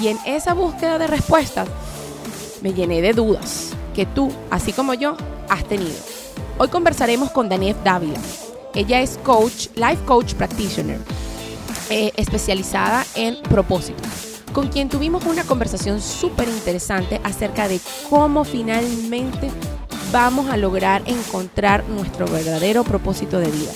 Y 0.00 0.08
en 0.08 0.18
esa 0.24 0.54
búsqueda 0.54 0.98
de 0.98 1.06
respuestas 1.08 1.68
me 2.62 2.72
llené 2.72 3.02
de 3.02 3.12
dudas 3.12 3.70
que 3.94 4.06
tú, 4.06 4.30
así 4.50 4.72
como 4.72 4.94
yo, 4.94 5.16
has 5.48 5.64
tenido. 5.64 5.96
Hoy 6.58 6.68
conversaremos 6.68 7.30
con 7.30 7.48
Daniel 7.48 7.76
Dávila. 7.82 8.20
Ella 8.74 9.00
es 9.00 9.18
coach, 9.24 9.68
life 9.74 9.98
coach 10.06 10.34
practitioner, 10.34 11.00
eh, 11.90 12.12
especializada 12.16 13.04
en 13.16 13.42
propósitos, 13.42 14.06
con 14.52 14.68
quien 14.68 14.88
tuvimos 14.88 15.24
una 15.24 15.42
conversación 15.42 16.00
súper 16.00 16.48
interesante 16.48 17.20
acerca 17.24 17.66
de 17.66 17.80
cómo 18.08 18.44
finalmente 18.44 19.50
vamos 20.12 20.48
a 20.48 20.56
lograr 20.56 21.02
encontrar 21.06 21.84
nuestro 21.88 22.26
verdadero 22.26 22.84
propósito 22.84 23.40
de 23.40 23.50
vida. 23.50 23.72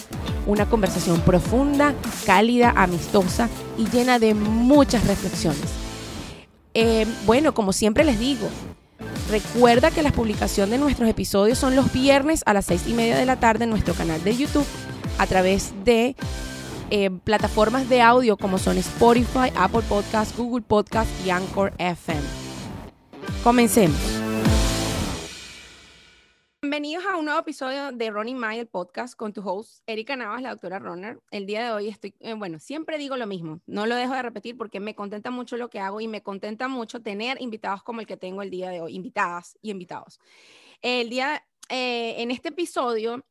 Una 0.47 0.67
conversación 0.67 1.21
profunda, 1.23 1.95
cálida, 2.27 2.73
amistosa 2.77 3.49
y 3.77 3.89
llena 3.89 4.19
de 4.21 4.35
muchas 4.35 5.05
reflexiones. 5.07 5.82
Eh, 6.75 7.07
bueno, 7.27 7.55
como 7.55 7.73
siempre 7.73 8.05
les 8.05 8.19
digo, 8.19 8.49
recuerda 9.31 9.91
que 9.91 10.03
la 10.03 10.13
publicación 10.13 10.71
de 10.71 10.79
nuestros 10.79 11.09
episodios 11.09 11.59
son 11.59 11.77
los 11.77 11.93
viernes 11.93 12.43
a 12.47 12.55
las 12.55 12.67
seis 12.67 12.85
y 12.87 12.95
media 12.95 13.17
de 13.17 13.27
la 13.27 13.37
tarde 13.37 13.65
en 13.65 13.71
nuestro 13.71 13.95
canal 13.95 14.23
de 14.25 14.37
YouTube 14.37 14.67
a 15.19 15.27
través 15.27 15.73
de 15.85 16.17
eh, 16.91 17.11
plataformas 17.25 17.89
de 17.89 18.03
audio 18.03 18.37
como 18.37 18.59
son 18.59 18.77
Spotify, 18.79 19.53
Apple 19.57 19.83
Podcast, 19.89 20.37
Google 20.37 20.63
Podcast 20.63 21.09
y 21.27 21.31
Anchor 21.31 21.73
FM. 21.79 22.21
Comencemos. 23.43 24.12
Bienvenidos 26.65 27.05
a 27.07 27.17
un 27.17 27.25
nuevo 27.25 27.41
episodio 27.41 27.91
de 27.91 28.09
Running 28.13 28.39
My, 28.39 28.57
el 28.57 28.69
podcast, 28.69 29.17
con 29.17 29.33
tu 29.33 29.41
host, 29.41 29.83
Erika 29.85 30.15
Navas, 30.15 30.43
la 30.43 30.51
doctora 30.51 30.79
Runner. 30.79 31.21
El 31.33 31.45
día 31.45 31.65
de 31.65 31.73
hoy 31.73 31.89
estoy, 31.89 32.15
eh, 32.21 32.35
bueno, 32.35 32.61
siempre 32.61 32.99
digo 32.99 33.17
lo 33.17 33.27
mismo, 33.27 33.61
no 33.67 33.85
lo 33.85 33.97
dejo 33.97 34.15
de 34.15 34.23
repetir 34.23 34.57
porque 34.57 34.79
me 34.79 34.95
contenta 34.95 35.33
mucho 35.33 35.57
lo 35.57 35.71
que 35.71 35.81
hago 35.81 36.01
y 36.01 36.07
me 36.07 36.23
contenta 36.23 36.69
mucho 36.69 37.03
tener 37.03 37.43
invitados 37.43 37.83
como 37.83 38.01
el 38.01 38.07
que 38.07 38.17
tengo 38.17 38.43
el 38.43 38.51
día 38.51 38.71
de 38.71 38.81
hoy, 38.81 38.95
invitadas 38.95 39.59
y 39.61 39.73
invitados. 39.73 40.21
El 40.83 41.11
día, 41.11 41.45
eh, 41.69 42.23
en 42.23 42.31
este 42.31 42.51
episodio, 42.51 43.27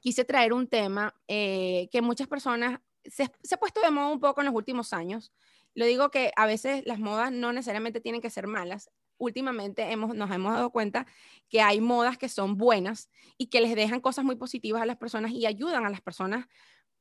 quise 0.00 0.24
traer 0.24 0.52
un 0.52 0.66
tema 0.66 1.14
eh, 1.28 1.88
que 1.92 2.02
muchas 2.02 2.26
personas 2.26 2.80
se, 3.04 3.30
se 3.40 3.54
ha 3.54 3.58
puesto 3.58 3.80
de 3.82 3.92
moda 3.92 4.08
un 4.08 4.18
poco 4.18 4.40
en 4.40 4.46
los 4.46 4.54
últimos 4.56 4.92
años. 4.92 5.32
Lo 5.76 5.86
digo 5.86 6.10
que 6.10 6.32
a 6.34 6.44
veces 6.44 6.82
las 6.86 6.98
modas 6.98 7.30
no 7.30 7.52
necesariamente 7.52 8.00
tienen 8.00 8.20
que 8.20 8.30
ser 8.30 8.48
malas 8.48 8.90
últimamente 9.18 9.90
hemos, 9.90 10.14
nos 10.14 10.30
hemos 10.30 10.54
dado 10.54 10.70
cuenta 10.70 11.06
que 11.48 11.60
hay 11.60 11.80
modas 11.80 12.18
que 12.18 12.28
son 12.28 12.56
buenas 12.56 13.10
y 13.36 13.46
que 13.46 13.60
les 13.60 13.74
dejan 13.74 14.00
cosas 14.00 14.24
muy 14.24 14.36
positivas 14.36 14.82
a 14.82 14.86
las 14.86 14.96
personas 14.96 15.32
y 15.32 15.46
ayudan 15.46 15.84
a 15.84 15.90
las 15.90 16.00
personas 16.00 16.46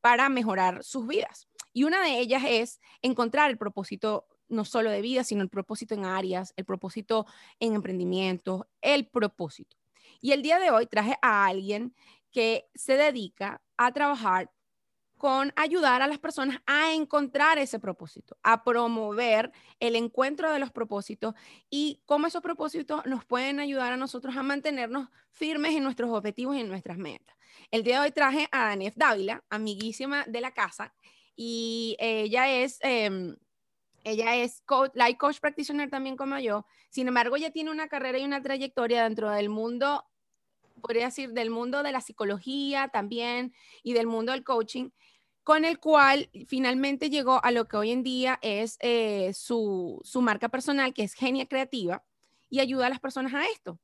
para 0.01 0.29
mejorar 0.29 0.83
sus 0.83 1.07
vidas. 1.07 1.47
Y 1.73 1.83
una 1.83 2.03
de 2.03 2.19
ellas 2.19 2.43
es 2.47 2.79
encontrar 3.01 3.49
el 3.49 3.57
propósito 3.57 4.27
no 4.49 4.65
solo 4.65 4.89
de 4.89 5.01
vida, 5.01 5.23
sino 5.23 5.41
el 5.41 5.49
propósito 5.49 5.93
en 5.93 6.05
áreas, 6.05 6.53
el 6.55 6.65
propósito 6.65 7.25
en 7.59 7.75
emprendimiento, 7.75 8.67
el 8.81 9.07
propósito. 9.07 9.77
Y 10.21 10.31
el 10.31 10.41
día 10.41 10.59
de 10.59 10.71
hoy 10.71 10.87
traje 10.87 11.17
a 11.21 11.45
alguien 11.45 11.93
que 12.31 12.65
se 12.73 12.97
dedica 12.97 13.61
a 13.77 13.91
trabajar 13.91 14.51
con 15.17 15.51
ayudar 15.55 16.01
a 16.01 16.07
las 16.07 16.19
personas 16.19 16.61
a 16.65 16.93
encontrar 16.93 17.57
ese 17.57 17.79
propósito, 17.79 18.37
a 18.43 18.63
promover 18.63 19.51
el 19.79 19.95
encuentro 19.95 20.51
de 20.51 20.59
los 20.59 20.71
propósitos 20.71 21.33
y 21.69 22.01
cómo 22.05 22.27
esos 22.27 22.41
propósitos 22.41 23.05
nos 23.05 23.25
pueden 23.25 23.59
ayudar 23.59 23.93
a 23.93 23.97
nosotros 23.97 24.35
a 24.37 24.43
mantenernos 24.43 25.09
firmes 25.31 25.75
en 25.75 25.83
nuestros 25.83 26.09
objetivos 26.11 26.55
y 26.55 26.61
en 26.61 26.69
nuestras 26.69 26.97
metas. 26.97 27.35
El 27.71 27.83
día 27.83 27.99
de 27.99 28.07
hoy 28.07 28.11
traje 28.11 28.47
a 28.51 28.69
Danef 28.69 28.95
Dávila, 28.95 29.43
amiguísima 29.49 30.23
de 30.25 30.41
la 30.41 30.51
casa, 30.51 30.93
y 31.35 31.95
ella 31.99 32.49
es... 32.49 32.79
Em, 32.81 33.35
ella 34.03 34.37
es 34.37 34.61
coach, 34.61 34.91
life 34.95 35.17
coach 35.17 35.39
practitioner 35.41 35.89
también 35.89 36.15
como 36.15 36.39
yo. 36.39 36.65
Sin 36.89 37.09
embargo, 37.09 37.35
ella 37.35 37.51
tiene 37.51 37.71
una 37.71 37.89
carrera 37.89 38.17
y 38.17 38.23
una 38.23 38.41
trayectoria 38.41 39.03
dentro 39.03 39.29
del 39.29 39.49
mundo, 39.49 40.05
podría 40.81 41.05
decir, 41.05 41.31
del 41.31 41.49
mundo 41.49 41.83
de 41.83 41.91
la 41.91 42.01
psicología 42.01 42.89
también 42.89 43.53
y 43.83 43.93
del 43.93 44.07
mundo 44.07 44.31
del 44.31 44.43
coaching, 44.43 44.89
con 45.43 45.65
el 45.65 45.79
cual 45.79 46.29
finalmente 46.47 47.09
llegó 47.09 47.43
a 47.43 47.51
lo 47.51 47.67
que 47.67 47.77
hoy 47.77 47.91
en 47.91 48.03
día 48.03 48.39
es 48.41 48.77
eh, 48.81 49.31
su, 49.33 50.01
marca 50.21 50.49
personal, 50.49 50.93
que 50.93 51.03
es 51.03 51.13
Genia 51.13 51.47
Creativa, 51.47 52.03
y 52.49 52.59
ayuda 52.59 52.87
a 52.87 52.89
las 52.89 52.99
personas 52.99 53.33
a 53.33 53.45
esto, 53.45 53.79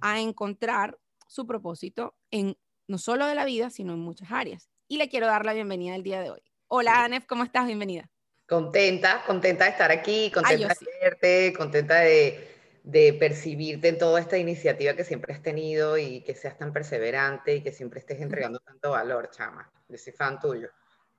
a 0.00 0.20
encontrar 0.20 0.98
su 1.26 1.46
propósito 1.46 2.14
en 2.30 2.56
no 2.86 2.98
solo 2.98 3.26
de 3.26 3.34
la 3.34 3.44
vida, 3.44 3.70
sino 3.70 3.94
en 3.94 4.00
muchas 4.00 4.30
áreas. 4.30 4.70
Y 4.88 4.98
le 4.98 5.08
quiero 5.08 5.26
dar 5.26 5.44
la 5.44 5.54
bienvenida 5.54 5.94
el 5.96 6.02
día 6.02 6.20
de 6.20 6.30
hoy. 6.30 6.42
Hola, 6.68 7.04
Anef, 7.04 7.26
¿cómo 7.26 7.44
estás? 7.44 7.66
Bienvenida. 7.66 8.10
Contenta, 8.46 9.24
contenta 9.26 9.64
de 9.64 9.70
estar 9.70 9.90
aquí, 9.90 10.30
contenta 10.30 10.74
de 10.74 10.86
verte, 11.02 11.52
contenta 11.52 11.96
de, 11.96 12.55
de, 12.86 13.12
percibirte 13.12 13.88
en 13.88 13.98
toda 13.98 14.20
esta 14.20 14.38
iniciativa 14.38 14.94
que 14.94 15.04
siempre 15.04 15.34
has 15.34 15.42
tenido 15.42 15.98
y 15.98 16.22
que 16.22 16.34
seas 16.34 16.56
tan 16.56 16.72
perseverante 16.72 17.56
y 17.56 17.62
que 17.62 17.72
siempre 17.72 18.00
estés 18.00 18.20
entregando 18.20 18.60
tanto 18.60 18.90
valor, 18.90 19.30
chama. 19.30 19.70
Yo 19.88 19.98
soy 19.98 20.12
fan 20.12 20.38
tuyo. 20.40 20.68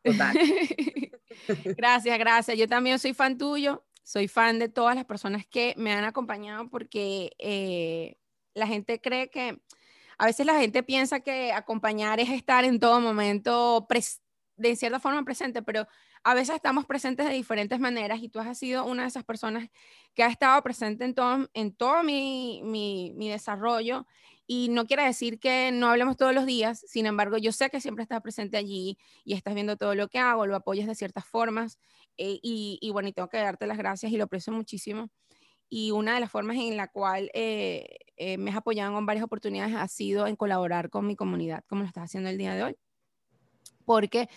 gracias, 1.65 2.19
gracias. 2.19 2.57
Yo 2.57 2.67
también 2.67 2.99
soy 2.99 3.13
fan 3.13 3.37
tuyo. 3.37 3.85
Soy 4.03 4.29
fan 4.29 4.57
de 4.57 4.69
todas 4.69 4.95
las 4.95 5.03
personas 5.03 5.45
que 5.45 5.73
me 5.77 5.91
han 5.91 6.05
acompañado 6.05 6.69
porque 6.69 7.31
eh, 7.39 8.17
la 8.53 8.65
gente 8.65 9.01
cree 9.01 9.29
que, 9.29 9.61
a 10.17 10.25
veces 10.25 10.45
la 10.45 10.59
gente 10.59 10.81
piensa 10.81 11.19
que 11.19 11.51
acompañar 11.51 12.19
es 12.19 12.29
estar 12.29 12.63
en 12.63 12.79
todo 12.79 12.99
momento, 13.01 13.85
de 14.55 14.75
cierta 14.75 14.99
forma 14.99 15.23
presente, 15.23 15.61
pero 15.61 15.87
a 16.27 16.33
veces 16.33 16.55
estamos 16.55 16.85
presentes 16.85 17.25
de 17.25 17.33
diferentes 17.33 17.79
maneras 17.79 18.21
y 18.21 18.27
tú 18.27 18.39
has 18.39 18.57
sido 18.57 18.83
una 18.83 19.03
de 19.03 19.07
esas 19.07 19.23
personas 19.23 19.69
que 20.13 20.23
ha 20.23 20.27
estado 20.27 20.61
presente 20.61 21.05
en 21.05 21.15
todo, 21.15 21.49
en 21.53 21.71
todo 21.73 22.03
mi, 22.03 22.61
mi, 22.65 23.13
mi 23.15 23.29
desarrollo 23.29 24.05
y 24.45 24.67
no 24.67 24.85
quiere 24.85 25.05
decir 25.05 25.39
que 25.39 25.71
no 25.71 25.87
hablemos 25.87 26.17
todos 26.17 26.35
los 26.35 26.45
días, 26.45 26.83
sin 26.85 27.05
embargo, 27.05 27.37
yo 27.37 27.53
sé 27.53 27.69
que 27.69 27.79
siempre 27.79 28.03
estás 28.03 28.21
presente 28.21 28.57
allí 28.57 28.97
y 29.23 29.35
estás 29.35 29.53
viendo 29.53 29.77
todo 29.77 29.95
lo 29.95 30.09
que 30.09 30.19
hago, 30.19 30.45
lo 30.45 30.57
apoyas 30.57 30.85
de 30.85 30.95
ciertas 30.95 31.25
formas. 31.25 31.79
Eh, 32.17 32.39
y, 32.41 32.89
bueno, 32.91 33.07
y 33.07 33.13
tengo 33.13 33.29
que 33.29 33.37
darte 33.37 33.65
las 33.65 33.77
gracias 33.77 34.11
y 34.11 34.17
lo 34.17 34.25
aprecio 34.25 34.51
muchísimo. 34.51 35.09
Y 35.69 35.91
una 35.91 36.13
de 36.13 36.19
las 36.19 36.29
formas 36.29 36.57
en 36.57 36.75
la 36.75 36.89
cual 36.89 37.31
eh, 37.33 37.87
eh, 38.17 38.37
me 38.37 38.51
has 38.51 38.57
apoyado 38.57 38.97
en 38.97 39.05
varias 39.05 39.23
oportunidades 39.23 39.75
ha 39.75 39.87
sido 39.87 40.27
en 40.27 40.35
colaborar 40.35 40.89
con 40.89 41.07
mi 41.07 41.15
comunidad, 41.15 41.63
como 41.67 41.83
lo 41.83 41.87
estás 41.87 42.03
haciendo 42.03 42.29
el 42.29 42.37
día 42.37 42.53
de 42.53 42.63
hoy. 42.63 42.77
Porque 43.85 44.27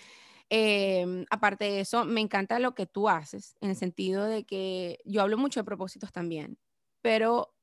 aparte 1.31 1.65
de 1.65 1.81
eso, 1.81 2.05
me 2.05 2.21
encanta 2.21 2.59
lo 2.59 2.75
que 2.75 2.87
tú 2.87 3.09
haces, 3.09 3.57
en 3.61 3.71
el 3.71 3.77
sentido 3.77 4.25
de 4.25 4.45
que 4.45 4.99
yo 5.05 5.23
hablo 5.23 5.39
mucho 5.39 5.61
de 5.61 5.65
propósitos 5.65 6.13
también, 6.13 6.59
pero 7.01 7.55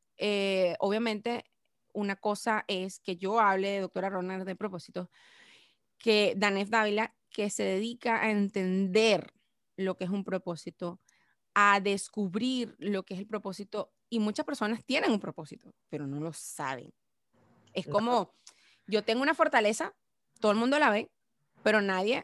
obviamente 0.79 1.43
una 1.93 2.15
cosa 2.15 2.63
es 2.67 2.99
que 2.99 3.17
yo 3.17 3.39
hable 3.39 3.69
de 3.69 3.81
doctora 3.81 4.09
Ronald 4.09 4.45
de 4.45 4.55
propósito, 4.55 5.09
que 5.97 6.35
Danef 6.37 6.69
Dávila, 6.69 7.15
que 7.29 7.49
se 7.49 7.63
dedica 7.63 8.21
a 8.23 8.29
entender 8.29 9.33
lo 9.75 9.97
que 9.97 10.05
es 10.05 10.09
un 10.09 10.23
propósito, 10.23 11.01
a 11.53 11.79
descubrir 11.79 12.75
lo 12.77 13.03
que 13.03 13.15
es 13.15 13.19
el 13.19 13.27
propósito. 13.27 13.91
Y 14.09 14.19
muchas 14.19 14.45
personas 14.45 14.85
tienen 14.85 15.11
un 15.11 15.19
propósito, 15.19 15.73
pero 15.89 16.07
no 16.07 16.19
lo 16.19 16.31
saben. 16.33 16.93
Es 17.73 17.87
como, 17.87 18.35
yo 18.85 19.03
tengo 19.03 19.21
una 19.23 19.33
fortaleza, 19.33 19.95
todo 20.39 20.51
el 20.51 20.57
mundo 20.57 20.79
la 20.79 20.91
ve, 20.91 21.11
pero 21.63 21.81
nadie, 21.81 22.23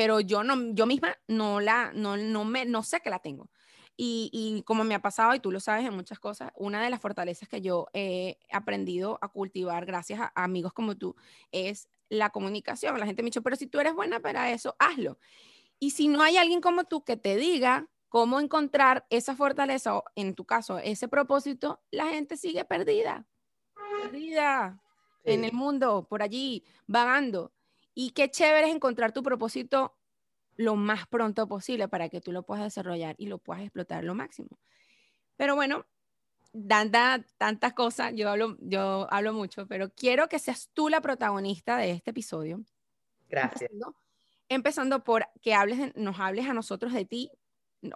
pero 0.00 0.18
yo 0.20 0.42
no, 0.42 0.72
yo 0.72 0.86
misma 0.86 1.14
no 1.28 1.60
la, 1.60 1.92
no, 1.92 2.16
no 2.16 2.46
me, 2.46 2.64
no 2.64 2.82
sé 2.82 3.00
que 3.00 3.10
la 3.10 3.18
tengo. 3.18 3.50
Y, 3.98 4.62
como 4.64 4.82
me 4.82 4.94
ha 4.94 5.02
pasado, 5.02 5.34
y 5.34 5.40
tú 5.40 5.52
lo 5.52 5.60
sabes 5.60 5.84
en 5.84 5.94
muchas 5.94 6.18
cosas, 6.18 6.50
una 6.56 6.82
de 6.82 6.88
las 6.88 7.02
fortalezas 7.02 7.50
que 7.50 7.60
yo 7.60 7.88
he 7.92 8.38
aprendido 8.50 9.18
a 9.20 9.28
cultivar 9.28 9.84
gracias 9.84 10.18
a, 10.18 10.32
amigos 10.34 10.72
como 10.72 10.96
tú 10.96 11.16
es 11.52 11.90
la 12.08 12.30
comunicación. 12.30 12.98
La 12.98 13.04
gente 13.04 13.22
me 13.22 13.26
ha 13.26 13.28
dicho, 13.28 13.42
pero 13.42 13.56
si 13.56 13.66
tú 13.66 13.78
eres 13.78 13.92
buena 13.92 14.20
para 14.20 14.50
eso, 14.50 14.74
hazlo. 14.78 15.18
Y 15.78 15.90
si 15.90 16.08
no 16.08 16.22
hay 16.22 16.38
alguien 16.38 16.62
como 16.62 16.84
tú 16.84 17.04
que 17.04 17.18
te 17.18 17.36
diga 17.36 17.86
cómo 18.08 18.40
encontrar 18.40 19.04
esa 19.10 19.36
fortaleza, 19.36 19.98
o 19.98 20.04
en 20.14 20.34
tu 20.34 20.46
caso, 20.46 20.78
ese 20.78 21.08
propósito, 21.08 21.82
la 21.90 22.06
gente 22.06 22.38
sigue 22.38 22.64
perdida, 22.64 23.26
perdida 24.02 24.82
en 25.24 25.44
el 25.44 25.52
mundo, 25.52 26.06
por 26.08 26.22
allí, 26.22 26.64
vagando. 26.86 27.52
Y 28.02 28.12
qué 28.12 28.30
chévere 28.30 28.66
es 28.66 28.74
encontrar 28.74 29.12
tu 29.12 29.22
propósito 29.22 29.94
lo 30.56 30.74
más 30.74 31.06
pronto 31.06 31.46
posible 31.46 31.86
para 31.86 32.08
que 32.08 32.22
tú 32.22 32.32
lo 32.32 32.44
puedas 32.44 32.64
desarrollar 32.64 33.14
y 33.18 33.26
lo 33.26 33.36
puedas 33.36 33.62
explotar 33.62 34.04
lo 34.04 34.14
máximo. 34.14 34.58
Pero 35.36 35.54
bueno, 35.54 35.84
tanta, 36.66 37.22
tantas 37.36 37.74
cosas, 37.74 38.14
yo 38.14 38.30
hablo, 38.30 38.56
yo 38.58 39.06
hablo 39.10 39.34
mucho, 39.34 39.66
pero 39.66 39.90
quiero 39.90 40.30
que 40.30 40.38
seas 40.38 40.70
tú 40.72 40.88
la 40.88 41.02
protagonista 41.02 41.76
de 41.76 41.90
este 41.90 42.12
episodio. 42.12 42.64
Gracias. 43.28 43.70
Empezando, 44.48 45.04
por 45.04 45.26
que 45.42 45.52
hables, 45.52 45.94
nos 45.94 46.18
hables 46.20 46.48
a 46.48 46.54
nosotros 46.54 46.94
de 46.94 47.04
ti 47.04 47.30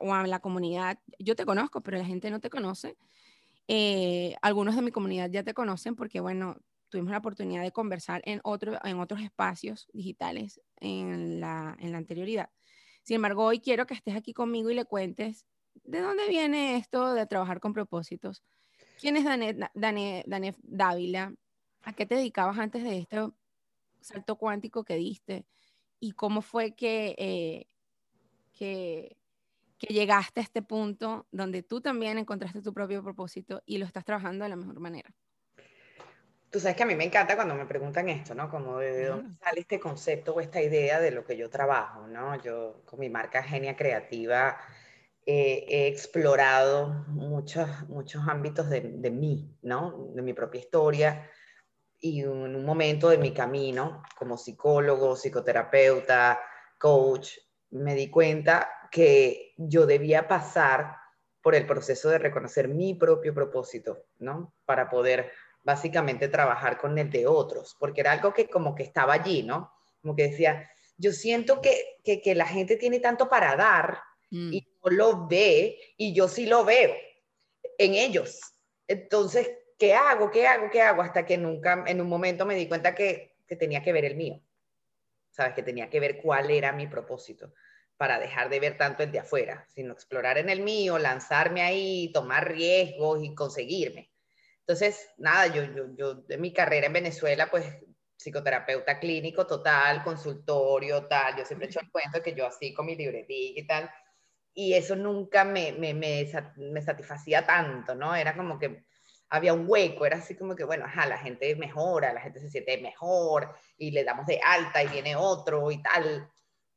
o 0.00 0.12
a 0.12 0.26
la 0.26 0.40
comunidad. 0.40 0.98
Yo 1.18 1.34
te 1.34 1.46
conozco, 1.46 1.80
pero 1.80 1.96
la 1.96 2.04
gente 2.04 2.30
no 2.30 2.40
te 2.40 2.50
conoce. 2.50 2.98
Eh, 3.68 4.36
algunos 4.42 4.76
de 4.76 4.82
mi 4.82 4.90
comunidad 4.90 5.30
ya 5.30 5.44
te 5.44 5.54
conocen 5.54 5.96
porque, 5.96 6.20
bueno, 6.20 6.58
tuvimos 6.94 7.10
la 7.10 7.18
oportunidad 7.18 7.64
de 7.64 7.72
conversar 7.72 8.22
en, 8.24 8.40
otro, 8.44 8.78
en 8.84 9.00
otros 9.00 9.20
espacios 9.20 9.88
digitales 9.92 10.60
en 10.76 11.40
la, 11.40 11.76
en 11.80 11.90
la 11.90 11.98
anterioridad. 11.98 12.50
Sin 13.02 13.16
embargo, 13.16 13.44
hoy 13.44 13.58
quiero 13.58 13.84
que 13.84 13.94
estés 13.94 14.14
aquí 14.14 14.32
conmigo 14.32 14.70
y 14.70 14.76
le 14.76 14.84
cuentes 14.84 15.44
de 15.82 16.00
dónde 16.00 16.28
viene 16.28 16.76
esto 16.76 17.12
de 17.12 17.26
trabajar 17.26 17.58
con 17.58 17.72
propósitos. 17.72 18.44
¿Quién 19.00 19.16
es 19.16 19.24
Dane, 19.24 20.54
Dávila? 20.62 21.34
¿A 21.82 21.92
qué 21.94 22.06
te 22.06 22.14
dedicabas 22.14 22.58
antes 22.58 22.84
de 22.84 22.98
este 22.98 23.18
salto 24.00 24.36
cuántico 24.36 24.84
que 24.84 24.94
diste? 24.94 25.46
¿Y 25.98 26.12
cómo 26.12 26.42
fue 26.42 26.76
que, 26.76 27.16
eh, 27.18 27.66
que, 28.52 29.16
que 29.78 29.92
llegaste 29.92 30.38
a 30.38 30.44
este 30.44 30.62
punto 30.62 31.26
donde 31.32 31.64
tú 31.64 31.80
también 31.80 32.18
encontraste 32.18 32.62
tu 32.62 32.72
propio 32.72 33.02
propósito 33.02 33.64
y 33.66 33.78
lo 33.78 33.84
estás 33.84 34.04
trabajando 34.04 34.44
de 34.44 34.50
la 34.50 34.56
mejor 34.56 34.78
manera? 34.78 35.12
Tú 36.54 36.60
sabes 36.60 36.76
que 36.76 36.84
a 36.84 36.86
mí 36.86 36.94
me 36.94 37.02
encanta 37.02 37.34
cuando 37.34 37.56
me 37.56 37.66
preguntan 37.66 38.08
esto, 38.08 38.32
¿no? 38.32 38.48
Como 38.48 38.78
de 38.78 39.06
dónde 39.06 39.36
sale 39.42 39.62
este 39.62 39.80
concepto 39.80 40.34
o 40.34 40.40
esta 40.40 40.62
idea 40.62 41.00
de 41.00 41.10
lo 41.10 41.24
que 41.24 41.36
yo 41.36 41.50
trabajo, 41.50 42.06
¿no? 42.06 42.40
Yo 42.40 42.84
con 42.84 43.00
mi 43.00 43.10
marca 43.10 43.42
Genia 43.42 43.74
Creativa 43.74 44.56
eh, 45.26 45.66
he 45.68 45.88
explorado 45.88 47.06
muchos, 47.08 47.68
muchos 47.88 48.22
ámbitos 48.28 48.70
de, 48.70 48.82
de, 48.82 49.10
mí, 49.10 49.52
¿no? 49.62 50.12
De 50.14 50.22
mi 50.22 50.32
propia 50.32 50.60
historia 50.60 51.28
y 51.98 52.20
en 52.20 52.28
un 52.28 52.64
momento 52.64 53.08
de 53.08 53.18
mi 53.18 53.34
camino 53.34 54.04
como 54.16 54.38
psicólogo, 54.38 55.16
psicoterapeuta, 55.16 56.38
coach, 56.78 57.30
me 57.70 57.96
di 57.96 58.10
cuenta 58.10 58.70
que 58.92 59.54
yo 59.56 59.86
debía 59.86 60.28
pasar 60.28 60.98
por 61.42 61.56
el 61.56 61.66
proceso 61.66 62.10
de 62.10 62.18
reconocer 62.18 62.68
mi 62.68 62.94
propio 62.94 63.34
propósito, 63.34 64.06
¿no? 64.20 64.54
Para 64.64 64.88
poder 64.88 65.32
básicamente 65.64 66.28
trabajar 66.28 66.78
con 66.78 66.96
el 66.98 67.10
de 67.10 67.26
otros, 67.26 67.74
porque 67.80 68.02
era 68.02 68.12
algo 68.12 68.32
que 68.32 68.48
como 68.48 68.74
que 68.74 68.82
estaba 68.82 69.14
allí, 69.14 69.42
¿no? 69.42 69.72
Como 70.02 70.14
que 70.14 70.28
decía, 70.28 70.70
yo 70.98 71.10
siento 71.12 71.60
que, 71.60 72.00
que, 72.04 72.34
la 72.34 72.46
gente 72.46 72.76
tiene 72.76 73.00
tanto 73.00 73.28
para 73.28 73.56
dar 73.56 73.98
mm. 74.30 74.52
y 74.52 74.60
no 74.82 74.90
lo 74.90 75.26
ve, 75.26 75.78
y 75.96 76.14
yo 76.14 76.28
sí 76.28 76.46
lo 76.46 76.64
veo 76.64 76.94
en 77.78 77.94
ellos. 77.94 78.38
Entonces, 78.86 79.50
¿qué 79.78 79.94
hago? 79.94 80.30
¿Qué 80.30 80.46
hago? 80.46 80.70
¿Qué 80.70 80.82
hago? 80.82 81.02
Hasta 81.02 81.24
que 81.24 81.38
nunca, 81.38 81.82
en 81.86 82.00
un 82.00 82.08
momento 82.08 82.44
me 82.44 82.54
di 82.54 82.68
cuenta 82.68 82.94
que, 82.94 83.38
que 83.46 83.56
tenía 83.56 83.82
que 83.82 83.92
ver 83.92 84.04
el 84.04 84.16
mío, 84.16 84.40
¿sabes? 85.30 85.54
Que 85.54 85.62
tenía 85.62 85.88
que 85.88 85.98
ver 85.98 86.20
cuál 86.20 86.50
era 86.50 86.72
mi 86.72 86.86
propósito 86.86 87.54
para 87.96 88.18
dejar 88.18 88.50
de 88.50 88.60
ver 88.60 88.76
tanto 88.76 89.02
el 89.02 89.12
de 89.12 89.20
afuera, 89.20 89.66
sino 89.68 89.94
explorar 89.94 90.36
en 90.36 90.50
el 90.50 90.60
mío, 90.60 90.98
lanzarme 90.98 91.62
ahí, 91.62 92.10
tomar 92.12 92.52
riesgos 92.52 93.22
y 93.22 93.34
conseguirme. 93.34 94.13
Entonces, 94.66 95.10
nada, 95.18 95.46
yo, 95.48 95.62
yo, 95.64 95.94
yo 95.96 96.14
de 96.14 96.38
mi 96.38 96.52
carrera 96.52 96.86
en 96.86 96.94
Venezuela, 96.94 97.50
pues 97.50 97.66
psicoterapeuta 98.16 98.98
clínico 98.98 99.46
total, 99.46 100.02
consultorio, 100.02 101.06
tal, 101.06 101.36
yo 101.36 101.44
siempre 101.44 101.66
he 101.66 101.70
hecho 101.70 101.80
el 101.80 101.90
cuento 101.90 102.22
que 102.22 102.34
yo 102.34 102.46
así 102.46 102.72
con 102.72 102.86
mi 102.86 102.96
libretilla 102.96 103.60
y 103.60 103.66
tal, 103.66 103.90
y 104.54 104.72
eso 104.72 104.96
nunca 104.96 105.44
me, 105.44 105.72
me, 105.72 105.92
me, 105.92 106.26
me, 106.56 106.82
satisfacía 106.82 107.44
tanto, 107.44 107.94
¿no? 107.94 108.14
Era 108.14 108.36
como 108.36 108.58
que 108.58 108.84
había 109.28 109.52
un 109.52 109.64
hueco, 109.68 110.06
era 110.06 110.18
así 110.18 110.36
como 110.36 110.54
que, 110.54 110.64
bueno, 110.64 110.84
ajá, 110.86 111.06
la 111.06 111.18
gente 111.18 111.54
mejora, 111.56 112.12
la 112.14 112.20
gente 112.20 112.40
se 112.40 112.48
siente 112.48 112.78
mejor 112.78 113.54
y 113.76 113.90
le 113.90 114.04
damos 114.04 114.26
de 114.26 114.40
alta 114.42 114.82
y 114.82 114.88
viene 114.88 115.16
otro 115.16 115.70
y 115.70 115.82
tal, 115.82 116.30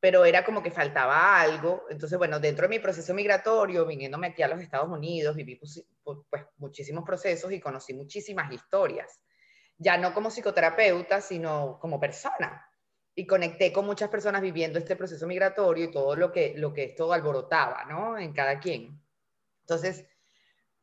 pero 0.08 0.24
era 0.24 0.46
como 0.46 0.64
que 0.64 0.72
faltaba 0.72 1.38
algo. 1.38 1.84
Entonces, 1.90 2.18
bueno, 2.18 2.40
dentro 2.40 2.64
de 2.64 2.70
mi 2.70 2.80
proceso 2.80 3.14
migratorio, 3.14 3.86
viniéndome 3.86 4.28
aquí 4.28 4.42
a 4.42 4.48
los 4.48 4.62
Estados 4.62 4.88
Unidos, 4.88 5.36
viví 5.36 5.56
pues, 5.56 5.86
pues, 6.02 6.46
muchísimos 6.56 7.04
procesos 7.04 7.52
y 7.52 7.60
conocí 7.60 7.94
muchísimas 7.94 8.50
historias, 8.54 9.20
ya 9.78 9.98
no 9.98 10.14
como 10.14 10.32
psicoterapeuta, 10.32 11.20
sino 11.20 11.78
como 11.82 12.00
persona. 12.00 12.66
Y 13.16 13.28
conecté 13.28 13.74
con 13.74 13.86
muchas 13.86 14.08
personas 14.08 14.42
viviendo 14.42 14.80
este 14.80 14.96
proceso 14.96 15.28
migratorio 15.28 15.84
y 15.84 15.92
todo 15.92 16.16
lo 16.16 16.32
que, 16.32 16.54
lo 16.56 16.74
que 16.74 16.86
esto 16.86 17.12
alborotaba, 17.12 17.84
¿no? 17.84 18.18
En 18.18 18.32
cada 18.32 18.62
quien. 18.62 19.04
Entonces, 19.66 20.06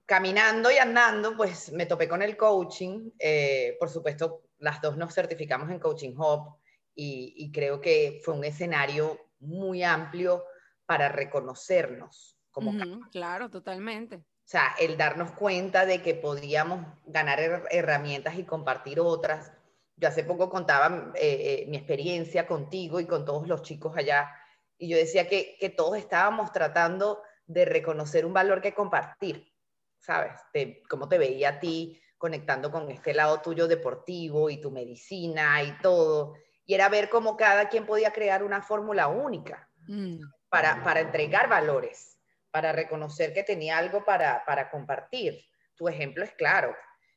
caminando 0.05 0.71
y 0.71 0.76
andando, 0.76 1.35
pues 1.35 1.73
me 1.73 1.87
topé 1.87 2.11
con 2.11 2.21
el 2.21 2.37
coaching. 2.37 3.12
Eh, 3.19 3.75
por 3.81 3.88
supuesto, 3.88 4.43
las 4.59 4.82
dos 4.82 4.99
nos 4.99 5.15
certificamos 5.15 5.71
en 5.71 5.79
Coaching 5.79 6.15
Hub 6.15 6.59
y, 6.94 7.50
creo 7.52 7.81
que 7.81 8.20
fue 8.25 8.35
un 8.35 8.44
escenario 8.44 9.19
muy 9.41 9.82
amplio 9.82 10.44
para 10.87 11.08
reconocernos 11.08 12.38
como 12.50 12.73
Claro, 13.11 13.50
totalmente. 13.50 14.17
O 14.17 14.46
sea, 14.46 14.75
el 14.79 14.96
darnos 14.96 15.32
cuenta 15.32 15.87
de 15.87 16.02
que 16.02 16.14
podíamos 16.14 16.87
ganar 17.06 17.67
herramientas 17.70 18.38
y 18.38 18.44
compartir 18.44 19.00
otras. 19.00 19.52
Yo 19.96 20.08
hace 20.08 20.23
poco 20.23 20.50
contaba 20.50 21.12
eh, 21.14 21.62
eh, 21.62 21.67
mi 21.69 21.76
experiencia 21.76 22.46
contigo 22.46 23.00
y 23.00 23.06
con 23.06 23.25
todos 23.25 23.49
los 23.49 23.62
chicos 23.62 23.97
allá, 23.97 24.31
y 24.76 24.88
yo 24.88 24.97
decía 24.97 25.29
que, 25.29 25.56
que 25.58 25.70
todos 25.70 25.97
estábamos 25.97 26.52
tratando 26.52 27.23
de 27.47 27.64
reconocer 27.64 28.26
un 28.26 28.32
valor 28.32 28.61
que 28.61 28.75
compartir, 28.75 29.52
¿sabes? 29.99 30.32
De 30.52 30.82
cómo 30.88 31.08
te 31.08 31.19
veía 31.19 31.50
a 31.50 31.61
ti 31.61 32.00
conectando 32.19 32.70
con 32.70 32.90
este 32.90 33.14
lado 33.14 33.40
tuyo 33.40 33.69
deportivo 33.69 34.50
y 34.50 34.61
tu 34.61 34.70
medicina 34.70 35.62
y 35.62 35.76
todo 35.79 36.35
y 36.66 36.75
era 36.75 36.88
ver 36.88 37.11
cómo 37.11 37.37
cada 37.37 37.69
quien 37.69 37.87
podía 37.87 38.12
crear 38.12 38.43
una 38.43 38.62
fórmula 38.62 39.08
única 39.08 39.69
mm. 39.87 40.19
para, 40.49 40.82
para, 40.82 41.00
entregar 41.00 41.49
valores, 41.49 42.19
para 42.50 42.72
reconocer 42.72 43.32
que 43.32 43.43
tenía 43.43 43.78
algo 43.78 44.05
para, 44.05 44.44
para 44.44 44.70
compartir. 44.70 45.40
Tu 45.76 45.88
ejemplo 45.88 46.25
es 46.25 46.32
claro. 46.32 46.75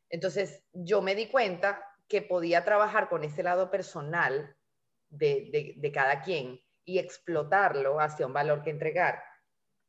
Entonces, 0.10 0.64
yo 0.74 1.02
me 1.02 1.16
di 1.16 1.28
cuenta 1.28 1.84
que 2.08 2.22
podía 2.22 2.64
trabajar 2.64 3.10
con 3.10 3.24
ese 3.24 3.44
lado 3.44 3.70
personal 3.70 4.56
de, 5.10 5.50
de, 5.52 5.74
de 5.78 5.92
cada 5.92 6.22
quien 6.22 6.62
y 6.84 7.00
explotarlo 7.00 8.00
hacia 8.00 8.26
un 8.26 8.34
valor 8.34 8.64
que 8.64 8.70
entregar. 8.70 9.22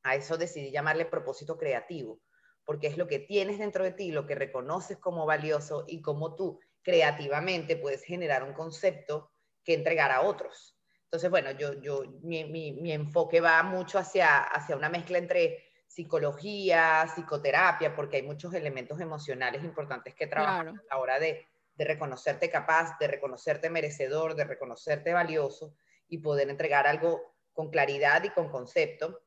A 0.03 0.15
eso 0.15 0.37
decidí 0.37 0.71
llamarle 0.71 1.05
propósito 1.05 1.57
creativo, 1.57 2.21
porque 2.65 2.89
es 2.89 2.97
lo 2.97 3.07
que 3.07 3.19
tienes 3.19 3.59
dentro 3.59 3.85
de 3.85 3.93
ti, 3.93 4.11
lo 4.13 4.27
que 4.27 4.35
reconoces 4.35 4.99
como 4.99 5.27
valioso 5.27 5.85
y 5.87 6.03
cómo 6.03 6.35
tú 6.35 6.61
creativamente 6.83 7.77
puedes 7.77 8.03
generar 8.03 8.43
un 8.43 8.53
concepto 8.53 9.31
que 9.69 9.75
entregar 9.75 10.11
a 10.11 10.23
otros. 10.23 10.75
Entonces, 11.05 11.29
bueno, 11.29 11.51
yo, 11.51 11.75
yo, 11.75 12.05
mi, 12.23 12.43
mi, 12.47 12.91
enfoque 12.91 13.39
va 13.39 13.63
mucho 13.63 13.99
hacia, 13.99 14.39
hacia 14.39 14.75
una 14.77 14.89
mezcla 14.89 15.19
entre 15.19 15.63
psicología, 15.87 17.07
psicoterapia, 17.15 17.95
porque 17.95 18.17
hay 18.17 18.23
muchos 18.23 18.55
elementos 18.55 18.99
emocionales 18.99 19.63
importantes 19.63 20.15
que 20.15 20.27
trabajar 20.27 20.69
a 20.69 20.73
la 20.91 20.99
hora 20.99 21.19
de, 21.19 21.47
de, 21.75 21.85
reconocerte 21.85 22.49
capaz, 22.51 22.99
de 22.99 23.09
reconocerte 23.09 23.69
merecedor, 23.69 24.35
de 24.35 24.45
reconocerte 24.45 25.13
valioso 25.13 25.75
y 26.09 26.17
poder 26.17 26.49
entregar 26.49 26.87
algo 26.87 27.35
con 27.53 27.69
claridad 27.69 28.25
y 28.25 28.31
con 28.31 28.49
concepto. 28.49 29.21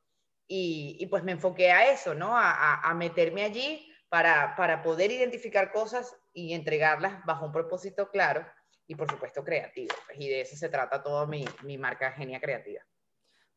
Y, 0.48 0.98
y 1.00 1.06
pues 1.06 1.24
me 1.24 1.34
enfoqué 1.34 1.72
a 1.72 1.94
eso, 1.94 2.16
¿no? 2.16 2.36
A, 2.36 2.82
a, 2.82 2.94
meterme 2.96 3.44
allí 3.44 3.88
para, 4.10 4.56
para 4.56 4.82
poder 4.82 5.12
identificar 5.12 5.72
cosas 5.72 6.16
y 6.34 6.54
entregarlas 6.54 7.24
bajo 7.26 7.46
un 7.46 7.52
propósito 7.52 8.10
claro 8.10 8.44
y 8.92 8.96
por 8.96 9.10
supuesto 9.10 9.42
creativo. 9.42 9.96
Pues, 10.06 10.20
y 10.20 10.28
de 10.28 10.42
eso 10.42 10.58
se 10.58 10.68
trata 10.68 11.02
toda 11.02 11.26
mi, 11.26 11.46
mi 11.64 11.78
marca 11.78 12.12
Genia 12.12 12.42
Creativa. 12.42 12.82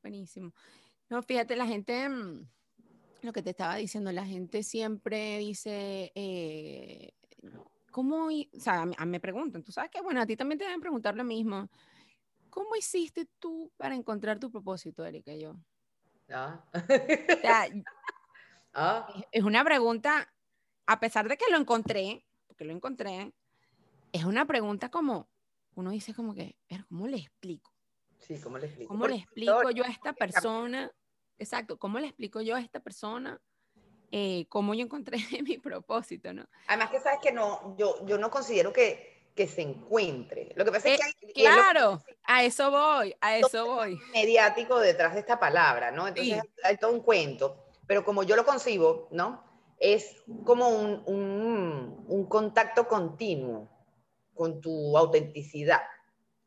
Buenísimo. 0.01 0.53
No, 1.09 1.23
fíjate, 1.25 1.57
la 1.57 1.67
gente, 1.67 2.09
mm, 2.09 2.49
lo 3.23 3.33
que 3.33 3.43
te 3.43 3.51
estaba 3.51 3.75
diciendo, 3.75 4.13
la 4.13 4.25
gente 4.25 4.63
siempre 4.63 5.39
dice, 5.39 6.13
eh, 6.15 7.15
¿cómo? 7.91 8.29
O 8.29 8.61
sea, 8.61 8.87
me 8.87 9.19
preguntan, 9.19 9.65
tú 9.65 9.73
sabes 9.73 9.91
que, 9.91 10.01
bueno, 10.03 10.21
a 10.21 10.27
ti 10.27 10.37
también 10.37 10.61
te 10.61 10.67
deben 10.67 10.81
preguntar 10.81 11.17
lo 11.17 11.25
mismo. 11.25 11.69
¿Cómo 12.49 12.77
hiciste 12.77 13.27
tú 13.41 13.73
para 13.77 13.97
encontrar 13.97 14.39
tu 14.39 14.53
propósito, 14.53 15.05
Erika? 15.05 15.35
Yo. 15.35 15.57
Ah. 16.31 16.65
O 16.73 17.41
sea, 17.41 17.67
ah. 18.75 19.25
Es 19.33 19.43
una 19.43 19.65
pregunta, 19.65 20.33
a 20.87 21.01
pesar 21.01 21.29
de 21.29 21.37
que 21.37 21.51
lo 21.51 21.57
encontré, 21.57 22.25
porque 22.47 22.65
lo 22.65 22.73
encontré, 22.73 23.35
es 24.15 24.25
una 24.25 24.47
pregunta 24.47 24.91
como, 24.91 25.29
uno 25.75 25.91
dice 25.91 26.15
como 26.15 26.35
que, 26.35 26.55
¿cómo 26.89 27.09
le 27.09 27.17
explico? 27.17 27.73
Sí, 28.21 28.41
¿cómo 28.41 28.59
le 28.59 28.67
explico? 28.67 28.89
¿Cómo 28.89 29.09
le 29.09 29.17
explico 29.17 29.71
yo 29.73 29.85
a 29.85 29.89
esta 29.89 30.13
persona? 30.13 30.93
Exacto, 31.37 31.79
¿cómo 31.81 31.99
le 31.99 32.07
explico 32.07 32.41
yo 32.41 32.55
a 32.55 32.61
esta 32.61 32.79
persona 32.79 33.41
eh, 34.13 34.47
cómo 34.49 34.73
yo 34.75 34.85
encontré 34.85 35.19
mi 35.43 35.59
propósito, 35.59 36.33
¿no? 36.33 36.47
Además 36.69 36.91
que 36.91 37.01
sabes 37.01 37.19
que 37.21 37.33
no, 37.33 37.77
yo, 37.77 38.07
yo 38.07 38.17
no 38.17 38.31
considero 38.31 38.73
que, 38.73 39.33
que 39.35 39.49
se 39.49 39.63
encuentre. 39.63 40.53
Lo 40.55 40.65
que 40.65 40.71
pasa 40.71 40.91
es 40.91 41.01
que... 41.17 41.33
claro, 41.33 42.01
a 42.23 42.45
eso 42.45 42.71
voy, 42.71 43.17
a 43.21 43.37
eso 43.37 43.67
voy. 43.67 43.99
Mediático 44.13 44.79
detrás 44.79 45.15
de 45.15 45.21
esta 45.21 45.41
palabra, 45.41 45.91
¿no? 45.91 46.07
Entonces 46.07 46.41
hay 46.63 46.77
todo 46.77 46.93
un 46.93 47.01
cuento, 47.01 47.67
pero 47.89 48.05
como 48.05 48.23
yo 48.23 48.37
lo 48.37 48.45
concibo, 48.45 49.09
¿no? 49.11 49.43
es 49.81 50.23
como 50.45 50.69
un, 50.69 51.03
un, 51.07 52.05
un 52.07 52.27
contacto 52.27 52.87
continuo 52.87 53.74
con 54.35 54.61
tu 54.61 54.97
autenticidad. 54.99 55.83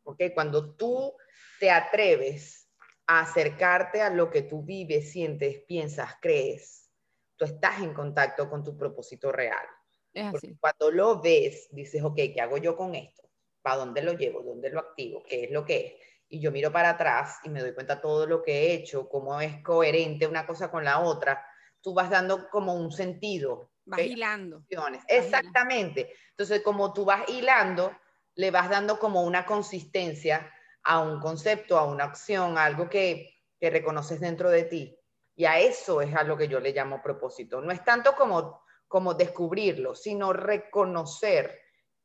¿Ok? 0.03 0.22
Cuando 0.34 0.75
tú 0.75 1.13
te 1.60 1.72
atreves 1.72 2.70
a 3.08 3.22
acercarte 3.22 4.01
a 4.01 4.10
lo 4.10 4.29
que 4.29 4.44
tú 4.44 4.63
vives, 4.63 5.12
sientes, 5.12 5.62
piensas, 5.62 6.15
crees, 6.22 6.89
tú 7.38 7.46
estás 7.46 7.79
en 7.82 7.94
contacto 7.94 8.50
con 8.50 8.63
tu 8.63 8.77
propósito 8.77 9.32
real. 9.32 9.65
Es 10.13 10.34
así. 10.34 10.58
cuando 10.60 10.91
lo 10.91 11.22
ves, 11.22 11.67
dices, 11.72 12.03
ok, 12.03 12.15
¿qué 12.15 12.41
hago 12.41 12.58
yo 12.58 12.75
con 12.75 12.96
esto? 12.96 13.29
¿Para 13.62 13.77
dónde 13.77 14.01
lo 14.01 14.13
llevo? 14.13 14.41
¿Dónde 14.41 14.70
lo 14.70 14.79
activo? 14.79 15.24
¿Qué 15.24 15.46
es 15.46 15.51
lo 15.51 15.63
que 15.63 15.86
es? 15.86 15.94
Y 16.29 16.39
yo 16.39 16.51
miro 16.51 16.72
para 16.72 16.91
atrás 16.91 17.39
y 17.44 17.50
me 17.50 17.62
doy 17.62 17.74
cuenta 17.74 18.01
todo 18.01 18.25
lo 18.25 18.41
que 18.41 18.51
he 18.51 18.74
hecho, 18.74 19.08
cómo 19.08 19.39
es 19.39 19.63
coherente 19.63 20.27
una 20.27 20.46
cosa 20.46 20.70
con 20.70 20.84
la 20.84 21.00
otra. 21.00 21.46
Tú 21.82 21.94
vas 21.94 22.10
dando 22.10 22.50
como 22.50 22.74
un 22.74 22.91
sentido. 22.91 23.72
Vas 23.88 24.01
hilando. 24.01 24.63
Exactamente. 25.08 26.13
Entonces, 26.32 26.62
como 26.62 26.94
tú 26.94 27.06
vas 27.06 27.27
hilando, 27.29 27.96
le 28.36 28.51
vas 28.51 28.70
dando 28.70 29.00
como 29.00 29.24
una 29.24 29.46
consistencia 29.46 30.51
a 30.84 31.00
un 31.00 31.20
concepto, 31.20 31.77
a 31.77 31.86
una 31.86 32.03
acción, 32.03 32.58
a 32.58 32.65
algo 32.65 32.89
que, 32.89 33.41
que 33.60 33.70
reconoces 33.70 34.20
dentro 34.20 34.50
de 34.50 34.63
ti. 34.63 34.98
Y 35.36 35.46
a 35.46 35.60
eso 35.60 36.01
es 36.01 36.13
a 36.15 36.24
lo 36.24 36.38
que 36.38 36.48
yo 36.48 36.60
le 36.60 36.74
llamo 36.74 37.01
propósito. 37.01 37.62
No 37.62 37.72
es 37.72 37.84
tanto 37.84 38.13
como, 38.15 38.62
como 38.88 39.13
descubrirlo, 39.13 39.96
sino 39.96 40.34
reconocer 40.34 41.60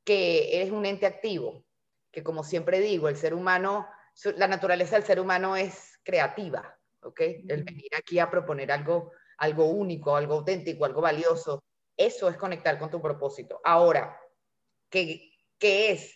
que 0.04 0.56
eres 0.56 0.70
un 0.70 0.86
ente 0.86 1.06
activo, 1.06 1.64
que 2.10 2.22
como 2.22 2.44
siempre 2.44 2.80
digo, 2.80 3.08
el 3.08 3.16
ser 3.16 3.34
humano, 3.34 3.88
la 4.36 4.48
naturaleza 4.48 4.96
del 4.96 5.04
ser 5.04 5.20
humano 5.20 5.56
es 5.56 5.98
creativa, 6.02 6.78
¿ok? 7.02 7.20
El 7.48 7.64
venir 7.64 7.94
aquí 7.96 8.18
a 8.18 8.30
proponer 8.30 8.70
algo, 8.70 9.12
algo 9.38 9.66
único, 9.66 10.16
algo 10.16 10.34
auténtico, 10.34 10.84
algo 10.84 11.00
valioso, 11.00 11.62
eso 12.06 12.28
es 12.28 12.36
conectar 12.36 12.78
con 12.78 12.90
tu 12.90 13.00
propósito. 13.00 13.60
Ahora, 13.64 14.18
¿qué, 14.88 15.30
qué 15.58 15.92
es? 15.92 16.14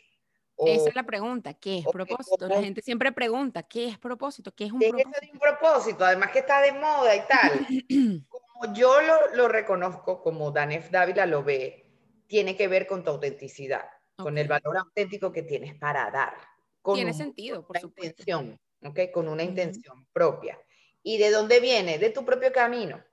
Esa 0.58 0.88
es 0.88 0.94
la 0.94 1.02
pregunta, 1.02 1.52
¿qué 1.54 1.78
es 1.78 1.86
propósito? 1.86 2.48
La 2.48 2.62
gente 2.62 2.80
siempre 2.80 3.12
pregunta, 3.12 3.62
¿qué 3.62 3.88
es 3.88 3.98
propósito? 3.98 4.52
¿Qué 4.54 4.64
es 4.64 4.72
un 4.72 4.80
propósito? 4.80 5.10
Es 5.20 5.32
un 5.32 5.38
propósito? 5.38 6.04
Además 6.04 6.30
que 6.30 6.38
está 6.38 6.62
de 6.62 6.72
moda 6.72 7.14
y 7.14 7.20
tal. 7.28 7.66
como 8.28 8.74
yo 8.74 9.00
lo, 9.02 9.34
lo, 9.34 9.48
reconozco, 9.48 10.22
como 10.22 10.50
Danef 10.50 10.90
Dávila 10.90 11.26
lo 11.26 11.44
ve, 11.44 11.86
tiene 12.26 12.56
que 12.56 12.68
ver 12.68 12.86
con 12.86 13.04
tu 13.04 13.10
autenticidad, 13.10 13.84
con 14.16 14.38
el 14.38 14.48
valor 14.48 14.78
auténtico 14.78 15.30
que 15.30 15.42
tienes 15.42 15.74
para 15.78 16.10
dar. 16.10 16.34
Con 16.80 16.94
tiene 16.94 17.12
sentido, 17.12 17.66
por 17.66 17.78
supuesto. 17.78 18.22
Intención, 18.22 18.58
¿okay? 18.82 19.10
Con 19.10 19.28
una 19.28 19.42
intención 19.42 20.06
propia. 20.12 20.58
¿Y 21.02 21.18
de 21.18 21.30
dónde 21.30 21.60
viene? 21.60 21.98
De 21.98 22.10
tu 22.10 22.24
propio 22.24 22.50
camino, 22.52 23.04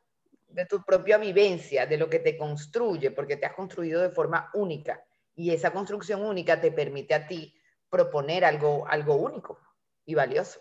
de 0.54 0.66
tu 0.66 0.84
propia 0.84 1.18
vivencia, 1.18 1.86
de 1.86 1.98
lo 1.98 2.10
que 2.10 2.20
te 2.20 2.38
construye, 2.38 3.12
porque 3.12 3.38
te 3.38 3.46
has 3.46 3.54
construido 3.54 4.02
de 4.02 4.10
forma 4.10 4.50
única 4.54 5.04
y 5.36 5.52
esa 5.52 5.72
construcción 5.72 6.24
única 6.24 6.62
te 6.62 6.72
permite 6.72 7.14
a 7.14 7.28
ti 7.28 7.54
proponer 7.90 8.46
algo, 8.46 8.88
algo 8.88 9.16
único 9.16 9.60
y 10.06 10.14
valioso. 10.14 10.60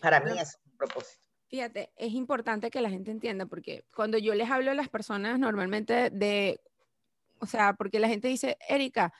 Para 0.00 0.20
mí 0.20 0.38
es 0.38 0.58
un 0.64 0.76
propósito. 0.76 1.28
Fíjate, 1.48 1.92
es 1.96 2.12
importante 2.12 2.70
que 2.70 2.80
la 2.80 2.90
gente 2.90 3.10
entienda, 3.10 3.46
porque 3.46 3.84
cuando 3.94 4.18
yo 4.18 4.34
les 4.34 4.50
hablo 4.50 4.70
a 4.70 4.74
las 4.74 4.88
personas 4.88 5.38
normalmente 5.38 6.10
de, 6.10 6.60
o 7.40 7.46
sea, 7.46 7.74
porque 7.74 7.98
la 7.98 8.08
gente 8.08 8.28
dice, 8.28 8.58
Erika, 8.68 9.12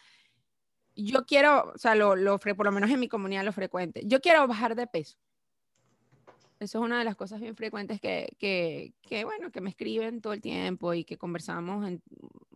yo 0.95 1.25
quiero, 1.25 1.73
o 1.75 1.79
sea, 1.79 1.95
lo, 1.95 2.17
lo, 2.17 2.39
por 2.39 2.65
lo 2.65 2.73
menos 2.73 2.91
en 2.91 3.01
mi 3.01 3.09
comunidad 3.09 3.45
lo 3.45 3.53
frecuente, 3.53 4.03
yo 4.05 4.21
quiero 4.21 4.47
bajar 4.47 4.75
de 4.75 4.87
peso. 4.87 5.19
Eso 6.61 6.79
es 6.79 6.85
una 6.85 6.99
de 6.99 7.05
las 7.05 7.15
cosas 7.15 7.41
bien 7.41 7.55
frecuentes 7.55 8.01
que, 8.01 8.35
que, 8.39 8.93
que, 9.03 9.25
bueno, 9.25 9.53
que 9.53 9.61
me 9.61 9.71
escriben 9.71 10.21
todo 10.21 10.33
el 10.33 10.41
tiempo 10.41 10.93
y 10.93 11.05
que 11.05 11.17
conversamos 11.17 11.87
en 11.87 12.03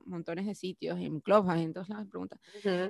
montones 0.07 0.47
de 0.47 0.55
sitios, 0.55 0.99
en 0.99 1.21
Clubhouse, 1.21 1.61
en 1.61 1.73
todas 1.73 1.89
las 1.89 2.07
preguntas. 2.07 2.41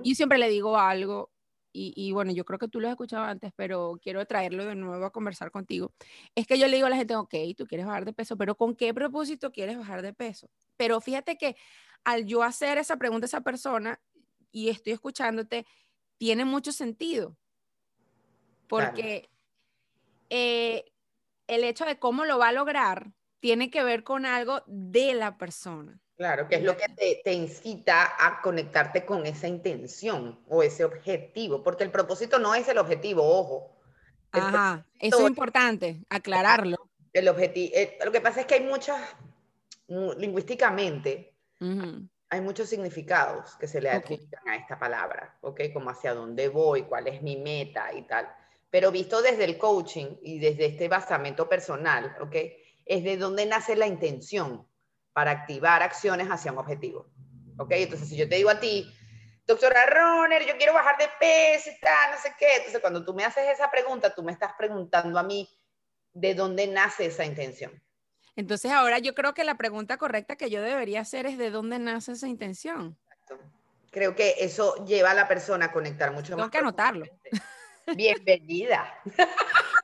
Y 0.03 0.15
siempre 0.15 0.39
le 0.39 0.49
digo 0.49 0.79
algo, 0.79 1.31
y, 1.75 1.93
y, 1.97 2.13
bueno, 2.13 2.33
yo 2.33 2.45
creo 2.45 2.59
que 2.59 2.69
tú 2.69 2.81
lo 2.81 2.89
has 2.89 2.93
escuchado 2.93 3.25
antes, 3.25 3.53
pero 3.57 3.99
quiero 4.03 4.25
traerlo 4.27 4.65
de 4.67 4.75
nuevo 4.75 5.05
a 5.05 5.11
conversar 5.11 5.51
contigo. 5.51 5.93
Es 6.35 6.47
que 6.47 6.59
yo 6.59 6.67
le 6.67 6.77
digo 6.77 6.87
a 6.87 6.91
la 6.91 6.97
gente, 6.97 7.17
ok, 7.17 7.35
tú 7.57 7.67
quieres 7.67 7.87
bajar 7.87 8.05
de 8.05 8.13
peso, 8.13 8.37
pero 8.37 8.57
¿con 8.57 8.75
qué 8.77 8.93
propósito 8.93 9.53
quieres 9.53 9.79
bajar 9.79 10.03
de 10.03 10.13
peso? 10.13 10.51
Pero 10.77 11.01
fíjate 11.01 11.37
que 11.37 11.57
al 12.05 12.27
yo 12.27 12.43
hacer 12.43 12.79
esa 12.79 12.97
pregunta 12.97 13.25
a 13.25 13.29
esa 13.29 13.41
persona 13.41 14.01
y 14.51 14.69
estoy 14.69 14.93
escuchándote, 14.93 15.67
tiene 16.19 16.45
mucho 16.45 16.73
sentido. 16.73 17.39
Porque 18.69 19.31
eh, 20.29 20.92
el 21.47 21.65
hecho 21.65 21.85
de 21.85 21.99
cómo 21.99 22.25
lo 22.25 22.39
va 22.39 22.49
a 22.49 22.53
lograr 22.53 23.13
tiene 23.41 23.71
que 23.71 23.83
ver 23.83 24.05
con 24.05 24.25
algo 24.25 24.63
de 24.67 25.15
la 25.15 25.37
persona. 25.37 25.99
Claro, 26.17 26.47
que 26.49 26.57
es 26.57 26.63
lo 26.63 26.77
que 26.77 26.87
te, 26.95 27.21
te, 27.25 27.33
incita 27.33 28.15
a 28.19 28.41
conectarte 28.43 29.05
con 29.05 29.27
esa 29.27 29.49
intención 29.49 30.39
o 30.49 30.63
ese 30.63 30.85
objetivo, 30.85 31.63
porque 31.63 31.83
el 31.83 31.91
propósito 31.91 32.39
no 32.39 32.55
es 32.55 32.69
el 32.69 32.79
objetivo, 32.79 33.25
ojo. 33.25 33.81
Ajá, 34.31 34.87
eso 35.01 35.21
es 35.21 35.27
importante, 35.27 36.05
aclararlo. 36.09 36.77
El 37.13 37.29
objetivo, 37.29 37.73
eh, 37.75 37.99
lo 38.05 38.13
que 38.13 38.21
pasa 38.21 38.43
es 38.43 38.47
que 38.47 38.55
hay 38.55 38.63
muchas, 38.63 39.01
lingüísticamente, 39.89 41.35
hay 42.29 42.41
muchos 42.41 42.69
significados 42.69 43.57
que 43.57 43.67
se 43.67 43.81
le 43.81 43.91
atribuyen 43.91 44.49
a 44.49 44.57
esta 44.57 44.79
palabra, 44.79 45.37
¿ok? 45.41 45.61
Como 45.73 45.91
hacia 45.91 46.15
dónde 46.15 46.49
voy, 46.49 46.85
cuál 46.85 47.09
es 47.09 47.21
mi 47.21 47.37
meta 47.37 47.93
y 47.93 48.03
tal. 48.03 48.33
Pero 48.73 48.91
visto 48.91 49.21
desde 49.21 49.45
el 49.45 49.59
coaching 49.59 50.17
y 50.23 50.39
desde 50.39 50.65
este 50.65 50.89
basamento 50.89 51.47
personal, 51.47 52.17
¿ok? 52.23 52.35
Es 52.87 53.05
de 53.05 53.19
dónde 53.19 53.45
nace 53.45 53.77
la 53.77 53.87
intención 53.87 54.67
para 55.13 55.31
activar 55.31 55.83
acciones 55.83 56.29
hacia 56.29 56.53
un 56.53 56.59
objetivo. 56.59 57.11
¿Ok? 57.59 57.71
Entonces, 57.73 58.09
si 58.09 58.17
yo 58.17 58.27
te 58.27 58.37
digo 58.37 58.49
a 58.49 58.59
ti, 58.59 58.91
doctora 59.47 59.85
Roner, 59.85 60.47
yo 60.47 60.57
quiero 60.57 60.73
bajar 60.73 60.97
de 60.97 61.05
peso 61.21 61.69
y 61.69 61.79
tal, 61.81 62.13
no 62.13 62.17
sé 62.23 62.33
qué. 62.39 62.57
Entonces, 62.57 62.81
cuando 62.81 63.05
tú 63.05 63.13
me 63.13 63.27
haces 63.27 63.47
esa 63.47 63.71
pregunta, 63.71 64.15
tú 64.15 64.23
me 64.23 64.33
estás 64.33 64.55
preguntando 64.57 65.19
a 65.19 65.23
mí 65.23 65.47
de 66.15 66.35
dónde 66.35 66.67
nace 66.67 67.05
esa 67.05 67.27
intención. 67.27 67.79
Entonces, 68.37 68.73
ahora 68.73 69.01
yo 69.01 69.15
creo 69.15 69.35
que 69.35 69.45
la 69.45 69.57
pregunta 69.57 69.99
correcta 69.99 70.37
que 70.37 70.49
yo 70.49 70.63
debería 70.63 71.03
hacer 71.03 71.27
es 71.27 71.37
de 71.37 71.51
dónde 71.51 71.79
nace 71.79 72.13
esa 72.13 72.27
intención. 72.27 72.97
Exacto. 73.03 73.39
Creo 73.91 74.17
que 74.17 74.37
eso 74.39 74.83
lleva 74.87 75.11
a 75.11 75.15
la 75.15 75.29
persona 75.29 75.67
a 75.67 75.73
conectar 75.73 76.11
mucho 76.11 76.33
más. 76.33 76.39
Tengo 76.39 76.51
que 76.51 76.59
anotarlo. 76.59 77.05
Bienvenida. 77.97 79.01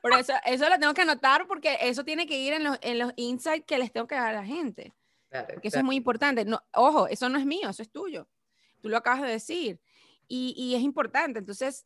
Por 0.01 0.13
eso, 0.13 0.33
eso 0.45 0.69
lo 0.69 0.79
tengo 0.79 0.93
que 0.93 1.01
anotar 1.01 1.47
porque 1.47 1.77
eso 1.81 2.03
tiene 2.03 2.25
que 2.25 2.37
ir 2.37 2.53
en 2.53 2.63
los, 2.63 2.77
en 2.81 2.99
los 2.99 3.11
insights 3.15 3.65
que 3.65 3.77
les 3.77 3.91
tengo 3.91 4.07
que 4.07 4.15
dar 4.15 4.29
a 4.29 4.41
la 4.41 4.45
gente. 4.45 4.93
porque 5.29 5.67
eso 5.67 5.79
es 5.79 5.83
muy 5.83 5.95
importante. 5.95 6.45
No, 6.45 6.63
ojo, 6.73 7.07
eso 7.07 7.29
no 7.29 7.37
es 7.37 7.45
mío, 7.45 7.69
eso 7.69 7.81
es 7.81 7.91
tuyo. 7.91 8.27
Tú 8.81 8.89
lo 8.89 8.97
acabas 8.97 9.21
de 9.21 9.29
decir. 9.29 9.79
Y, 10.27 10.53
y 10.57 10.75
es 10.75 10.81
importante. 10.81 11.39
Entonces, 11.39 11.85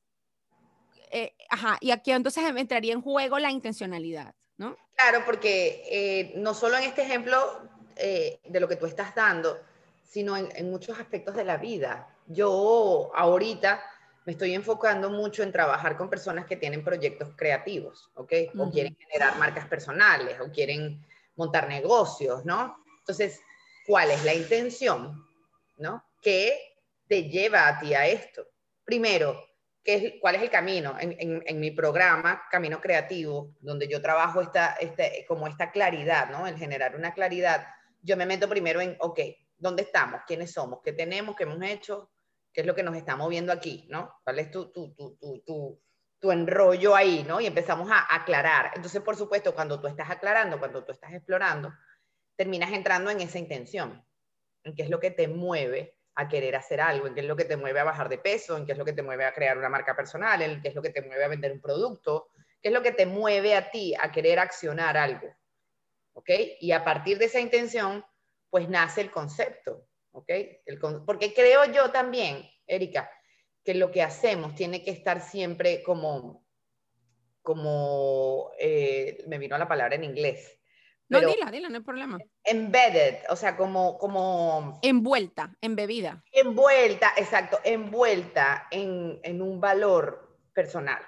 eh, 1.12 1.36
ajá, 1.50 1.78
y 1.80 1.92
aquí 1.92 2.12
entonces 2.12 2.44
entraría 2.56 2.94
en 2.94 3.02
juego 3.02 3.40
la 3.40 3.52
intencionalidad, 3.52 4.34
¿no? 4.58 4.76
Claro, 4.96 5.24
porque 5.26 5.84
eh, 5.90 6.34
no 6.38 6.54
solo 6.54 6.78
en 6.78 6.84
este 6.84 7.04
ejemplo 7.04 7.38
eh, 7.96 8.40
de 8.46 8.60
lo 8.60 8.68
que 8.68 8.76
tú 8.76 8.86
estás 8.86 9.16
dando, 9.16 9.60
sino 10.04 10.38
en, 10.38 10.50
en 10.56 10.70
muchos 10.70 11.00
aspectos 11.00 11.36
de 11.36 11.44
la 11.44 11.58
vida. 11.58 12.08
Yo 12.28 13.12
ahorita 13.16 13.84
me 14.26 14.34
estoy 14.34 14.54
enfocando 14.54 15.10
mucho 15.10 15.44
en 15.44 15.52
trabajar 15.52 15.98
con 15.98 16.10
personas 16.10 16.46
que 16.46 16.56
tienen 16.56 16.84
proyectos 16.84 17.30
creativos, 17.36 18.10
¿ok? 18.16 18.34
O 18.58 18.70
quieren 18.70 18.96
generar 18.96 19.38
marcas 19.38 19.68
personales, 19.68 20.40
o 20.40 20.52
quieren 20.52 21.06
montar 21.36 21.68
negocios, 21.68 22.46
¿no? 22.46 22.78
Entonces, 23.00 23.42
¿cuál 23.86 24.12
es 24.12 24.24
la 24.24 24.34
intención, 24.34 25.26
¿no? 25.78 26.04
¿Qué 26.22 26.58
te 27.08 27.24
lleva 27.24 27.68
a 27.68 27.80
ti 27.80 27.94
a 27.94 28.08
esto? 28.08 28.48
Primero, 28.86 29.44
¿qué 29.84 29.96
es, 29.96 30.14
¿cuál 30.22 30.36
es 30.36 30.44
el 30.44 30.50
camino? 30.50 30.96
En, 31.00 31.44
en, 31.46 31.60
mi 31.60 31.72
programa, 31.72 32.44
Camino 32.50 32.80
Creativo, 32.80 33.56
donde 33.60 33.88
yo 33.88 34.02
trabajo 34.02 34.42
esta, 34.42 34.74
este, 34.80 35.26
como 35.28 35.48
esta 35.48 35.72
claridad, 35.72 36.30
¿no? 36.30 36.48
En 36.48 36.58
generar 36.58 36.96
una 36.96 37.14
claridad, 37.14 37.68
yo 38.02 38.16
me 38.16 38.26
meto 38.26 38.48
primero 38.48 38.80
en, 38.80 38.96
ok, 39.00 39.20
¿dónde 39.58 39.84
estamos? 39.84 40.22
¿Quiénes 40.26 40.54
somos? 40.54 40.80
¿Qué 40.82 40.94
tenemos? 40.94 41.36
¿Qué 41.36 41.44
hemos 41.44 41.62
hecho? 41.62 42.10
Qué 42.54 42.62
es 42.62 42.68
lo 42.68 42.76
que 42.76 42.84
nos 42.84 42.96
está 42.96 43.16
moviendo 43.16 43.52
aquí, 43.52 43.88
¿no? 43.90 44.14
¿Cuál 44.24 44.40
es 44.40 44.52
tu, 44.52 44.72
tu, 44.72 44.94
tu, 44.94 45.82
tu, 46.20 46.32
enrollo 46.32 46.96
ahí, 46.96 47.26
¿no? 47.28 47.42
Y 47.42 47.48
empezamos 47.48 47.90
a 47.92 48.16
aclarar. 48.16 48.72
Entonces, 48.76 49.02
por 49.02 49.18
supuesto, 49.18 49.54
cuando 49.54 49.82
tú 49.82 49.88
estás 49.88 50.10
aclarando, 50.10 50.60
cuando 50.60 50.86
tú 50.86 50.94
estás 50.94 51.12
explorando, 51.12 51.74
terminas 52.38 52.72
entrando 52.72 53.10
en 53.10 53.20
esa 53.20 53.40
intención, 53.40 54.06
en 54.64 54.76
qué 54.76 54.84
es 54.84 54.90
lo 54.90 55.00
que 55.00 55.12
te 55.12 55.28
mueve 55.28 55.98
a 56.16 56.30
querer 56.30 56.56
hacer 56.56 56.80
algo, 56.80 57.08
en 57.08 57.16
qué 57.16 57.22
es 57.22 57.28
lo 57.28 57.36
que 57.36 57.46
te 57.46 57.58
mueve 57.58 57.80
a 57.80 57.84
bajar 57.84 58.08
de 58.08 58.20
peso, 58.20 58.56
en 58.56 58.66
qué 58.66 58.74
es 58.74 58.78
lo 58.78 58.86
que 58.86 58.94
te 58.94 59.02
mueve 59.02 59.26
a 59.26 59.34
crear 59.34 59.58
una 59.58 59.70
marca 59.70 59.96
personal, 59.96 60.42
en 60.42 60.62
qué 60.62 60.70
es 60.70 60.76
lo 60.76 60.82
que 60.82 60.92
te 60.92 61.02
mueve 61.02 61.26
a 61.26 61.28
vender 61.28 61.52
un 61.52 61.62
producto, 61.62 62.30
qué 62.62 62.70
es 62.70 62.74
lo 62.74 62.84
que 62.84 62.92
te 62.92 63.06
mueve 63.06 63.56
a 63.56 63.72
ti 63.72 63.94
a 64.00 64.12
querer 64.12 64.40
accionar 64.40 64.96
algo. 64.96 65.28
¿Ok? 66.14 66.30
Y 66.62 66.72
a 66.72 66.86
partir 66.86 67.18
de 67.18 67.26
esa 67.26 67.40
intención, 67.40 68.06
pues 68.50 68.70
nace 68.70 69.02
el 69.02 69.12
concepto. 69.12 69.88
¿Ok? 70.14 70.32
porque 71.06 71.34
creo 71.34 71.66
yo 71.66 71.92
también, 71.92 72.50
Erika, 72.66 73.10
que 73.64 73.74
lo 73.74 73.92
que 73.92 74.02
hacemos 74.02 74.56
tiene 74.56 74.84
que 74.84 74.92
estar 74.92 75.22
siempre 75.22 75.84
como, 75.84 76.46
como, 77.42 78.52
eh, 78.60 79.24
me 79.28 79.38
vino 79.38 79.58
la 79.58 79.68
palabra 79.68 79.96
en 79.96 80.04
inglés, 80.04 80.60
No, 81.10 81.20
dila, 81.20 81.52
dila, 81.52 81.70
no 81.70 81.76
hay 81.76 81.84
problema. 81.84 82.18
Embedded, 82.44 83.20
o 83.30 83.36
sea, 83.36 83.56
como, 83.56 83.98
como... 83.98 84.80
Envuelta, 84.82 85.56
embebida. 85.62 86.24
Envuelta, 86.32 87.14
exacto, 87.18 87.60
envuelta 87.64 88.68
en, 88.72 89.20
en 89.24 89.42
un 89.42 89.60
valor 89.60 90.40
personal, 90.54 91.02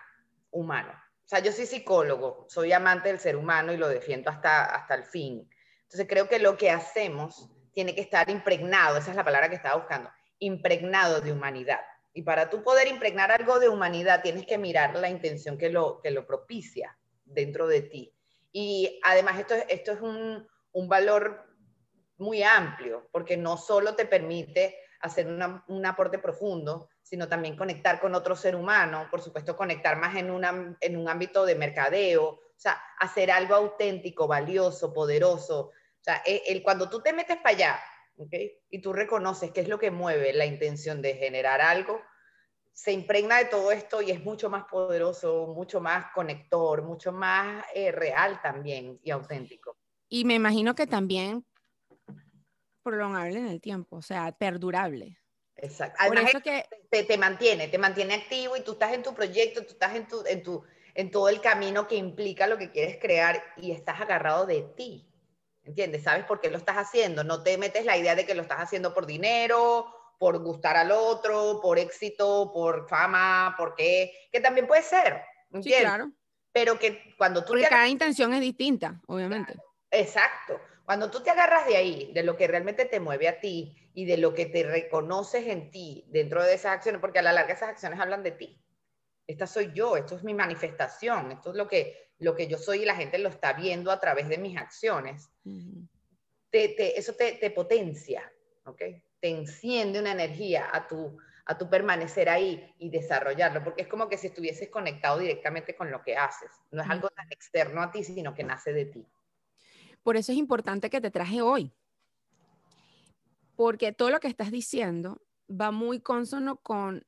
humano. 0.51 0.91
O 0.91 1.27
sea, 1.27 1.39
yo 1.39 1.51
soy 1.51 1.65
psicólogo, 1.65 2.45
soy 2.49 2.71
amante 2.71 3.09
del 3.09 3.19
ser 3.19 3.35
humano 3.35 3.73
y 3.73 3.77
lo 3.77 3.87
defiendo 3.87 4.29
hasta, 4.29 4.65
hasta 4.65 4.93
el 4.93 5.03
fin. 5.03 5.49
Entonces 5.83 6.07
creo 6.07 6.29
que 6.29 6.39
lo 6.39 6.55
que 6.55 6.69
hacemos 6.69 7.54
tiene 7.75 7.93
que 7.93 8.01
estar 8.01 8.27
impregnado, 8.31 8.97
esa 8.97 9.11
es 9.11 9.17
la 9.17 9.23
palabra 9.23 9.49
que 9.49 9.55
estaba 9.55 9.75
buscando, 9.75 10.09
impregnado 10.39 11.21
de 11.21 11.31
humanidad. 11.31 11.81
Y 12.13 12.23
para 12.23 12.49
tú 12.49 12.63
poder 12.63 12.87
impregnar 12.87 13.31
algo 13.31 13.59
de 13.59 13.69
humanidad, 13.69 14.23
tienes 14.23 14.47
que 14.47 14.57
mirar 14.57 14.95
la 14.95 15.09
intención 15.09 15.57
que 15.57 15.69
lo, 15.69 15.99
que 16.01 16.09
lo 16.09 16.25
propicia 16.25 16.97
dentro 17.25 17.67
de 17.67 17.81
ti. 17.81 18.13
Y 18.51 18.99
además 19.03 19.37
esto, 19.37 19.55
esto 19.67 19.91
es 19.91 20.01
un, 20.01 20.47
un 20.71 20.89
valor 20.89 21.45
muy 22.17 22.41
amplio, 22.41 23.09
porque 23.11 23.35
no 23.35 23.57
solo 23.57 23.95
te 23.95 24.05
permite 24.05 24.77
hacer 25.01 25.27
un 25.67 25.85
aporte 25.85 26.17
profundo, 26.17 26.89
sino 27.03 27.27
también 27.27 27.55
conectar 27.55 27.99
con 27.99 28.15
otro 28.15 28.35
ser 28.35 28.55
humano, 28.55 29.07
por 29.11 29.21
supuesto 29.21 29.55
conectar 29.55 29.97
más 29.97 30.15
en, 30.15 30.31
una, 30.31 30.75
en 30.79 30.97
un 30.97 31.07
ámbito 31.07 31.45
de 31.45 31.55
mercadeo, 31.55 32.23
o 32.25 32.57
sea, 32.57 32.81
hacer 32.99 33.29
algo 33.29 33.53
auténtico, 33.53 34.27
valioso, 34.27 34.93
poderoso. 34.93 35.71
O 36.05 36.11
sea, 36.11 36.21
e, 36.23 36.43
el, 36.49 36.61
cuando 36.61 36.87
tú 36.87 37.01
te 37.01 37.13
metes 37.13 37.37
para 37.37 37.55
allá, 37.55 37.79
¿okay? 38.17 38.59
y 38.69 38.79
tú 38.79 38.93
reconoces 38.93 39.49
qué 39.49 39.61
es 39.61 39.67
lo 39.67 39.79
que 39.79 39.89
mueve 39.89 40.33
la 40.33 40.45
intención 40.45 41.01
de 41.01 41.15
generar 41.15 41.61
algo, 41.61 41.99
se 42.71 42.91
impregna 42.91 43.39
de 43.39 43.45
todo 43.45 43.71
esto 43.71 44.03
y 44.03 44.11
es 44.11 44.23
mucho 44.23 44.51
más 44.51 44.65
poderoso, 44.65 45.47
mucho 45.47 45.81
más 45.81 46.11
conector, 46.13 46.83
mucho 46.83 47.11
más 47.11 47.65
eh, 47.73 47.91
real 47.91 48.39
también 48.43 48.99
y 49.01 49.09
auténtico. 49.09 49.77
Y 50.07 50.25
me 50.25 50.35
imagino 50.35 50.75
que 50.75 50.85
también 50.85 51.43
prolongable 52.83 53.39
en 53.39 53.47
el 53.47 53.59
tiempo, 53.59 53.95
o 53.95 54.01
sea, 54.03 54.31
perdurable. 54.31 55.17
Exacto. 55.55 55.97
Además, 56.01 56.33
que... 56.43 56.65
te, 56.91 57.03
te, 57.03 57.17
mantiene, 57.17 57.67
te 57.67 57.79
mantiene 57.79 58.13
activo 58.13 58.55
y 58.55 58.61
tú 58.61 58.73
estás 58.73 58.93
en 58.93 59.01
tu 59.01 59.15
proyecto, 59.15 59.65
tú 59.65 59.71
estás 59.71 59.95
en, 59.95 60.07
tu, 60.07 60.23
en, 60.27 60.43
tu, 60.43 60.63
en 60.93 61.09
todo 61.09 61.29
el 61.29 61.41
camino 61.41 61.87
que 61.87 61.95
implica 61.95 62.45
lo 62.45 62.59
que 62.59 62.69
quieres 62.69 62.99
crear 63.01 63.41
y 63.57 63.71
estás 63.71 63.99
agarrado 64.01 64.45
de 64.45 64.61
ti. 64.61 65.09
¿Entiendes? 65.65 66.03
¿Sabes 66.03 66.25
por 66.25 66.39
qué 66.39 66.49
lo 66.49 66.57
estás 66.57 66.77
haciendo? 66.77 67.23
No 67.23 67.41
te 67.41 67.57
metes 67.57 67.85
la 67.85 67.97
idea 67.97 68.15
de 68.15 68.25
que 68.25 68.35
lo 68.35 68.43
estás 68.43 68.59
haciendo 68.59 68.93
por 68.93 69.07
dinero, 69.07 69.87
por 70.19 70.39
gustar 70.39 70.77
al 70.77 70.91
otro, 70.91 71.59
por 71.61 71.79
éxito, 71.79 72.51
por 72.53 72.87
fama, 72.87 73.55
por 73.57 73.75
qué, 73.75 74.13
que 74.31 74.39
también 74.39 74.67
puede 74.67 74.83
ser. 74.83 75.23
¿entiendes? 75.51 75.79
Sí, 75.79 75.85
claro. 75.85 76.11
Pero 76.51 76.79
que 76.79 77.15
cuando 77.17 77.43
tú... 77.43 77.53
Porque 77.53 77.67
cada 77.67 77.87
intención 77.87 78.33
es 78.33 78.41
distinta, 78.41 79.01
obviamente. 79.07 79.55
Exacto. 79.91 80.61
Cuando 80.85 81.09
tú 81.09 81.21
te 81.21 81.31
agarras 81.31 81.65
de 81.65 81.75
ahí, 81.75 82.11
de 82.13 82.23
lo 82.23 82.37
que 82.37 82.47
realmente 82.47 82.85
te 82.85 82.99
mueve 82.99 83.27
a 83.27 83.39
ti 83.39 83.75
y 83.93 84.05
de 84.05 84.17
lo 84.17 84.33
que 84.33 84.45
te 84.45 84.63
reconoces 84.63 85.47
en 85.47 85.71
ti 85.71 86.05
dentro 86.09 86.43
de 86.43 86.53
esas 86.53 86.73
acciones, 86.73 87.01
porque 87.01 87.19
a 87.19 87.23
la 87.23 87.33
larga 87.33 87.53
esas 87.53 87.69
acciones 87.69 87.99
hablan 87.99 88.21
de 88.21 88.31
ti. 88.31 88.61
Esta 89.27 89.47
soy 89.47 89.71
yo, 89.73 89.97
esto 89.97 90.15
es 90.15 90.23
mi 90.23 90.33
manifestación, 90.33 91.31
esto 91.31 91.51
es 91.51 91.55
lo 91.55 91.67
que, 91.67 92.11
lo 92.19 92.35
que 92.35 92.47
yo 92.47 92.57
soy 92.57 92.83
y 92.83 92.85
la 92.85 92.95
gente 92.95 93.17
lo 93.17 93.29
está 93.29 93.53
viendo 93.53 93.91
a 93.91 93.99
través 93.99 94.29
de 94.29 94.37
mis 94.37 94.57
acciones. 94.57 95.29
te, 96.49 96.97
eso 96.97 97.13
te, 97.13 97.33
te 97.33 97.51
potencia, 97.51 98.31
¿ok? 98.65 98.81
Te 99.19 99.29
enciende 99.29 99.99
una 99.99 100.11
energía 100.11 100.69
a 100.71 100.87
tu, 100.87 101.17
a 101.45 101.57
tu 101.57 101.69
permanecer 101.69 102.27
ahí 102.27 102.73
y 102.79 102.89
desarrollarlo, 102.89 103.63
porque 103.63 103.83
es 103.83 103.87
como 103.87 104.09
que 104.09 104.17
si 104.17 104.27
estuvieses 104.27 104.69
conectado 104.69 105.19
directamente 105.19 105.75
con 105.75 105.91
lo 105.91 106.01
que 106.01 106.17
haces. 106.17 106.49
No 106.71 106.81
es 106.81 106.89
algo 106.89 107.09
tan 107.09 107.31
externo 107.31 107.81
a 107.81 107.91
ti, 107.91 108.03
sino 108.03 108.33
que 108.33 108.43
nace 108.43 108.73
de 108.73 108.85
ti. 108.85 109.05
Por 110.01 110.17
eso 110.17 110.31
es 110.31 110.37
importante 110.37 110.89
que 110.89 111.01
te 111.01 111.11
traje 111.11 111.41
hoy. 111.41 111.71
Porque 113.55 113.91
todo 113.91 114.09
lo 114.09 114.19
que 114.19 114.27
estás 114.27 114.51
diciendo 114.51 115.21
va 115.49 115.71
muy 115.71 115.99
consono 115.99 116.57
con 116.57 117.05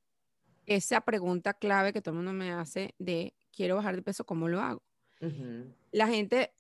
esa 0.67 1.01
pregunta 1.01 1.53
clave 1.53 1.93
que 1.93 2.01
todo 2.01 2.11
el 2.11 2.17
mundo 2.17 2.33
me 2.33 2.51
hace 2.51 2.93
de 2.99 3.33
quiero 3.51 3.77
bajar 3.77 3.95
de 3.95 4.03
peso, 4.03 4.25
¿cómo 4.25 4.47
lo 4.47 4.61
hago? 4.61 4.83
La 5.91 6.07
gente, 6.07 6.53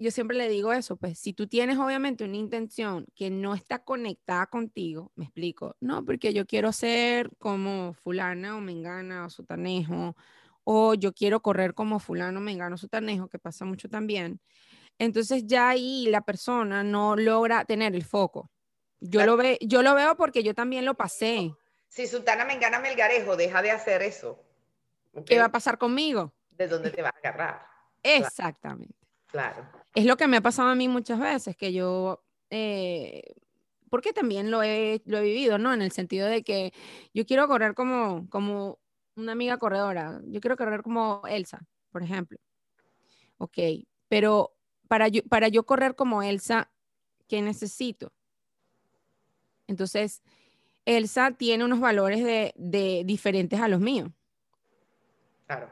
yo 0.00 0.10
siempre 0.10 0.36
le 0.36 0.48
digo 0.48 0.72
eso, 0.72 0.96
pues 0.96 1.18
si 1.18 1.32
tú 1.32 1.46
tienes 1.46 1.78
obviamente 1.78 2.24
una 2.24 2.36
intención 2.36 3.06
que 3.14 3.30
no 3.30 3.54
está 3.54 3.84
conectada 3.84 4.46
contigo, 4.46 5.12
me 5.14 5.26
explico, 5.26 5.76
no, 5.80 6.04
porque 6.04 6.32
yo 6.32 6.46
quiero 6.46 6.72
ser 6.72 7.30
como 7.38 7.92
fulana 7.92 8.56
o 8.56 8.60
mengana 8.60 9.26
o 9.26 9.30
sutanejo, 9.30 10.16
o 10.64 10.94
yo 10.94 11.12
quiero 11.12 11.40
correr 11.40 11.74
como 11.74 12.00
fulano, 12.00 12.40
mengano, 12.40 12.76
sutanejo, 12.76 13.28
que 13.28 13.38
pasa 13.38 13.64
mucho 13.64 13.88
también. 13.88 14.40
Entonces 14.98 15.46
ya 15.46 15.68
ahí 15.70 16.06
la 16.08 16.22
persona 16.22 16.82
no 16.82 17.16
logra 17.16 17.64
tener 17.64 17.94
el 17.94 18.04
foco. 18.04 18.50
Yo, 19.00 19.24
lo, 19.24 19.36
ve, 19.36 19.58
yo 19.62 19.82
lo 19.82 19.94
veo 19.94 20.16
porque 20.16 20.42
yo 20.42 20.54
también 20.54 20.84
lo 20.84 20.94
pasé. 20.94 21.54
Si 21.90 22.06
Sultana 22.06 22.44
Mengana 22.44 22.78
Melgarejo 22.78 23.36
deja 23.36 23.62
de 23.62 23.72
hacer 23.72 24.00
eso. 24.02 24.40
¿Qué 25.26 25.38
va 25.40 25.46
a 25.46 25.52
pasar 25.52 25.76
conmigo? 25.76 26.32
¿De 26.50 26.68
dónde 26.68 26.90
te 26.90 27.02
vas 27.02 27.12
a 27.12 27.18
agarrar? 27.18 27.66
Exactamente. 28.04 28.94
Claro. 29.26 29.68
Es 29.92 30.04
lo 30.04 30.16
que 30.16 30.28
me 30.28 30.36
ha 30.36 30.40
pasado 30.40 30.68
a 30.68 30.76
mí 30.76 30.86
muchas 30.86 31.18
veces, 31.18 31.56
que 31.56 31.72
yo, 31.72 32.22
eh, 32.48 33.34
porque 33.90 34.12
también 34.12 34.52
lo 34.52 34.62
he, 34.62 35.02
lo 35.04 35.18
he 35.18 35.22
vivido, 35.22 35.58
¿no? 35.58 35.74
En 35.74 35.82
el 35.82 35.90
sentido 35.90 36.28
de 36.28 36.44
que 36.44 36.72
yo 37.12 37.26
quiero 37.26 37.48
correr 37.48 37.74
como, 37.74 38.30
como 38.30 38.78
una 39.16 39.32
amiga 39.32 39.58
corredora, 39.58 40.20
yo 40.26 40.40
quiero 40.40 40.56
correr 40.56 40.82
como 40.82 41.22
Elsa, 41.28 41.66
por 41.90 42.04
ejemplo. 42.04 42.38
Ok, 43.38 43.58
pero 44.08 44.54
para 44.86 45.08
yo, 45.08 45.24
para 45.24 45.48
yo 45.48 45.66
correr 45.66 45.96
como 45.96 46.22
Elsa, 46.22 46.70
¿qué 47.26 47.42
necesito? 47.42 48.12
Entonces, 49.66 50.22
Elsa 50.96 51.32
tiene 51.32 51.64
unos 51.64 51.80
valores 51.80 52.24
de, 52.24 53.02
diferentes 53.04 53.60
a 53.60 53.68
los 53.68 53.80
míos. 53.80 54.10
Claro. 55.46 55.70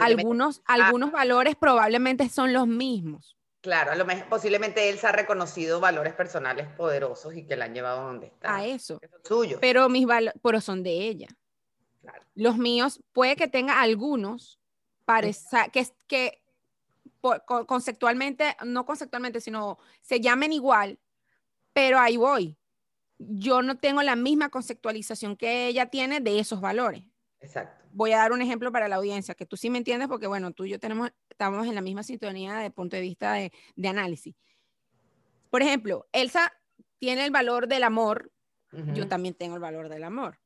algunos, 0.00 0.62
ah. 0.66 0.74
algunos 0.74 1.12
valores 1.12 1.56
probablemente 1.56 2.28
son 2.28 2.52
los 2.52 2.66
mismos. 2.66 3.36
Claro, 3.60 3.92
a 3.92 3.94
lo 3.94 4.04
mejor, 4.04 4.28
posiblemente 4.28 4.88
Elsa 4.88 5.10
ha 5.10 5.12
reconocido 5.12 5.78
valores 5.78 6.14
personales 6.14 6.66
poderosos 6.76 7.36
y 7.36 7.46
que 7.46 7.56
la 7.56 7.66
han 7.66 7.74
llevado 7.74 8.00
a 8.00 8.04
donde 8.04 8.26
está. 8.26 8.56
A 8.56 8.66
eso. 8.66 9.00
suyo. 9.22 9.58
Pero 9.60 9.88
mis 9.88 10.06
valores, 10.06 10.40
pero 10.42 10.60
son 10.60 10.82
de 10.82 10.90
ella. 10.90 11.28
Los 12.34 12.56
míos, 12.58 13.00
puede 13.12 13.36
que 13.36 13.46
tenga 13.46 13.80
algunos 13.80 14.58
pareza, 15.04 15.68
que, 15.68 15.86
que 16.08 16.42
conceptualmente, 17.66 18.56
no 18.64 18.84
conceptualmente, 18.84 19.40
sino 19.40 19.78
se 20.00 20.20
llamen 20.20 20.52
igual, 20.52 20.98
pero 21.72 21.98
ahí 21.98 22.16
voy. 22.16 22.56
Yo 23.28 23.62
no 23.62 23.78
tengo 23.78 24.02
la 24.02 24.16
misma 24.16 24.48
conceptualización 24.48 25.36
que 25.36 25.66
ella 25.66 25.86
tiene 25.86 26.20
de 26.20 26.38
esos 26.38 26.60
valores. 26.60 27.04
Exacto. 27.40 27.84
Voy 27.92 28.12
a 28.12 28.18
dar 28.18 28.32
un 28.32 28.40
ejemplo 28.40 28.72
para 28.72 28.88
la 28.88 28.96
audiencia, 28.96 29.34
que 29.34 29.44
tú 29.44 29.56
sí 29.56 29.68
me 29.68 29.78
entiendes, 29.78 30.08
porque 30.08 30.26
bueno, 30.26 30.52
tú 30.52 30.64
y 30.64 30.70
yo 30.70 30.78
tenemos, 30.78 31.10
estamos 31.28 31.66
en 31.66 31.74
la 31.74 31.82
misma 31.82 32.02
sintonía 32.02 32.56
de 32.56 32.70
punto 32.70 32.96
de 32.96 33.02
vista 33.02 33.34
de, 33.34 33.52
análisis. 33.86 34.34
Por 35.50 35.62
ejemplo, 35.62 36.06
Elsa 36.12 36.52
tiene 36.98 37.24
el 37.24 37.30
valor 37.30 37.68
del 37.68 37.84
amor, 37.84 38.32
yo 38.94 39.06
también 39.06 39.34
tengo 39.34 39.54
el 39.56 39.60
valor 39.60 39.90
del 39.90 40.04
amor. 40.04 40.38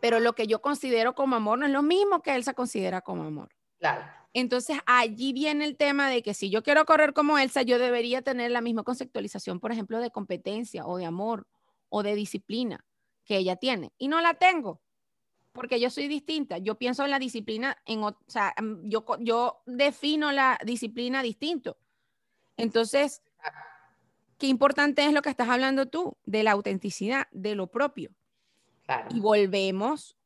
Pero 0.00 0.18
lo 0.20 0.34
que 0.34 0.46
yo 0.46 0.62
considero 0.62 1.14
como 1.14 1.36
amor 1.36 1.58
no 1.58 1.66
es 1.66 1.72
lo 1.72 1.82
mismo 1.82 2.22
que 2.22 2.34
Elsa 2.34 2.54
considera 2.54 3.02
como 3.02 3.24
amor. 3.24 3.50
Claro. 3.78 4.04
Entonces 4.32 4.78
allí 4.86 5.32
viene 5.32 5.66
el 5.66 5.76
tema 5.76 6.08
de 6.08 6.22
que 6.22 6.32
si 6.32 6.48
yo 6.48 6.62
quiero 6.62 6.86
correr 6.86 7.12
como 7.12 7.38
Elsa, 7.38 7.62
yo 7.62 7.78
debería 7.78 8.22
tener 8.22 8.50
la 8.50 8.62
misma 8.62 8.82
conceptualización, 8.82 9.60
por 9.60 9.72
ejemplo, 9.72 10.00
de 10.00 10.10
competencia 10.10 10.86
o 10.86 10.96
de 10.96 11.04
amor 11.04 11.46
o 11.92 12.02
de 12.02 12.14
disciplina 12.14 12.84
que 13.24 13.36
ella 13.36 13.56
tiene. 13.56 13.92
Y 13.98 14.08
no 14.08 14.20
la 14.20 14.34
tengo, 14.34 14.80
porque 15.52 15.78
yo 15.78 15.90
soy 15.90 16.08
distinta. 16.08 16.58
Yo 16.58 16.76
pienso 16.76 17.04
en 17.04 17.10
la 17.10 17.18
disciplina, 17.18 17.76
en, 17.84 18.02
o 18.02 18.16
sea, 18.26 18.54
mm, 18.60 18.88
yo, 18.88 19.04
yo 19.20 19.62
defino 19.66 20.32
la 20.32 20.58
disciplina 20.64 21.22
distinto. 21.22 21.76
Entonces, 22.56 23.22
qué 24.38 24.46
importante 24.46 25.04
es 25.04 25.12
lo 25.12 25.22
que 25.22 25.30
estás 25.30 25.48
hablando 25.48 25.86
tú, 25.86 26.16
de 26.24 26.42
la 26.42 26.52
autenticidad, 26.52 27.28
de 27.30 27.54
lo 27.54 27.66
propio. 27.68 28.10
Y 29.10 29.20
volvemos 29.20 30.16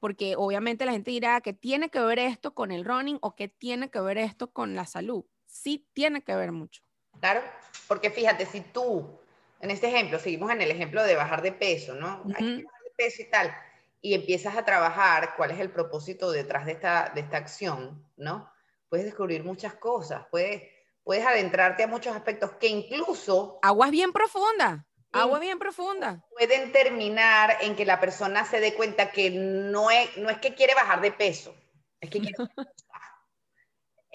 porque 0.00 0.36
obviamente 0.36 0.84
la 0.84 0.92
gente 0.92 1.10
dirá 1.10 1.40
que 1.40 1.52
tiene 1.52 1.88
que 1.88 2.00
ver 2.00 2.18
esto 2.18 2.54
con 2.54 2.70
el 2.70 2.84
running 2.84 3.18
o 3.22 3.34
que 3.34 3.48
tiene 3.48 3.90
que 3.90 4.00
ver 4.00 4.18
esto 4.18 4.52
con 4.52 4.74
la 4.74 4.86
salud. 4.86 5.24
Sí 5.46 5.86
tiene 5.92 6.22
que 6.22 6.34
ver 6.36 6.52
mucho. 6.52 6.82
Claro, 7.20 7.42
porque 7.88 8.10
fíjate, 8.10 8.46
si 8.46 8.60
tú, 8.60 9.18
en 9.66 9.72
este 9.72 9.88
ejemplo, 9.88 10.20
seguimos 10.20 10.52
en 10.52 10.62
el 10.62 10.70
ejemplo 10.70 11.02
de 11.02 11.16
bajar 11.16 11.42
de 11.42 11.50
peso, 11.50 11.94
¿no? 11.94 12.22
Hay 12.36 12.56
que 12.58 12.64
bajar 12.64 12.82
de 12.84 12.90
peso 12.96 13.22
y 13.22 13.24
tal, 13.24 13.56
y 14.00 14.14
empiezas 14.14 14.56
a 14.56 14.64
trabajar 14.64 15.34
cuál 15.36 15.50
es 15.50 15.58
el 15.58 15.70
propósito 15.70 16.30
detrás 16.30 16.66
de 16.66 16.72
esta, 16.72 17.10
de 17.12 17.22
esta 17.22 17.36
acción, 17.36 18.06
¿no? 18.16 18.48
Puedes 18.88 19.06
descubrir 19.06 19.42
muchas 19.42 19.74
cosas, 19.74 20.24
puedes, 20.30 20.62
puedes 21.02 21.26
adentrarte 21.26 21.82
a 21.82 21.88
muchos 21.88 22.14
aspectos 22.14 22.52
que 22.52 22.68
incluso... 22.68 23.58
Aguas 23.60 23.90
bien 23.90 24.12
profundas. 24.12 24.84
Agua 25.10 25.40
bien 25.40 25.58
profunda. 25.58 26.24
Pueden 26.30 26.70
terminar 26.70 27.56
en 27.62 27.74
que 27.74 27.84
la 27.84 27.98
persona 27.98 28.44
se 28.44 28.60
dé 28.60 28.74
cuenta 28.74 29.10
que 29.10 29.30
no 29.30 29.90
es, 29.90 30.16
no 30.18 30.30
es 30.30 30.38
que 30.38 30.54
quiere 30.54 30.74
bajar 30.74 31.00
de 31.00 31.10
peso, 31.10 31.56
es 32.00 32.08
que 32.08 32.20
quiere... 32.20 32.36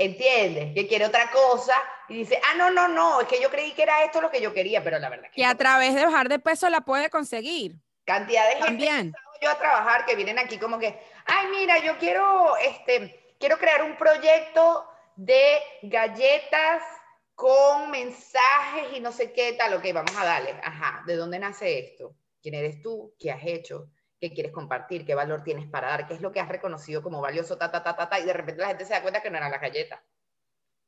¿entiendes? 0.03 0.73
Que 0.73 0.87
quiere 0.87 1.05
otra 1.05 1.29
cosa 1.31 1.75
y 2.09 2.15
dice, 2.15 2.39
ah, 2.49 2.55
no, 2.57 2.71
no, 2.71 2.87
no, 2.87 3.21
es 3.21 3.27
que 3.27 3.41
yo 3.41 3.49
creí 3.49 3.71
que 3.73 3.83
era 3.83 4.03
esto 4.03 4.21
lo 4.21 4.29
que 4.29 4.41
yo 4.41 4.53
quería, 4.53 4.83
pero 4.83 4.99
la 4.99 5.09
verdad 5.09 5.27
es 5.27 5.31
que... 5.31 5.45
a 5.45 5.55
través 5.55 5.95
de 5.95 6.05
bajar 6.05 6.29
de 6.29 6.39
peso 6.39 6.69
la 6.69 6.81
puede 6.81 7.09
conseguir. 7.09 7.75
Cantidad 8.05 8.49
de 8.49 8.61
gente 8.61 9.13
yo 9.41 9.49
a 9.49 9.57
trabajar 9.57 10.05
que 10.05 10.15
vienen 10.15 10.37
aquí 10.37 10.59
como 10.59 10.77
que, 10.77 10.99
ay, 11.25 11.47
mira, 11.49 11.79
yo 11.79 11.97
quiero, 11.97 12.55
este, 12.57 13.33
quiero 13.39 13.57
crear 13.57 13.83
un 13.83 13.97
proyecto 13.97 14.85
de 15.15 15.59
galletas 15.81 16.83
con 17.33 17.89
mensajes 17.89 18.95
y 18.95 18.99
no 18.99 19.11
sé 19.11 19.33
qué 19.33 19.53
tal, 19.53 19.73
ok, 19.73 19.85
vamos 19.93 20.15
a 20.15 20.25
darle, 20.25 20.51
ajá, 20.63 21.03
¿de 21.07 21.15
dónde 21.15 21.39
nace 21.39 21.79
esto? 21.79 22.15
¿Quién 22.41 22.53
eres 22.53 22.81
tú? 22.83 23.15
¿Qué 23.19 23.31
has 23.31 23.43
hecho? 23.43 23.87
¿Qué 24.21 24.31
quieres 24.31 24.51
compartir? 24.51 25.03
¿Qué 25.03 25.15
valor 25.15 25.43
tienes 25.43 25.67
para 25.67 25.87
dar? 25.87 26.07
¿Qué 26.07 26.13
es 26.13 26.21
lo 26.21 26.31
que 26.31 26.39
has 26.39 26.47
reconocido 26.47 27.01
como 27.01 27.21
valioso? 27.21 27.57
Ta, 27.57 27.71
ta, 27.71 27.81
ta, 27.81 27.95
ta, 27.95 28.07
ta, 28.07 28.19
y 28.19 28.23
de 28.23 28.33
repente 28.33 28.61
la 28.61 28.67
gente 28.67 28.85
se 28.85 28.93
da 28.93 29.01
cuenta 29.01 29.19
que 29.19 29.31
no 29.31 29.37
eran 29.37 29.49
las 29.49 29.59
galletas. 29.59 29.99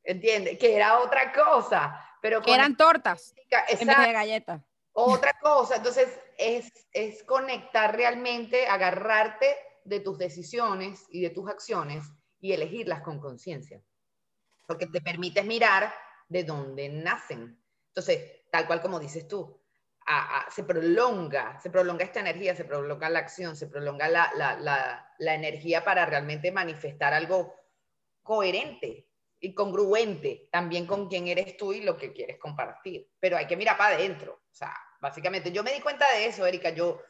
¿Entiendes? 0.04 0.60
Que 0.60 0.76
era 0.76 1.00
otra 1.00 1.34
cosa. 1.34 2.00
Pero 2.22 2.43
que 2.43 2.54
eran 2.54 2.78
tortas 2.78 3.34
en 3.69 3.88
vez 3.88 3.98
de 3.98 4.13
galletas. 4.13 4.62
Otra 4.91 5.34
cosa. 5.41 5.78
Entonces, 5.78 6.10
es, 6.38 6.72
es 6.91 7.24
conectar 7.24 7.96
realmente, 7.96 8.67
agarrarte 8.67 9.58
de 9.84 10.00
tus 10.00 10.19
decisiones 10.19 11.08
y 11.10 11.22
de 11.22 11.32
tus 11.32 11.50
acciones 11.50 12.06
y 12.39 12.54
elegirlas 12.54 13.02
con 13.02 13.19
conciencia. 13.19 13.82
Porque 14.67 14.86
te 14.86 15.02
permites 15.02 15.43
mirar 15.43 15.91
de 16.28 16.43
dónde 16.43 16.88
nacen. 16.88 17.60
Entonces, 17.88 18.43
tal 18.52 18.67
cual 18.67 18.80
como 18.80 19.00
dices 19.00 19.28
tú, 19.28 19.60
se 20.50 20.63
prolonga, 20.63 21.60
se 21.60 21.70
prolonga 21.70 22.04
esta 22.04 22.20
energía, 22.20 22.56
se 22.56 22.66
prolonga 22.66 23.10
la 23.10 23.20
acción, 23.20 23.56
se 23.56 23.68
prolonga 23.68 24.08
la, 24.08 25.10
energía 25.20 25.84
para 25.84 26.06
realmente 26.06 26.52
manifestar 26.52 27.13
algo 27.13 27.56
coherente 28.22 29.08
y 29.39 29.54
congruente 29.54 30.48
también 30.52 30.86
con 30.86 31.08
quién 31.08 31.28
eres 31.28 31.58
tú 31.58 31.74
y 31.74 31.82
lo 31.82 31.98
que 31.98 32.13
quieres 32.13 32.38
compartir. 32.38 33.10
Pero 33.20 33.38
hay 33.38 33.48
que 33.48 33.58
mirar 33.58 33.78
para 33.78 33.96
adentro. 33.96 34.42
O 34.50 34.56
sea, 34.56 34.74
básicamente, 35.02 35.52
yo 35.52 35.63
me 35.63 35.74
di 35.74 35.82
cuenta 35.82 36.10
de 36.12 36.28
eso, 36.28 36.46
Erika. 36.46 36.70
Yo, 36.70 37.02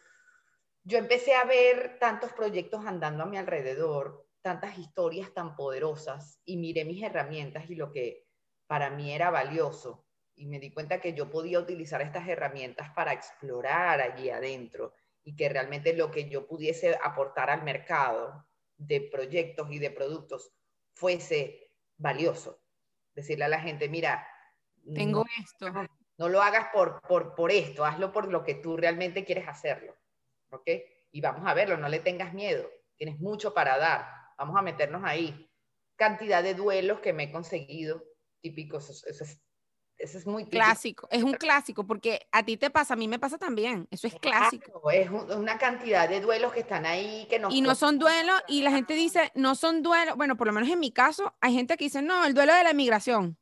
yo 0.83 0.97
empecé 0.97 1.35
a 1.35 1.43
ver 1.43 1.97
tantos 1.99 2.33
proyectos 2.33 2.85
andando 2.85 3.23
a 3.23 3.27
mi 3.27 3.37
alrededor, 3.37 4.27
tantas 4.41 4.77
historias 4.77 5.33
tan 5.33 5.55
poderosas 5.55 6.39
y 6.45 6.57
miré 6.57 6.85
mis 6.85 7.03
herramientas 7.03 7.69
y 7.69 7.75
lo 7.75 7.91
que 7.91 8.25
para 8.67 8.89
mí 8.89 9.13
era 9.13 9.29
valioso 9.29 10.05
y 10.35 10.45
me 10.45 10.59
di 10.59 10.71
cuenta 10.71 10.99
que 10.99 11.13
yo 11.13 11.29
podía 11.29 11.59
utilizar 11.59 12.01
estas 12.01 12.27
herramientas 12.27 12.89
para 12.91 13.13
explorar 13.13 14.01
allí 14.01 14.29
adentro 14.29 14.93
y 15.23 15.35
que 15.35 15.49
realmente 15.49 15.93
lo 15.93 16.11
que 16.11 16.29
yo 16.29 16.47
pudiese 16.47 16.97
aportar 17.01 17.49
al 17.49 17.63
mercado 17.63 18.45
de 18.77 19.01
proyectos 19.01 19.71
y 19.71 19.79
de 19.79 19.91
productos 19.91 20.51
fuese 20.93 21.71
valioso. 21.97 22.59
Decirle 23.13 23.45
a 23.45 23.49
la 23.49 23.59
gente, 23.59 23.87
mira, 23.87 24.27
tengo 24.93 25.23
esto. 25.39 25.71
No 26.17 26.29
lo 26.29 26.41
hagas 26.41 26.67
por, 26.73 27.01
por, 27.01 27.35
por 27.35 27.51
esto, 27.51 27.85
hazlo 27.85 28.11
por 28.11 28.27
lo 28.27 28.43
que 28.43 28.55
tú 28.55 28.77
realmente 28.77 29.25
quieres 29.25 29.47
hacerlo. 29.47 29.95
¿Ok? 30.49 30.69
Y 31.11 31.21
vamos 31.21 31.47
a 31.47 31.53
verlo, 31.53 31.77
no 31.77 31.89
le 31.89 31.99
tengas 31.99 32.33
miedo, 32.33 32.69
tienes 32.97 33.19
mucho 33.19 33.53
para 33.53 33.77
dar, 33.77 34.05
vamos 34.37 34.57
a 34.57 34.61
meternos 34.61 35.03
ahí. 35.05 35.49
Cantidad 35.95 36.43
de 36.43 36.55
duelos 36.55 36.99
que 36.99 37.13
me 37.13 37.23
he 37.23 37.31
conseguido, 37.31 38.03
típicos, 38.41 38.89
eso 38.89 39.23
es 39.23 39.39
eso 40.03 40.17
es 40.17 40.27
muy 40.27 40.45
clásico. 40.45 41.07
Es 41.09 41.23
un 41.23 41.33
clásico 41.33 41.87
porque 41.87 42.27
a 42.33 42.43
ti 42.43 42.57
te 42.57 42.69
pasa, 42.69 42.93
a 42.93 42.97
mí 42.97 43.07
me 43.07 43.19
pasa 43.19 43.37
también. 43.37 43.87
Eso 43.89 44.07
es 44.07 44.15
clásico. 44.15 44.91
es 44.91 45.09
una 45.09 45.57
cantidad 45.57 46.09
de 46.09 46.19
duelos 46.19 46.51
que 46.51 46.59
están 46.59 46.85
ahí 46.85 47.25
que 47.29 47.39
no. 47.39 47.49
Y 47.49 47.61
no 47.61 47.73
son 47.73 47.99
duelos 47.99 48.35
y 48.49 48.63
la 48.63 48.71
gente 48.71 48.95
dice, 48.95 49.31
no 49.33 49.55
son 49.55 49.81
duelos. 49.81 50.17
Bueno, 50.17 50.35
por 50.35 50.47
lo 50.47 50.53
menos 50.53 50.69
en 50.69 50.79
mi 50.79 50.91
caso, 50.91 51.33
hay 51.39 51.53
gente 51.53 51.77
que 51.77 51.85
dice, 51.85 52.01
no, 52.01 52.25
el 52.25 52.33
duelo 52.33 52.53
de 52.53 52.65
la 52.65 52.71
inmigración. 52.71 53.37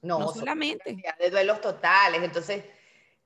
No, 0.00 0.20
no 0.20 0.28
solamente. 0.32 0.96
De 1.18 1.30
duelos 1.30 1.60
totales. 1.60 2.22
Entonces, 2.22 2.64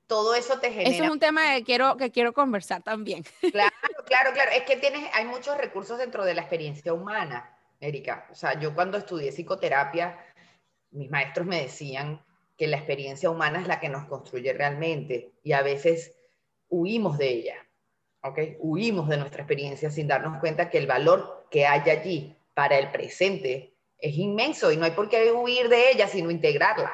todo 0.07 0.35
eso 0.35 0.59
te 0.59 0.71
genera. 0.71 0.89
Eso 0.89 1.05
es 1.05 1.11
un 1.11 1.21
tema 1.21 1.53
que 1.53 1.65
quiero, 1.65 1.99
que 1.99 2.11
quiero 2.11 2.33
conversar 2.33 2.83
también. 2.83 3.25
Claro, 3.53 3.77
claro, 4.07 4.33
claro. 4.33 4.53
Es 4.53 4.63
que 4.63 4.77
tienes, 4.77 5.05
hay 5.13 5.27
muchos 5.27 5.59
recursos 5.59 5.99
dentro 5.99 6.25
de 6.25 6.33
la 6.33 6.41
experiencia 6.41 6.95
humana, 6.95 7.59
Erika. 7.79 8.27
O 8.33 8.35
sea, 8.35 8.59
yo 8.59 8.75
cuando 8.75 8.97
estudié 8.97 9.33
psicoterapia 9.33 10.32
mis 10.93 11.11
maestros 11.11 11.47
me 11.47 11.63
decían 11.63 12.25
que 12.57 12.67
la 12.67 12.77
experiencia 12.77 13.31
humana 13.31 13.61
es 13.61 13.67
la 13.67 13.81
que 13.81 13.89
nos 13.89 14.07
construye 14.07 14.53
realmente 14.53 15.33
y 15.43 15.53
a 15.53 15.63
veces 15.63 16.15
huimos 16.69 17.19
de 17.19 17.29
ella, 17.29 17.57
¿ok? 18.23 18.39
Huimos 18.61 19.09
de 19.09 19.17
nuestra 19.17 19.43
experiencia 19.43 19.91
sin 19.91 20.07
darnos 20.07 20.39
cuenta 20.39 20.71
que 20.71 20.79
el 20.79 20.87
valor 20.87 21.47
que 21.51 21.67
hay 21.67 21.89
allí 21.91 22.37
para 22.55 22.79
el 22.79 22.91
presente 22.91 23.75
es 23.99 24.17
inmenso 24.17 24.73
y 24.73 24.77
no 24.77 24.85
hay 24.85 24.93
por 24.93 25.09
qué 25.09 25.33
huir 25.33 25.69
de 25.69 25.91
ella, 25.91 26.09
sino 26.09 26.31
integrarla. 26.31 26.93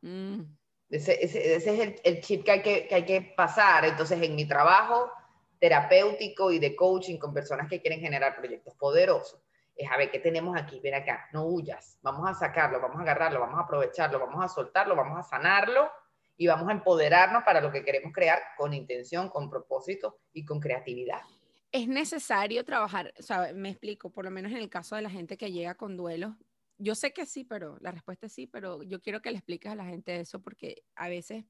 Mm. 0.00 0.42
Ese, 0.90 1.24
es 1.24 1.66
el, 1.66 2.00
el 2.04 2.20
chip 2.20 2.44
que 2.44 2.50
hay 2.50 2.62
que, 2.62 2.86
que 2.86 2.94
hay 2.94 3.04
que 3.04 3.22
pasar. 3.22 3.86
Entonces, 3.86 4.20
en 4.20 4.34
mi 4.34 4.44
trabajo 4.44 5.10
terapéutico 5.58 6.50
y 6.50 6.58
de 6.58 6.74
coaching 6.74 7.18
con 7.18 7.32
personas 7.32 7.68
que 7.68 7.80
quieren 7.80 8.00
generar 8.00 8.36
proyectos 8.36 8.74
poderosos, 8.74 9.40
es 9.84 9.90
a 9.90 9.96
ver 9.96 10.10
qué 10.10 10.18
tenemos 10.18 10.56
aquí, 10.56 10.80
ven 10.80 10.94
acá, 10.94 11.28
no 11.32 11.44
huyas, 11.44 11.98
vamos 12.02 12.28
a 12.28 12.34
sacarlo, 12.34 12.80
vamos 12.80 12.98
a 12.98 13.02
agarrarlo, 13.02 13.40
vamos 13.40 13.58
a 13.58 13.62
aprovecharlo, 13.62 14.20
vamos 14.20 14.44
a 14.44 14.48
soltarlo, 14.48 14.96
vamos 14.96 15.18
a 15.18 15.22
sanarlo 15.22 15.90
y 16.36 16.46
vamos 16.46 16.68
a 16.68 16.72
empoderarnos 16.72 17.42
para 17.44 17.60
lo 17.60 17.70
que 17.70 17.84
queremos 17.84 18.12
crear 18.12 18.38
con 18.56 18.74
intención, 18.74 19.28
con 19.28 19.50
propósito 19.50 20.18
y 20.32 20.44
con 20.44 20.60
creatividad. 20.60 21.20
Es 21.70 21.88
necesario 21.88 22.64
trabajar, 22.64 23.12
o 23.18 23.22
sea, 23.22 23.52
me 23.54 23.70
explico, 23.70 24.10
por 24.10 24.24
lo 24.24 24.30
menos 24.30 24.52
en 24.52 24.58
el 24.58 24.68
caso 24.68 24.96
de 24.96 25.02
la 25.02 25.10
gente 25.10 25.36
que 25.36 25.52
llega 25.52 25.74
con 25.74 25.96
duelos, 25.96 26.34
yo 26.82 26.96
sé 26.96 27.12
que 27.12 27.26
sí, 27.26 27.44
pero 27.44 27.76
la 27.80 27.92
respuesta 27.92 28.26
es 28.26 28.32
sí, 28.32 28.48
pero 28.48 28.82
yo 28.82 29.00
quiero 29.00 29.22
que 29.22 29.30
le 29.30 29.36
expliques 29.36 29.70
a 29.70 29.76
la 29.76 29.84
gente 29.84 30.18
eso 30.18 30.42
porque 30.42 30.82
a 30.96 31.08
veces 31.08 31.44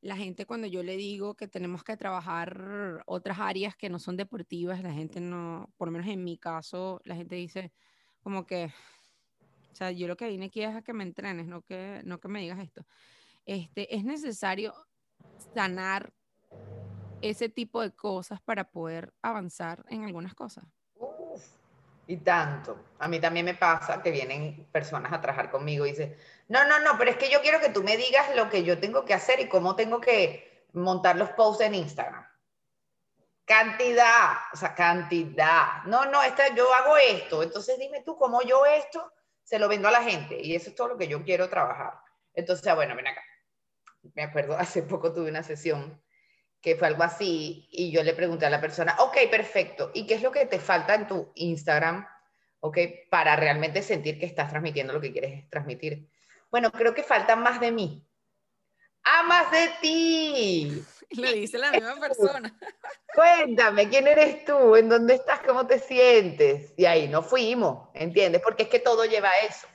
la 0.00 0.16
gente 0.16 0.46
cuando 0.46 0.66
yo 0.66 0.82
le 0.82 0.96
digo 0.96 1.34
que 1.34 1.46
tenemos 1.46 1.84
que 1.84 1.96
trabajar 1.96 3.02
otras 3.06 3.38
áreas 3.38 3.76
que 3.76 3.90
no 3.90 3.98
son 3.98 4.16
deportivas, 4.16 4.82
la 4.82 4.92
gente 4.92 5.20
no, 5.20 5.70
por 5.76 5.88
lo 5.88 5.92
menos 5.92 6.08
en 6.08 6.24
mi 6.24 6.38
caso, 6.38 7.02
la 7.04 7.14
gente 7.14 7.36
dice 7.36 7.70
como 8.20 8.46
que, 8.46 8.72
o 9.72 9.74
sea, 9.74 9.90
yo 9.90 10.08
lo 10.08 10.16
que 10.16 10.28
vine 10.28 10.46
aquí 10.46 10.62
es 10.62 10.74
a 10.74 10.82
que 10.82 10.94
me 10.94 11.04
entrenes, 11.04 11.46
no 11.46 11.62
que, 11.62 12.00
no 12.04 12.18
que 12.18 12.28
me 12.28 12.40
digas 12.40 12.58
esto. 12.58 12.86
Este, 13.44 13.94
es 13.94 14.04
necesario 14.04 14.74
sanar 15.54 16.14
ese 17.20 17.50
tipo 17.50 17.82
de 17.82 17.94
cosas 17.94 18.40
para 18.40 18.70
poder 18.70 19.12
avanzar 19.20 19.84
en 19.88 20.04
algunas 20.04 20.34
cosas. 20.34 20.64
Y 22.08 22.16
tanto. 22.16 22.86
A 23.00 23.06
mí 23.06 23.20
también 23.20 23.44
me 23.44 23.54
pasa 23.54 24.02
que 24.02 24.10
vienen 24.10 24.66
personas 24.72 25.12
a 25.12 25.20
trabajar 25.20 25.50
conmigo 25.50 25.84
y 25.84 25.90
dicen, 25.90 26.16
no, 26.48 26.66
no, 26.66 26.80
no, 26.80 26.96
pero 26.96 27.10
es 27.10 27.18
que 27.18 27.28
yo 27.28 27.42
quiero 27.42 27.60
que 27.60 27.68
tú 27.68 27.84
me 27.84 27.98
digas 27.98 28.34
lo 28.34 28.48
que 28.48 28.64
yo 28.64 28.80
tengo 28.80 29.04
que 29.04 29.12
hacer 29.12 29.40
y 29.40 29.48
cómo 29.48 29.76
tengo 29.76 30.00
que 30.00 30.66
montar 30.72 31.16
los 31.16 31.28
posts 31.32 31.64
en 31.64 31.74
Instagram. 31.74 32.26
Cantidad, 33.44 34.38
o 34.54 34.56
sea, 34.56 34.74
cantidad. 34.74 35.82
No, 35.84 36.06
no, 36.06 36.22
esta, 36.22 36.48
yo 36.54 36.72
hago 36.72 36.96
esto. 36.96 37.42
Entonces 37.42 37.78
dime 37.78 38.02
tú 38.02 38.16
cómo 38.16 38.40
yo 38.40 38.64
esto 38.64 39.12
se 39.44 39.58
lo 39.58 39.68
vendo 39.68 39.88
a 39.88 39.90
la 39.90 40.02
gente. 40.02 40.40
Y 40.40 40.54
eso 40.54 40.70
es 40.70 40.76
todo 40.76 40.88
lo 40.88 40.96
que 40.96 41.08
yo 41.08 41.22
quiero 41.22 41.50
trabajar. 41.50 41.92
Entonces, 42.32 42.66
ah, 42.68 42.74
bueno, 42.74 42.96
ven 42.96 43.08
acá. 43.08 43.22
Me 44.14 44.22
acuerdo, 44.22 44.56
hace 44.58 44.82
poco 44.82 45.12
tuve 45.12 45.28
una 45.28 45.42
sesión 45.42 46.02
que 46.68 46.76
fue 46.76 46.88
algo 46.88 47.02
así, 47.02 47.66
y 47.70 47.90
yo 47.90 48.02
le 48.02 48.12
pregunté 48.12 48.46
a 48.46 48.50
la 48.50 48.60
persona, 48.60 48.96
ok, 48.98 49.16
perfecto, 49.30 49.90
¿y 49.94 50.06
qué 50.06 50.14
es 50.14 50.22
lo 50.22 50.30
que 50.30 50.46
te 50.46 50.58
falta 50.58 50.94
en 50.94 51.06
tu 51.06 51.32
Instagram, 51.34 52.06
ok, 52.60 52.78
para 53.10 53.36
realmente 53.36 53.82
sentir 53.82 54.18
que 54.18 54.26
estás 54.26 54.50
transmitiendo 54.50 54.92
lo 54.92 55.00
que 55.00 55.12
quieres 55.12 55.48
transmitir? 55.48 56.08
Bueno, 56.50 56.70
creo 56.70 56.94
que 56.94 57.02
falta 57.02 57.36
más 57.36 57.58
de 57.60 57.72
mí. 57.72 58.06
¡Ah, 59.02 59.22
más 59.22 59.50
de 59.50 59.70
ti! 59.80 60.84
Lo 61.16 61.32
dice 61.32 61.56
la 61.56 61.72
misma 61.72 61.98
persona. 61.98 62.54
Cuéntame, 63.14 63.88
¿quién 63.88 64.06
eres 64.06 64.44
tú? 64.44 64.76
¿En 64.76 64.90
dónde 64.90 65.14
estás? 65.14 65.40
¿Cómo 65.40 65.66
te 65.66 65.78
sientes? 65.78 66.74
Y 66.76 66.84
ahí 66.84 67.08
no 67.08 67.22
fuimos, 67.22 67.88
¿entiendes? 67.94 68.42
Porque 68.42 68.64
es 68.64 68.68
que 68.68 68.78
todo 68.78 69.06
lleva 69.06 69.30
a 69.30 69.38
eso. 69.40 69.66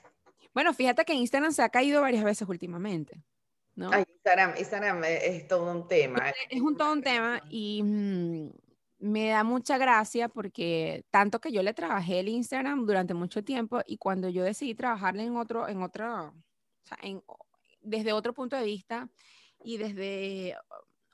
Bueno, 0.53 0.71
fíjate 0.75 1.03
que 1.05 1.13
Instagram 1.13 1.51
se 1.51 1.63
ha 1.63 1.69
caído 1.69 2.01
varias 2.01 2.23
veces 2.23 2.47
últimamente. 2.47 3.23
¿No? 3.75 3.91
Instagram, 3.97 5.03
es 5.03 5.47
todo 5.47 5.71
un 5.71 5.87
tema. 5.87 6.31
Es, 6.49 6.61
un 6.61 6.77
todo 6.77 6.93
un 6.93 7.01
tema 7.01 7.41
y 7.49 7.81
mm, 7.83 8.49
me 8.99 9.29
da 9.29 9.43
mucha 9.43 9.77
gracia 9.77 10.29
porque 10.29 11.05
tanto 11.09 11.41
que 11.41 11.51
yo 11.51 11.63
le 11.63 11.73
trabajé 11.73 12.19
el 12.19 12.29
Instagram 12.29 12.85
durante 12.85 13.13
mucho 13.13 13.43
tiempo 13.43 13.81
y 13.85 13.97
cuando 13.97 14.29
yo 14.29 14.43
decidí 14.43 14.75
trabajarle 14.75 15.23
en 15.23 15.35
otro, 15.35 15.67
en 15.67 15.81
otro, 15.81 16.27
o 16.27 16.85
sea, 16.85 16.97
en, 17.01 17.21
desde 17.81 18.13
otro 18.13 18.33
punto 18.33 18.55
de 18.55 18.63
vista 18.63 19.09
y 19.63 19.77
desde 19.77 20.55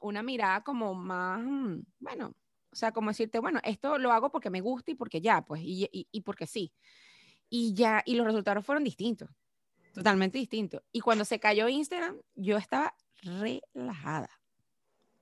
una 0.02 0.22
mirada 0.24 0.64
como 0.64 0.94
más, 0.94 1.42
mm, 1.44 1.82
bueno, 2.00 2.34
o 2.72 2.76
sea, 2.76 2.92
como 2.92 3.10
decirte, 3.10 3.40
bueno, 3.40 3.60
esto 3.64 3.98
lo 3.98 4.12
hago 4.12 4.32
porque 4.32 4.50
me 4.50 4.62
gusta 4.62 4.92
y 4.92 4.96
porque 4.96 5.22
ya, 5.22 5.42
pues, 5.42 5.62
y, 5.64 5.90
y, 5.92 6.08
y 6.12 6.22
porque 6.22 6.46
sí. 6.46 6.72
Y 7.50 7.74
ya, 7.74 8.04
y 8.06 8.14
los 8.16 8.28
resultados 8.28 8.64
fueron 8.64 8.84
distintos. 8.84 9.30
Totalmente 10.00 10.38
distinto. 10.38 10.82
Y 10.94 11.02
cuando 11.02 11.26
se 11.26 11.40
cayó 11.40 11.68
Instagram, 11.68 12.18
yo 12.36 12.58
estaba 12.58 12.96
relajada. 13.22 14.30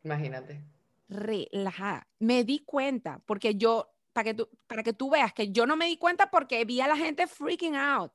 Imagínate. 0.04 0.64
Relajada. 1.10 2.08
Me 2.20 2.44
di 2.44 2.60
cuenta, 2.60 3.20
porque 3.26 3.56
yo 3.56 3.92
para 4.14 4.24
que, 4.24 4.34
tú, 4.36 4.50
para 4.68 4.84
que 4.84 4.94
tú 4.94 5.10
veas 5.10 5.34
que 5.34 5.52
yo 5.52 5.66
no 5.66 5.76
me 5.76 5.86
di 5.86 5.98
cuenta 5.98 6.30
porque 6.30 6.64
vi 6.66 6.82
a 6.82 6.88
la 6.88 6.96
gente 6.96 7.28
freaking 7.28 7.76
out. 7.76 8.14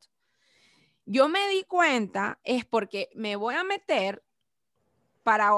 Yo 1.04 1.28
me 1.28 1.48
di 1.48 1.64
cuenta 1.64 2.40
es 2.44 2.64
porque 2.64 3.10
me 3.14 3.36
voy 3.36 3.54
a 3.54 3.64
meter 3.64 4.24
para, 5.22 5.50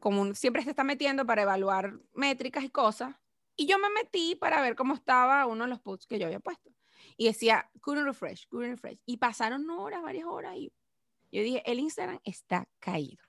como 0.00 0.34
siempre 0.34 0.62
se 0.62 0.70
está 0.70 0.82
metiendo 0.84 1.26
para 1.26 1.42
evaluar 1.42 1.98
métricas 2.14 2.64
y 2.64 2.70
cosas, 2.70 3.16
y 3.54 3.66
yo 3.66 3.78
me 3.78 3.90
metí 3.90 4.34
para 4.34 4.60
ver 4.60 4.76
cómo 4.76 4.94
estaba 4.94 5.46
uno 5.46 5.64
de 5.64 5.70
los 5.70 5.80
posts 5.80 6.06
que 6.06 6.18
yo 6.18 6.26
había 6.26 6.40
puesto. 6.40 6.70
Y 7.16 7.26
decía, 7.26 7.70
couldn't 7.80 8.06
refresh, 8.06 8.46
couldn't 8.48 8.72
refresh. 8.72 8.98
Y 9.06 9.16
pasaron 9.16 9.68
horas, 9.70 10.02
varias 10.02 10.26
horas, 10.26 10.56
y 10.56 10.72
yo 11.32 11.42
dije, 11.42 11.62
el 11.66 11.80
Instagram 11.80 12.20
está 12.24 12.68
caído. 12.78 13.22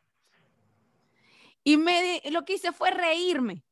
Y 1.63 1.77
me, 1.77 2.21
lo 2.31 2.45
que 2.45 2.53
hice 2.53 2.71
fue 2.71 2.91
reírme. 2.91 3.65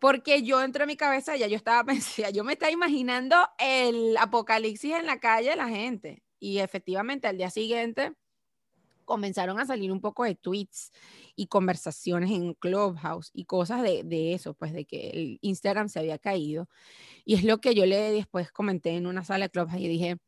Porque 0.00 0.42
yo 0.42 0.62
entré 0.62 0.84
en 0.84 0.88
mi 0.88 0.96
cabeza, 0.96 1.36
ya 1.36 1.46
yo 1.46 1.56
estaba 1.56 1.84
pensando, 1.84 2.30
yo 2.30 2.44
me 2.44 2.52
estaba 2.54 2.72
imaginando 2.72 3.36
el 3.58 4.16
apocalipsis 4.16 4.94
en 4.94 5.06
la 5.06 5.20
calle 5.20 5.50
de 5.50 5.56
la 5.56 5.68
gente. 5.68 6.22
Y 6.40 6.58
efectivamente, 6.58 7.28
al 7.28 7.36
día 7.36 7.50
siguiente 7.50 8.14
comenzaron 9.08 9.58
a 9.58 9.64
salir 9.64 9.90
un 9.90 10.02
poco 10.02 10.24
de 10.24 10.34
tweets 10.34 10.92
y 11.34 11.46
conversaciones 11.46 12.30
en 12.30 12.52
Clubhouse 12.52 13.30
y 13.32 13.46
cosas 13.46 13.82
de, 13.82 14.04
de, 14.04 14.34
eso, 14.34 14.52
pues 14.52 14.74
de 14.74 14.84
que 14.84 15.08
el 15.08 15.38
Instagram 15.40 15.88
se 15.88 15.98
había 15.98 16.18
caído. 16.18 16.68
Y 17.24 17.34
es 17.34 17.42
lo 17.42 17.58
que 17.58 17.74
yo 17.74 17.86
le 17.86 18.12
después 18.12 18.52
comenté 18.52 18.90
en 18.90 19.06
una 19.06 19.24
sala 19.24 19.46
de 19.46 19.50
Clubhouse 19.50 19.80
y 19.80 19.88
dije, 19.88 20.18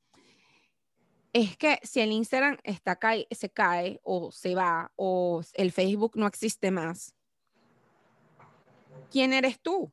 es 1.35 1.59
que 1.59 1.79
si 1.83 2.01
el 2.01 2.11
Instagram 2.11 2.57
está 2.65 2.99
se 3.31 3.51
cae 3.51 4.01
o 4.03 4.33
se 4.33 4.55
va 4.55 4.91
o 4.97 5.43
el 5.53 5.73
Facebook 5.73 6.13
no 6.17 6.27
existe 6.27 6.71
más, 6.71 7.15
¿quién 9.11 9.35
eres 9.35 9.61
tú? 9.61 9.93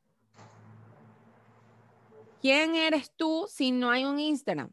¿Quién 2.41 2.75
eres 2.75 3.11
tú 3.17 3.47
si 3.49 3.71
no 3.71 3.91
hay 3.91 4.05
un 4.05 4.17
Instagram? 4.17 4.71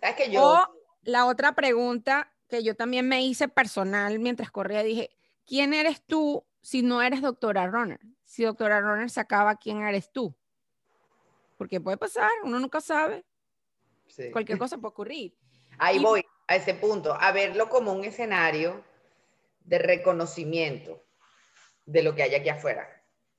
¿Sabes 0.00 0.16
que 0.16 0.32
yo... 0.32 0.42
O 0.42 0.66
la 1.02 1.26
otra 1.26 1.54
pregunta 1.54 2.32
que 2.48 2.62
yo 2.62 2.74
también 2.74 3.06
me 3.06 3.22
hice 3.22 3.48
personal 3.48 4.18
mientras 4.18 4.50
corría, 4.50 4.82
dije, 4.82 5.10
¿quién 5.46 5.74
eres 5.74 6.02
tú 6.02 6.44
si 6.60 6.82
no 6.82 7.02
eres 7.02 7.22
doctora 7.22 7.66
Runner? 7.66 8.00
Si 8.24 8.44
doctora 8.44 8.80
Runner 8.80 9.10
se 9.10 9.20
acaba, 9.20 9.56
¿quién 9.56 9.82
eres 9.82 10.10
tú? 10.10 10.34
Porque 11.56 11.80
puede 11.80 11.96
pasar, 11.96 12.30
uno 12.44 12.58
nunca 12.58 12.80
sabe. 12.80 13.24
Cualquier 14.32 14.58
cosa 14.58 14.78
puede 14.78 14.90
ocurrir. 14.90 15.34
Ahí 15.78 15.98
voy, 15.98 16.24
a 16.48 16.56
ese 16.56 16.74
punto, 16.74 17.14
a 17.14 17.30
verlo 17.32 17.68
como 17.68 17.92
un 17.92 18.04
escenario 18.04 18.82
de 19.60 19.78
reconocimiento 19.78 21.04
de 21.84 22.02
lo 22.02 22.14
que 22.14 22.22
hay 22.22 22.34
aquí 22.34 22.48
afuera. 22.48 22.88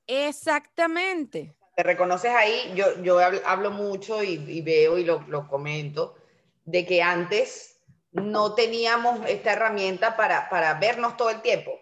Exactamente. 0.07 1.55
Te 1.75 1.83
reconoces 1.83 2.31
ahí, 2.31 2.73
yo, 2.75 3.01
yo 3.01 3.19
hablo 3.45 3.71
mucho 3.71 4.23
y, 4.23 4.61
veo 4.61 4.97
y 4.97 5.05
lo, 5.05 5.21
lo, 5.27 5.47
comento, 5.47 6.15
de 6.65 6.85
que 6.85 7.01
antes 7.01 7.78
no 8.11 8.55
teníamos 8.55 9.19
esta 9.27 9.53
herramienta 9.53 10.15
para, 10.17 10.49
para 10.49 10.73
vernos 10.75 11.17
todo 11.17 11.29
el 11.29 11.41
tiempo. 11.41 11.79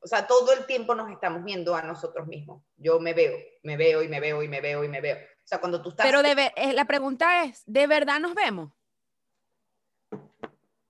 O 0.00 0.06
sea, 0.06 0.26
todo 0.26 0.52
el 0.52 0.66
tiempo 0.66 0.94
nos 0.94 1.10
estamos 1.10 1.42
viendo 1.42 1.74
a 1.74 1.82
nosotros 1.82 2.26
mismos. 2.26 2.62
Yo 2.76 3.00
me 3.00 3.12
veo, 3.12 3.36
me 3.62 3.76
veo 3.76 4.02
y 4.02 4.08
me 4.08 4.20
veo 4.20 4.42
y 4.42 4.48
me 4.48 4.60
veo 4.60 4.84
y 4.84 4.88
me 4.88 5.00
veo. 5.00 5.16
O 5.16 5.48
sea, 5.48 5.58
cuando 5.58 5.82
tú 5.82 5.90
estás... 5.90 6.06
Pero 6.06 6.22
de 6.22 6.52
eh, 6.54 6.72
la 6.72 6.84
pregunta 6.84 7.44
es, 7.44 7.62
¿de 7.66 7.86
verdad 7.86 8.20
nos 8.20 8.34
vemos? 8.34 8.72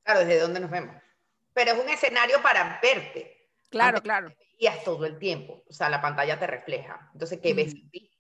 Claro, 0.03 0.21
desde 0.21 0.41
dónde 0.41 0.61
nos 0.61 0.71
vemos. 0.71 0.95
Pero 1.55 1.73
es 1.73 1.83
un 1.83 1.89
escenario 1.89 2.43
para 2.43 2.79
verte. 2.83 3.51
Claro, 3.71 4.03
claro. 4.03 4.33
Y 4.59 4.69
todo 4.85 5.07
el 5.07 5.19
tiempo. 5.19 5.65
O 5.69 5.73
sea, 5.73 5.89
la 5.89 6.01
pantalla 6.01 6.39
te 6.39 6.47
refleja. 6.47 7.11
Entonces, 7.13 7.41
¿qué 7.43 7.55
ves 7.55 7.75
en 7.75 7.91
ti? 7.91 8.11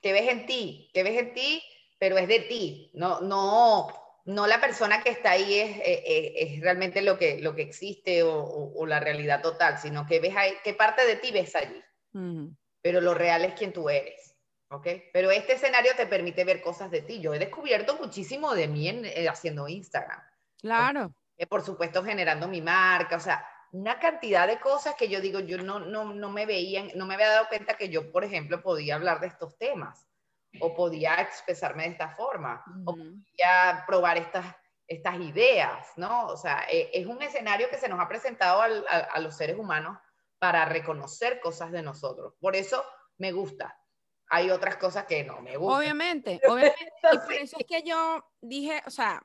¿Qué 0.00 0.12
ves 0.12 0.28
en 0.28 0.46
ti? 0.46 0.90
¿Qué 0.92 1.02
ves 1.02 1.18
en 1.18 1.34
ti? 1.34 1.62
Pero 1.98 2.18
es 2.18 2.28
de 2.28 2.40
ti. 2.40 2.90
No, 2.94 3.20
no, 3.20 4.03
no 4.24 4.46
la 4.46 4.60
persona 4.60 5.02
que 5.02 5.10
está 5.10 5.32
ahí 5.32 5.60
es, 5.60 5.80
es, 5.84 6.60
realmente 6.60 7.02
lo 7.02 7.18
que, 7.18 7.40
lo 7.40 7.54
que 7.54 7.62
existe 7.62 8.22
o, 8.22 8.42
o, 8.42 8.86
la 8.86 9.00
realidad 9.00 9.42
total, 9.42 9.78
sino 9.78 10.06
que 10.06 10.20
ves 10.20 10.34
ahí, 10.36 10.54
qué 10.64 10.74
parte 10.74 11.06
de 11.06 11.16
ti 11.16 11.30
ves 11.30 11.54
allí. 11.54 11.82
Pero 12.80 13.00
lo 13.00 13.14
real 13.14 13.44
es 13.44 13.54
quien 13.54 13.72
tú 13.72 13.88
eres. 13.88 14.34
Pero 15.12 15.30
este 15.30 15.54
escenario 15.54 15.92
te 15.96 16.06
permite 16.06 16.44
ver 16.44 16.60
cosas 16.60 16.90
de 16.90 17.02
ti. 17.02 17.20
Yo 17.20 17.34
he 17.34 17.38
descubierto 17.38 17.96
muchísimo 17.96 18.54
de 18.54 18.68
mí 18.68 18.88
en, 18.88 19.04
eh, 19.04 19.28
haciendo 19.28 19.68
Instagram. 19.68 20.20
Claro. 20.60 21.14
Eh, 21.36 21.46
por 21.46 21.62
supuesto, 21.62 22.02
generando 22.02 22.48
mi 22.48 22.60
marca, 22.60 23.16
o 23.16 23.20
sea, 23.20 23.46
una 23.72 23.98
cantidad 23.98 24.46
de 24.46 24.60
cosas 24.60 24.94
que 24.94 25.08
yo 25.08 25.20
digo, 25.20 25.40
yo 25.40 25.58
no, 25.58 25.80
no, 25.80 26.14
no 26.14 26.30
me 26.30 26.46
veía, 26.46 26.84
no 26.94 27.06
me 27.06 27.14
había 27.14 27.28
dado 27.28 27.48
cuenta 27.48 27.76
que 27.76 27.88
yo, 27.88 28.12
por 28.12 28.24
ejemplo, 28.24 28.62
podía 28.62 28.94
hablar 28.94 29.20
de 29.20 29.26
estos 29.26 29.58
temas, 29.58 30.06
o 30.60 30.74
podía 30.74 31.20
expresarme 31.20 31.84
de 31.84 31.90
esta 31.90 32.10
forma, 32.10 32.64
o 32.84 32.94
podía 32.94 33.84
probar 33.86 34.18
estas, 34.18 34.46
estas 34.86 35.20
ideas, 35.20 35.88
¿no? 35.96 36.26
O 36.26 36.36
sea, 36.36 36.66
eh, 36.70 36.90
es 36.92 37.06
un 37.06 37.20
escenario 37.22 37.68
que 37.70 37.78
se 37.78 37.88
nos 37.88 38.00
ha 38.00 38.08
presentado 38.08 38.62
a 38.62 39.20
los 39.20 39.36
seres 39.36 39.58
humanos 39.58 39.98
para 40.38 40.64
reconocer 40.64 41.40
cosas 41.40 41.72
de 41.72 41.82
nosotros. 41.82 42.34
Por 42.40 42.56
eso 42.56 42.84
me 43.18 43.32
gusta 43.32 43.78
hay 44.28 44.50
otras 44.50 44.76
cosas 44.76 45.04
que 45.06 45.24
no 45.24 45.40
me 45.40 45.56
gustan. 45.56 45.78
Obviamente, 45.78 46.40
obviamente. 46.48 46.92
y 47.12 47.18
por 47.18 47.32
eso 47.32 47.56
es 47.58 47.66
que 47.66 47.82
yo 47.82 48.24
dije, 48.40 48.82
o 48.86 48.90
sea, 48.90 49.22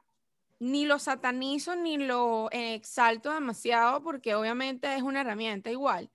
ni 0.60 0.86
lo 0.86 1.00
satanizo 1.00 1.76
ni 1.76 1.98
lo 1.98 2.50
exalto 2.52 3.34
demasiado 3.34 4.04
porque 4.04 4.36
obviamente 4.36 4.94
es 4.94 5.02
una 5.02 5.22
herramienta 5.22 5.72
igual. 5.72 6.12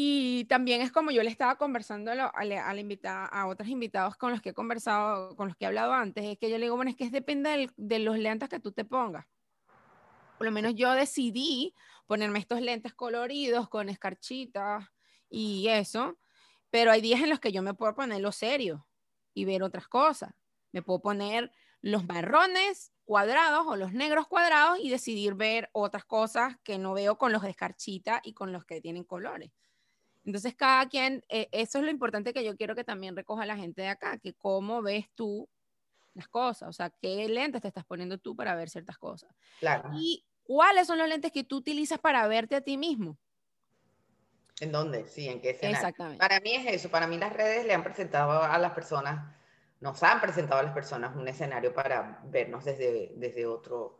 Y 0.00 0.44
también 0.44 0.80
es 0.80 0.92
como 0.92 1.10
yo 1.10 1.24
le 1.24 1.28
estaba 1.28 1.56
conversando 1.56 2.12
a, 2.12 2.26
a, 2.26 2.30
a, 2.30 3.26
a 3.26 3.46
otros 3.48 3.68
invitados 3.68 4.16
con 4.16 4.30
los 4.30 4.40
que 4.40 4.50
he 4.50 4.54
conversado, 4.54 5.34
con 5.34 5.48
los 5.48 5.56
que 5.56 5.64
he 5.64 5.66
hablado 5.66 5.92
antes, 5.92 6.24
es 6.24 6.38
que 6.38 6.48
yo 6.48 6.56
le 6.56 6.66
digo, 6.66 6.76
bueno, 6.76 6.92
es 6.92 6.96
que 6.96 7.10
depende 7.10 7.68
de 7.76 7.98
los 7.98 8.16
lentes 8.16 8.48
que 8.48 8.60
tú 8.60 8.70
te 8.70 8.84
pongas. 8.84 9.26
Por 10.36 10.44
lo 10.44 10.52
menos 10.52 10.76
yo 10.76 10.92
decidí 10.92 11.74
ponerme 12.06 12.38
estos 12.38 12.60
lentes 12.60 12.94
coloridos 12.94 13.68
con 13.68 13.88
escarchitas 13.88 14.86
y 15.28 15.66
eso, 15.66 16.16
pero 16.70 16.92
hay 16.92 17.00
días 17.00 17.20
en 17.20 17.30
los 17.30 17.40
que 17.40 17.50
yo 17.50 17.60
me 17.62 17.74
puedo 17.74 17.96
poner 17.96 18.20
lo 18.20 18.30
serio 18.30 18.86
y 19.34 19.46
ver 19.46 19.64
otras 19.64 19.88
cosas. 19.88 20.32
Me 20.70 20.80
puedo 20.80 21.00
poner 21.00 21.50
los 21.80 22.06
marrones 22.06 22.92
cuadrados 23.04 23.66
o 23.66 23.74
los 23.74 23.92
negros 23.92 24.28
cuadrados 24.28 24.78
y 24.80 24.90
decidir 24.90 25.34
ver 25.34 25.70
otras 25.72 26.04
cosas 26.04 26.56
que 26.62 26.78
no 26.78 26.94
veo 26.94 27.18
con 27.18 27.32
los 27.32 27.42
de 27.42 27.50
escarchita 27.50 28.20
y 28.22 28.32
con 28.32 28.52
los 28.52 28.64
que 28.64 28.80
tienen 28.80 29.02
colores. 29.02 29.50
Entonces, 30.28 30.54
cada 30.54 30.86
quien, 30.90 31.24
eh, 31.30 31.48
eso 31.52 31.78
es 31.78 31.84
lo 31.84 31.90
importante 31.90 32.34
que 32.34 32.44
yo 32.44 32.54
quiero 32.54 32.74
que 32.74 32.84
también 32.84 33.16
recoja 33.16 33.46
la 33.46 33.56
gente 33.56 33.80
de 33.80 33.88
acá, 33.88 34.18
que 34.18 34.34
cómo 34.34 34.82
ves 34.82 35.06
tú 35.14 35.48
las 36.12 36.28
cosas, 36.28 36.68
o 36.68 36.72
sea, 36.74 36.90
qué 37.00 37.26
lentes 37.30 37.62
te 37.62 37.68
estás 37.68 37.86
poniendo 37.86 38.18
tú 38.18 38.36
para 38.36 38.54
ver 38.54 38.68
ciertas 38.68 38.98
cosas. 38.98 39.34
Claro. 39.58 39.88
Y 39.94 40.26
cuáles 40.42 40.86
son 40.86 40.98
los 40.98 41.08
lentes 41.08 41.32
que 41.32 41.44
tú 41.44 41.56
utilizas 41.56 41.98
para 41.98 42.28
verte 42.28 42.56
a 42.56 42.60
ti 42.60 42.76
mismo. 42.76 43.16
¿En 44.60 44.70
dónde? 44.70 45.06
Sí, 45.06 45.30
¿en 45.30 45.40
qué 45.40 45.52
escenario? 45.52 45.78
Exactamente. 45.78 46.18
Para 46.18 46.40
mí 46.40 46.56
es 46.56 46.74
eso, 46.74 46.90
para 46.90 47.06
mí 47.06 47.16
las 47.16 47.32
redes 47.32 47.64
le 47.64 47.72
han 47.72 47.82
presentado 47.82 48.42
a 48.42 48.58
las 48.58 48.72
personas, 48.72 49.34
nos 49.80 50.02
han 50.02 50.20
presentado 50.20 50.60
a 50.60 50.64
las 50.64 50.74
personas 50.74 51.16
un 51.16 51.26
escenario 51.26 51.72
para 51.72 52.20
vernos 52.24 52.66
desde, 52.66 53.14
desde, 53.16 53.46
otro, 53.46 53.96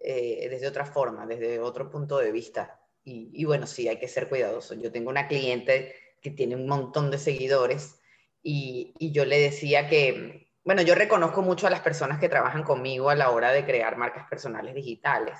eh, 0.00 0.48
desde 0.48 0.66
otra 0.66 0.86
forma, 0.86 1.26
desde 1.26 1.60
otro 1.60 1.90
punto 1.90 2.16
de 2.16 2.32
vista. 2.32 2.80
Y, 3.08 3.30
y, 3.32 3.44
bueno, 3.44 3.66
sí, 3.66 3.88
hay 3.88 3.98
que 3.98 4.08
ser 4.08 4.28
cuidadoso. 4.28 4.74
Yo 4.74 4.92
tengo 4.92 5.10
una 5.10 5.28
cliente 5.28 5.94
que 6.20 6.30
tiene 6.30 6.56
un 6.56 6.66
montón 6.66 7.10
de 7.10 7.18
seguidores 7.18 8.00
y, 8.42 8.94
y 8.98 9.12
yo 9.12 9.24
le 9.24 9.38
decía 9.38 9.88
que, 9.88 10.50
bueno, 10.64 10.82
yo 10.82 10.94
reconozco 10.94 11.42
mucho 11.42 11.66
a 11.66 11.70
las 11.70 11.80
personas 11.80 12.18
que 12.18 12.28
trabajan 12.28 12.62
conmigo 12.62 13.10
a 13.10 13.14
la 13.14 13.30
hora 13.30 13.52
de 13.52 13.64
crear 13.64 13.96
marcas 13.96 14.28
personales 14.28 14.74
digitales 14.74 15.38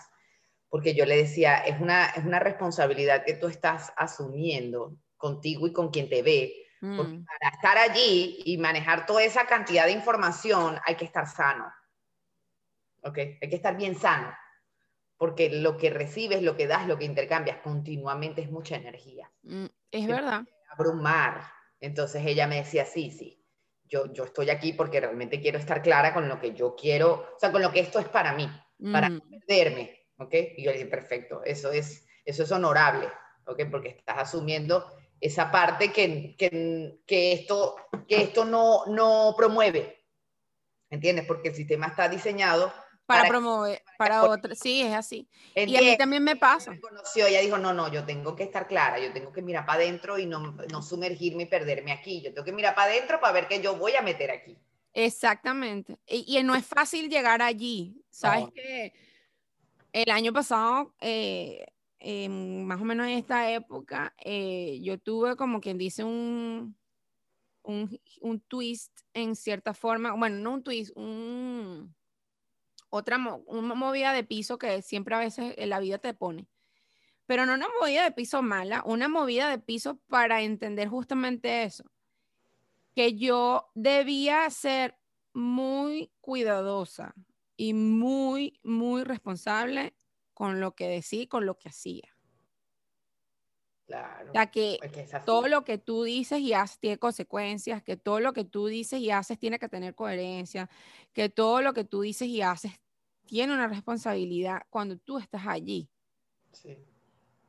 porque 0.69 0.95
yo 0.95 1.07
le 1.07 1.17
decía, 1.17 1.59
es 1.59 1.81
una, 1.81 2.07
es 2.07 2.25
una 2.25 2.39
responsabilidad 2.39 3.25
que 3.25 3.35
tú 3.35 3.49
estás 3.49 3.93
asumiendo 3.97 4.97
contigo 5.17 5.67
y 5.67 5.73
con 5.73 5.91
quien 5.91 6.09
te 6.09 6.23
ve. 6.23 6.67
Porque 6.81 7.13
mm. 7.13 7.25
para 7.25 7.55
estar 7.55 7.79
allí 7.79 8.41
y 8.45 8.59
manejar 8.59 9.07
toda 9.07 9.25
esa 9.25 9.47
cantidad 9.47 9.87
de 9.87 9.93
información 9.93 10.79
hay 10.85 10.95
que 10.95 11.07
estar 11.07 11.27
sano. 11.27 11.73
¿Ok? 13.03 13.19
Hay 13.19 13.49
que 13.49 13.57
estar 13.57 13.77
bien 13.77 13.97
sano. 13.97 14.33
Porque 15.19 15.51
lo 15.51 15.77
que 15.77 15.91
recibes, 15.91 16.43
lo 16.43 16.57
que 16.57 16.67
das, 16.67 16.87
lo 16.87 16.97
que 16.97 17.05
intercambias 17.05 17.59
continuamente 17.59 18.41
es 18.41 18.51
mucha 18.51 18.77
energía. 18.77 19.31
Mm, 19.43 19.67
es 19.91 20.07
verdad. 20.07 20.45
Abrumar. 20.71 21.43
Entonces 21.81 22.25
ella 22.25 22.47
me 22.47 22.57
decía, 22.57 22.85
sí, 22.85 23.11
sí, 23.11 23.45
yo, 23.85 24.13
yo 24.13 24.25
estoy 24.25 24.51
aquí 24.51 24.73
porque 24.73 25.01
realmente 25.01 25.41
quiero 25.41 25.59
estar 25.59 25.83
clara 25.83 26.15
con 26.15 26.29
lo 26.29 26.41
que 26.41 26.55
yo 26.55 26.75
quiero, 26.77 27.29
o 27.35 27.39
sea, 27.39 27.51
con 27.51 27.63
lo 27.63 27.73
que 27.73 27.81
esto 27.81 27.99
es 27.99 28.09
para 28.09 28.33
mí, 28.33 28.49
para 28.93 29.11
mm. 29.11 29.21
perderme, 29.31 30.07
¿ok? 30.19 30.35
Y 30.57 30.65
yo 30.65 30.71
le 30.71 30.79
dije, 30.79 30.91
perfecto, 30.91 31.43
eso 31.45 31.73
es, 31.73 32.07
eso 32.25 32.43
es 32.43 32.53
honorable, 32.53 33.09
¿ok? 33.47 33.63
Porque 33.71 33.89
estás 33.89 34.19
asumiendo 34.19 34.93
esa 35.21 35.51
parte 35.51 35.93
que, 35.93 36.37
que, 36.37 37.01
que 37.07 37.33
esto, 37.33 37.77
que 38.07 38.23
esto 38.23 38.45
no, 38.45 38.87
no 38.87 39.35
promueve, 39.37 40.05
¿entiendes? 40.91 41.27
Porque 41.27 41.49
el 41.49 41.55
sistema 41.55 41.89
está 41.89 42.09
diseñado 42.09 42.73
para, 43.09 43.27
promover, 43.27 43.83
para 43.97 44.25
otros. 44.25 44.59
Sí, 44.59 44.83
es 44.83 44.92
así. 44.92 45.27
y 45.55 45.77
a 45.77 45.81
mí 45.81 45.97
también 45.97 46.23
me 46.23 46.37
pasa. 46.37 46.73
Me 46.73 46.81
conoció, 46.81 47.27
ella 47.27 47.40
dijo, 47.40 47.57
no, 47.57 47.73
no, 47.73 47.90
yo 47.90 48.05
tengo 48.05 48.37
que 48.37 48.42
estar 48.42 48.68
clara, 48.68 48.99
yo 48.99 49.11
tengo 49.14 49.33
que 49.33 49.40
mirar 49.40 49.64
para 49.64 49.81
adentro 49.81 50.18
y 50.18 50.27
no, 50.27 50.55
no 50.71 50.83
sumergirme 50.83 51.44
y 51.44 51.47
perderme 51.47 51.92
aquí. 51.92 52.21
Yo 52.21 52.35
tengo 52.35 52.44
que 52.44 52.53
mirar 52.53 52.75
para 52.75 52.92
adentro 52.92 53.18
para 53.18 53.33
ver 53.33 53.49
qué 53.49 53.62
yo 53.62 53.77
voy 53.77 53.97
a 53.97 54.03
meter 54.03 54.31
aquí. 54.31 54.59
Exactamente. 54.92 55.99
Y, 56.07 56.42
no 56.42 56.55
es 56.55 56.66
fácil 56.66 57.09
llegar 57.09 57.40
allí. 57.40 58.05
Sabes 58.11 58.53
que 58.55 58.92
el 59.92 60.11
año 60.11 60.35
pasado, 60.35 60.94
eh, 61.01 61.64
más 62.29 62.79
o 62.79 62.85
menos 62.85 63.07
en 63.07 63.14
esta 63.14 63.51
época, 63.51 64.14
eh, 64.18 64.81
yo 64.83 64.99
tuve 64.99 65.35
como 65.35 65.62
quien 65.62 65.79
dice 65.79 66.05
un, 66.05 66.77
un, 67.62 67.99
un 68.21 68.40
twist 68.40 69.01
en 69.14 69.35
cierta 69.35 69.73
forma, 69.73 70.12
bueno, 70.12 70.37
no 70.37 70.53
un 70.53 70.62
twist, 70.62 70.94
un 70.94 71.97
otra 72.90 73.18
una 73.46 73.74
movida 73.74 74.12
de 74.12 74.24
piso 74.24 74.59
que 74.59 74.83
siempre 74.83 75.14
a 75.14 75.18
veces 75.18 75.55
en 75.57 75.70
la 75.70 75.81
vida 75.81 75.98
te 75.98 76.14
pone. 76.14 76.48
Pero 77.27 77.44
no 77.44 77.55
una 77.55 77.68
movida 77.81 78.05
de 78.05 78.11
piso 78.11 78.42
mala, 78.42 78.83
una 78.87 79.09
movida 79.09 79.51
de 79.51 79.59
piso 79.59 79.98
para 80.09 80.42
entender 80.42 80.88
justamente 80.88 81.64
eso. 81.64 81.85
Que 82.94 83.14
yo 83.14 83.70
debía 83.74 84.48
ser 84.51 84.98
muy 85.35 86.11
cuidadosa 86.20 87.14
y 87.57 87.74
muy, 87.74 88.59
muy 88.62 89.05
responsable 89.05 89.94
con 90.33 90.61
lo 90.61 90.74
que 90.74 90.88
decía 90.88 91.29
con 91.29 91.44
lo 91.44 91.59
que 91.59 91.68
hacía. 91.68 92.18
Claro. 93.88 94.33
Que, 94.53 94.79
todo 95.24 95.48
lo 95.48 95.64
que 95.64 95.79
tú 95.79 96.03
dices 96.03 96.40
y 96.40 96.53
haces 96.53 96.79
tiene 96.79 96.98
consecuencias, 96.98 97.83
que 97.83 97.96
todo 97.96 98.20
lo 98.20 98.35
que 98.35 98.44
tú 98.44 98.66
dices 98.66 99.01
y 99.01 99.11
haces 99.11 99.38
tiene 99.38 99.59
que 99.59 99.70
tener 99.70 99.94
coherencia, 99.94 100.68
que 101.14 101.31
todo 101.31 101.62
lo 101.62 101.72
que 101.72 101.85
tú 101.85 102.03
dices 102.03 102.29
y 102.29 102.42
haces 102.42 102.72
tiene 103.24 103.55
una 103.55 103.66
responsabilidad 103.66 104.61
cuando 104.68 104.98
tú 104.98 105.16
estás 105.16 105.46
allí. 105.46 105.88
Sí. 106.53 106.77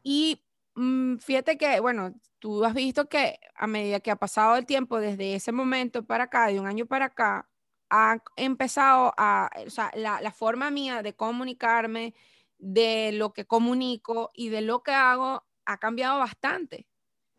Y 0.01 0.41
mm, 0.75 1.17
fíjate 1.17 1.57
que, 1.57 1.81
bueno, 1.81 2.13
tú 2.39 2.63
has 2.63 2.73
visto 2.73 3.09
que 3.09 3.37
a 3.55 3.67
medida 3.67 3.99
que 3.99 4.11
ha 4.11 4.15
pasado 4.15 4.55
el 4.55 4.65
tiempo 4.65 4.97
desde 5.01 5.35
ese 5.35 5.51
momento 5.51 6.05
para 6.05 6.25
acá, 6.25 6.47
de 6.47 6.57
un 6.57 6.67
año 6.67 6.85
para 6.85 7.07
acá, 7.07 7.49
ha 7.89 8.17
empezado 8.37 9.13
a, 9.17 9.49
o 9.67 9.69
sea, 9.69 9.91
la, 9.93 10.21
la 10.21 10.31
forma 10.31 10.71
mía 10.71 11.03
de 11.03 11.13
comunicarme, 11.13 12.13
de 12.59 13.11
lo 13.11 13.33
que 13.33 13.45
comunico 13.45 14.31
y 14.33 14.47
de 14.49 14.61
lo 14.61 14.83
que 14.83 14.91
hago 14.93 15.48
ha 15.69 15.77
cambiado 15.77 16.17
bastante. 16.17 16.87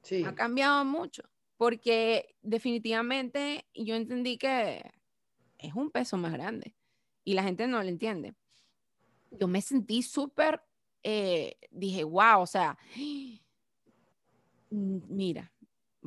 Sí. 0.02 0.24
Ha 0.24 0.34
cambiado 0.34 0.84
mucho, 0.84 1.24
porque 1.56 2.36
definitivamente 2.42 3.66
yo 3.74 3.96
entendí 3.96 4.38
que 4.38 4.88
es 5.58 5.74
un 5.74 5.90
peso 5.90 6.16
más 6.16 6.32
grande 6.32 6.74
y 7.24 7.34
la 7.34 7.42
gente 7.42 7.66
no 7.66 7.82
lo 7.82 7.88
entiende. 7.88 8.34
Yo 9.32 9.48
me 9.48 9.60
sentí 9.60 10.02
súper, 10.02 10.62
eh, 11.02 11.56
dije, 11.70 12.04
wow, 12.04 12.40
o 12.40 12.46
sea, 12.46 12.78
mira, 14.70 15.52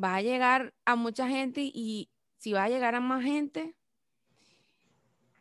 va 0.01 0.15
a 0.15 0.21
llegar 0.21 0.73
a 0.85 0.95
mucha 0.95 1.27
gente 1.27 1.61
y 1.61 2.09
si 2.37 2.53
va 2.53 2.63
a 2.63 2.69
llegar 2.69 2.95
a 2.95 3.01
más 3.01 3.23
gente, 3.23 3.75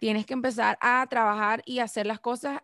tienes 0.00 0.26
que 0.26 0.34
empezar 0.34 0.78
a 0.80 1.06
trabajar 1.08 1.62
y 1.64 1.78
hacer 1.78 2.06
las 2.06 2.18
cosas 2.18 2.60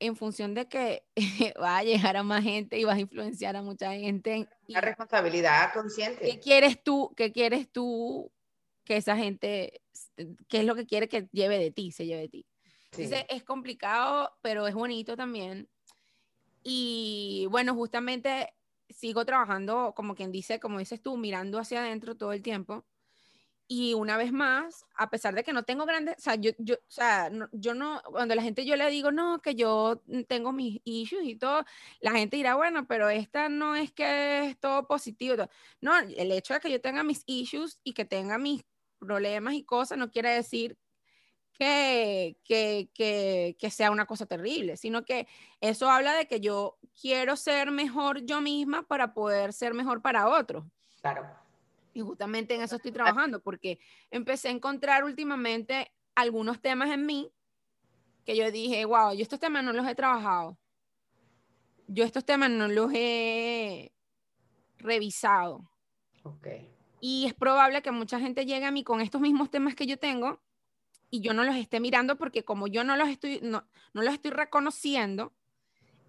en 0.00 0.16
función 0.16 0.54
de 0.54 0.66
que 0.66 1.04
va 1.62 1.78
a 1.78 1.84
llegar 1.84 2.16
a 2.16 2.22
más 2.22 2.42
gente 2.42 2.78
y 2.78 2.84
vas 2.84 2.96
a 2.96 3.00
influenciar 3.00 3.54
a 3.54 3.62
mucha 3.62 3.92
gente. 3.92 4.48
La 4.66 4.80
responsabilidad 4.80 5.72
consciente. 5.72 6.22
¿Qué 6.22 6.40
quieres 6.40 6.82
tú? 6.82 7.12
¿Qué 7.16 7.32
quieres 7.32 7.70
tú 7.70 8.32
que 8.84 8.96
esa 8.96 9.16
gente, 9.16 9.82
qué 10.48 10.58
es 10.58 10.64
lo 10.64 10.74
que 10.74 10.86
quiere 10.86 11.08
que 11.08 11.28
lleve 11.32 11.58
de 11.58 11.70
ti, 11.70 11.92
se 11.92 12.06
lleve 12.06 12.22
de 12.22 12.28
ti? 12.28 12.46
Entonces 12.92 13.24
es 13.28 13.44
complicado, 13.44 14.32
pero 14.42 14.66
es 14.66 14.74
bonito 14.74 15.16
también. 15.16 15.68
Y 16.62 17.46
bueno, 17.50 17.74
justamente 17.74 18.52
sigo 18.88 19.24
trabajando, 19.24 19.92
como 19.94 20.14
quien 20.14 20.32
dice, 20.32 20.58
como 20.58 20.78
dices 20.80 21.00
tú, 21.00 21.16
mirando 21.16 21.58
hacia 21.58 21.80
adentro 21.80 22.16
todo 22.16 22.32
el 22.32 22.42
tiempo 22.42 22.84
y 23.72 23.94
una 23.94 24.16
vez 24.16 24.32
más, 24.32 24.84
a 24.96 25.10
pesar 25.10 25.32
de 25.32 25.44
que 25.44 25.52
no 25.52 25.62
tengo 25.62 25.86
grandes, 25.86 26.16
o 26.18 26.20
sea, 26.20 26.34
yo, 26.34 26.50
yo, 26.58 26.74
o 26.74 26.90
sea, 26.90 27.30
no, 27.30 27.48
yo 27.52 27.72
no, 27.72 28.02
cuando 28.02 28.34
la 28.34 28.42
gente 28.42 28.64
yo 28.64 28.74
le 28.74 28.90
digo, 28.90 29.12
no, 29.12 29.40
que 29.40 29.54
yo 29.54 30.02
tengo 30.26 30.50
mis 30.50 30.80
issues 30.82 31.24
y 31.24 31.36
todo, 31.36 31.64
la 32.00 32.10
gente 32.10 32.36
dirá, 32.36 32.56
bueno, 32.56 32.88
pero 32.88 33.08
esta 33.10 33.48
no 33.48 33.76
es 33.76 33.92
que 33.92 34.48
es 34.48 34.58
todo 34.58 34.88
positivo. 34.88 35.48
No, 35.80 35.96
el 35.96 36.32
hecho 36.32 36.52
de 36.54 36.58
que 36.58 36.68
yo 36.72 36.80
tenga 36.80 37.04
mis 37.04 37.22
issues 37.26 37.78
y 37.84 37.92
que 37.92 38.04
tenga 38.04 38.38
mis 38.38 38.64
problemas 38.98 39.54
y 39.54 39.62
cosas 39.62 39.98
no 39.98 40.10
quiere 40.10 40.30
decir 40.30 40.76
que, 41.52 42.38
que, 42.42 42.90
que, 42.92 43.56
que, 43.56 43.70
sea 43.70 43.92
una 43.92 44.04
cosa 44.04 44.26
terrible, 44.26 44.78
sino 44.78 45.04
que 45.04 45.28
eso 45.60 45.88
habla 45.88 46.14
de 46.14 46.26
que 46.26 46.40
yo 46.40 46.76
quiero 47.00 47.36
ser 47.36 47.70
mejor 47.70 48.26
yo 48.26 48.40
misma 48.40 48.82
para 48.82 49.14
poder 49.14 49.52
ser 49.52 49.74
mejor 49.74 50.02
para 50.02 50.26
otros. 50.26 50.64
Claro. 51.00 51.49
Y 51.92 52.00
justamente 52.00 52.54
en 52.54 52.62
eso 52.62 52.76
estoy 52.76 52.92
trabajando, 52.92 53.40
porque 53.40 53.78
empecé 54.10 54.48
a 54.48 54.52
encontrar 54.52 55.04
últimamente 55.04 55.92
algunos 56.14 56.60
temas 56.60 56.90
en 56.90 57.06
mí 57.06 57.32
que 58.24 58.36
yo 58.36 58.50
dije, 58.50 58.84
wow, 58.84 59.12
yo 59.12 59.22
estos 59.22 59.40
temas 59.40 59.64
no 59.64 59.72
los 59.72 59.86
he 59.86 59.94
trabajado. 59.94 60.58
Yo 61.86 62.04
estos 62.04 62.24
temas 62.24 62.50
no 62.50 62.68
los 62.68 62.90
he 62.94 63.92
revisado. 64.78 65.68
Okay. 66.22 66.72
Y 67.00 67.26
es 67.26 67.34
probable 67.34 67.82
que 67.82 67.90
mucha 67.90 68.20
gente 68.20 68.46
llegue 68.46 68.66
a 68.66 68.70
mí 68.70 68.84
con 68.84 69.00
estos 69.00 69.20
mismos 69.20 69.50
temas 69.50 69.74
que 69.74 69.86
yo 69.86 69.98
tengo 69.98 70.40
y 71.10 71.20
yo 71.20 71.34
no 71.34 71.44
los 71.44 71.56
esté 71.56 71.80
mirando 71.80 72.16
porque 72.16 72.44
como 72.44 72.68
yo 72.68 72.84
no 72.84 72.96
los 72.96 73.08
estoy, 73.08 73.40
no, 73.42 73.66
no 73.94 74.02
los 74.02 74.14
estoy 74.14 74.30
reconociendo, 74.30 75.32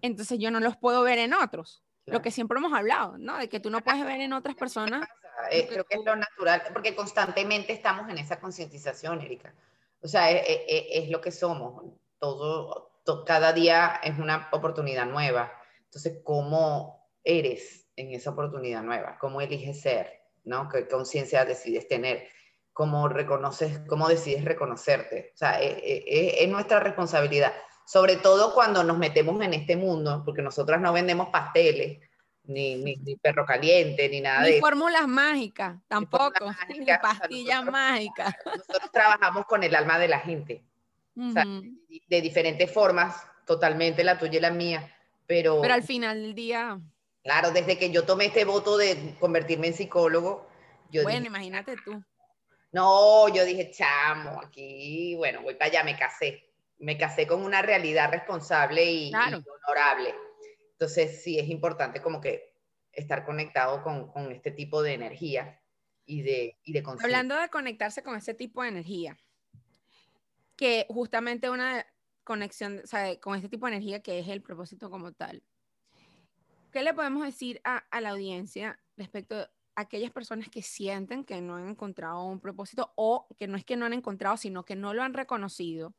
entonces 0.00 0.38
yo 0.38 0.50
no 0.50 0.60
los 0.60 0.76
puedo 0.76 1.02
ver 1.02 1.18
en 1.18 1.34
otros. 1.34 1.82
Lo 2.04 2.20
que 2.20 2.32
siempre 2.32 2.58
hemos 2.58 2.72
hablado, 2.72 3.16
¿no? 3.16 3.38
De 3.38 3.48
que 3.48 3.60
tú 3.60 3.70
no 3.70 3.80
puedes 3.80 4.04
ver 4.04 4.20
en 4.20 4.32
otras 4.32 4.56
personas 4.56 5.08
eh, 5.50 5.66
creo 5.68 5.84
que 5.84 5.96
es 5.96 6.04
lo 6.04 6.16
natural, 6.16 6.62
porque 6.72 6.94
constantemente 6.94 7.72
estamos 7.72 8.08
en 8.08 8.18
esa 8.18 8.40
concientización, 8.40 9.20
Erika. 9.20 9.54
O 10.02 10.08
sea, 10.08 10.30
es, 10.30 11.08
lo 11.10 11.20
que 11.20 11.30
somos. 11.30 11.84
Todo, 12.18 12.92
cada 13.26 13.52
día 13.52 14.00
es 14.02 14.18
una 14.18 14.48
oportunidad 14.52 15.06
nueva. 15.06 15.52
Entonces, 15.84 16.20
¿cómo 16.24 17.08
eres 17.24 17.88
en 17.96 18.12
esa 18.12 18.30
oportunidad 18.30 18.82
nueva? 18.82 19.18
¿Cómo 19.18 19.40
eliges 19.40 19.80
ser? 19.80 20.22
¿no? 20.44 20.68
¿Qué 20.68 20.88
conciencia 20.88 21.44
decides 21.44 21.86
tener? 21.86 22.28
¿Cómo 22.72 23.08
reconoces, 23.08 23.80
cómo 23.86 24.08
decides 24.08 24.44
reconocerte? 24.44 25.32
O 25.34 25.36
sea, 25.36 25.60
es 25.60 26.48
nuestra 26.48 26.80
responsabilidad. 26.80 27.52
Sobre 27.84 28.16
todo 28.16 28.54
cuando 28.54 28.82
nos 28.82 28.98
metemos 28.98 29.40
en 29.42 29.54
este 29.54 29.76
mundo, 29.76 30.22
porque 30.24 30.42
nosotras 30.42 30.80
no 30.80 30.92
vendemos 30.92 31.28
pasteles, 31.28 32.00
ni, 32.44 32.76
ni, 32.76 33.16
perro 33.16 33.46
caliente, 33.46 34.08
ni 34.08 34.20
nada 34.20 34.42
ni 34.42 34.52
de 34.52 34.60
fórmulas 34.60 35.06
mágicas, 35.06 35.76
tampoco, 35.88 36.44
ni, 36.68 36.86
pastillas 37.00 37.64
mágicas. 37.64 38.34
Nosotros 38.44 38.90
trabajamos 38.92 39.46
con 39.46 39.62
el 39.62 39.74
alma 39.74 39.98
de 39.98 40.08
la 40.08 40.20
gente, 40.20 40.64
de 41.14 42.20
diferentes 42.20 42.70
formas, 42.72 43.26
totalmente 43.46 44.04
la 44.04 44.18
tuya 44.18 44.38
y 44.38 44.40
la 44.40 44.50
mía, 44.50 44.96
pero... 45.26 45.60
Pero 45.60 45.74
al 45.74 45.82
final 45.82 46.20
del 46.20 46.34
día... 46.34 46.80
Claro, 47.22 47.52
desde 47.52 47.78
que 47.78 47.90
yo 47.92 48.04
tomé 48.04 48.26
este 48.26 48.44
voto 48.44 48.76
de 48.76 49.14
convertirme 49.20 49.68
en 49.68 49.74
psicólogo, 49.74 50.48
yo 50.90 51.04
Bueno, 51.04 51.26
imagínate 51.26 51.76
tú. 51.84 52.02
No, 52.72 53.28
yo 53.28 53.44
dije, 53.44 53.70
chamo, 53.70 54.40
aquí, 54.44 55.14
bueno, 55.14 55.42
voy 55.42 55.54
para 55.54 55.70
allá, 55.70 55.84
me 55.84 55.96
casé. 55.96 56.48
Me 56.78 56.98
casé 56.98 57.28
con 57.28 57.44
una 57.44 57.62
realidad 57.62 58.10
responsable 58.10 58.84
y 58.84 59.12
honorable 59.14 60.12
entonces 60.82 61.22
sí 61.22 61.38
es 61.38 61.48
importante 61.48 62.02
como 62.02 62.20
que 62.20 62.56
estar 62.90 63.24
conectado 63.24 63.84
con, 63.84 64.10
con 64.10 64.32
este 64.32 64.50
tipo 64.50 64.82
de 64.82 64.94
energía 64.94 65.62
y 66.04 66.22
de, 66.22 66.58
y 66.64 66.72
de 66.72 66.82
Hablando 67.00 67.36
de 67.36 67.48
conectarse 67.50 68.02
con 68.02 68.16
ese 68.16 68.34
tipo 68.34 68.62
de 68.62 68.70
energía, 68.70 69.16
que 70.56 70.86
justamente 70.88 71.48
una 71.50 71.86
conexión, 72.24 72.80
o 72.82 72.86
sea, 72.88 73.18
con 73.20 73.36
este 73.36 73.48
tipo 73.48 73.66
de 73.66 73.74
energía 73.74 74.02
que 74.02 74.18
es 74.18 74.26
el 74.26 74.42
propósito 74.42 74.90
como 74.90 75.12
tal. 75.12 75.44
¿Qué 76.72 76.82
le 76.82 76.94
podemos 76.94 77.24
decir 77.24 77.60
a, 77.62 77.76
a 77.76 78.00
la 78.00 78.10
audiencia 78.10 78.80
respecto 78.96 79.36
a 79.36 79.50
aquellas 79.76 80.10
personas 80.10 80.48
que 80.48 80.62
sienten 80.62 81.24
que 81.24 81.40
no 81.40 81.54
han 81.54 81.68
encontrado 81.68 82.24
un 82.24 82.40
propósito 82.40 82.92
o 82.96 83.28
que 83.38 83.46
no 83.46 83.56
es 83.56 83.64
que 83.64 83.76
no 83.76 83.86
han 83.86 83.92
encontrado, 83.92 84.36
sino 84.36 84.64
que 84.64 84.74
no 84.74 84.94
lo 84.94 85.04
han 85.04 85.14
reconocido, 85.14 85.94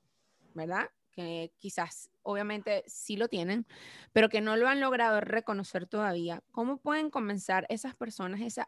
¿verdad? 0.53 0.89
que 1.13 1.53
quizás 1.59 2.09
obviamente 2.23 2.83
sí 2.87 3.17
lo 3.17 3.27
tienen, 3.27 3.67
pero 4.13 4.29
que 4.29 4.41
no 4.41 4.55
lo 4.57 4.67
han 4.67 4.79
logrado 4.81 5.21
reconocer 5.21 5.87
todavía, 5.87 6.43
¿cómo 6.51 6.77
pueden 6.77 7.09
comenzar 7.09 7.65
esas 7.69 7.95
personas 7.95 8.41
esa 8.41 8.67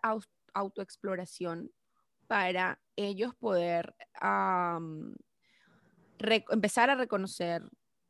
autoexploración 0.53 1.72
para 2.28 2.82
ellos 2.95 3.36
poder 3.36 3.95
empezar 6.49 6.89
a 6.89 6.95
reconocer 6.95 7.64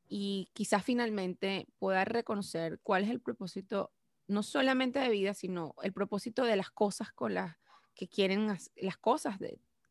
y 0.08 0.50
quizás 0.54 0.84
finalmente 0.84 1.68
poder 1.80 2.10
reconocer 2.10 2.80
cuál 2.84 3.04
es 3.04 3.10
el 3.10 3.22
propósito, 3.22 3.92
no 4.28 4.44
solamente 4.44 5.00
de 5.00 5.10
vida, 5.10 5.34
sino 5.34 5.76
el 5.82 5.94
propósito 5.94 6.44
de 6.44 6.56
las 6.56 6.70
cosas 6.72 7.12
con 7.12 7.34
las 7.34 7.58
que 7.96 8.08
quieren, 8.08 8.48
las 8.48 8.98
cosas 8.98 9.38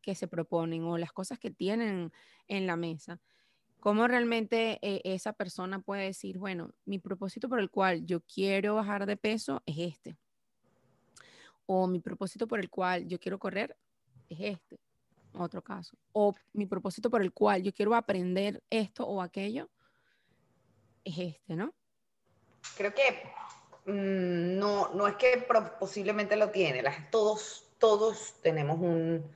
que 0.01 0.15
se 0.15 0.27
proponen 0.27 0.83
o 0.83 0.97
las 0.97 1.11
cosas 1.11 1.39
que 1.39 1.51
tienen 1.51 2.11
en 2.47 2.67
la 2.67 2.77
mesa? 2.77 3.19
¿Cómo 3.85 4.07
realmente 4.07 4.79
eh, 4.81 4.99
esa 5.03 5.31
persona 5.33 5.79
puede 5.79 6.05
decir, 6.05 6.39
bueno, 6.39 6.71
mi 6.85 6.97
propósito 6.97 7.47
por 7.47 7.59
el 7.59 7.69
cual 7.69 8.03
yo 8.03 8.19
quiero 8.21 8.73
bajar 8.73 9.05
de 9.05 9.15
peso 9.15 9.61
es 9.67 9.77
este? 9.77 10.17
O 11.67 11.85
mi 11.85 11.99
propósito 11.99 12.47
por 12.47 12.59
el 12.59 12.71
cual 12.71 13.07
yo 13.07 13.19
quiero 13.19 13.37
correr 13.37 13.77
es 14.27 14.39
este, 14.39 14.79
otro 15.33 15.61
caso. 15.61 15.95
O 16.13 16.33
mi 16.53 16.65
propósito 16.65 17.11
por 17.11 17.21
el 17.21 17.31
cual 17.31 17.61
yo 17.61 17.71
quiero 17.75 17.93
aprender 17.93 18.63
esto 18.71 19.05
o 19.05 19.21
aquello 19.21 19.69
es 21.03 21.19
este, 21.19 21.55
¿no? 21.55 21.71
Creo 22.77 22.91
que 22.91 23.21
mm, 23.85 24.57
no, 24.57 24.95
no 24.95 25.07
es 25.07 25.15
que 25.17 25.45
posiblemente 25.79 26.35
lo 26.37 26.49
tiene, 26.49 26.83
todos, 27.11 27.69
todos 27.77 28.33
tenemos 28.41 28.79
un, 28.79 29.31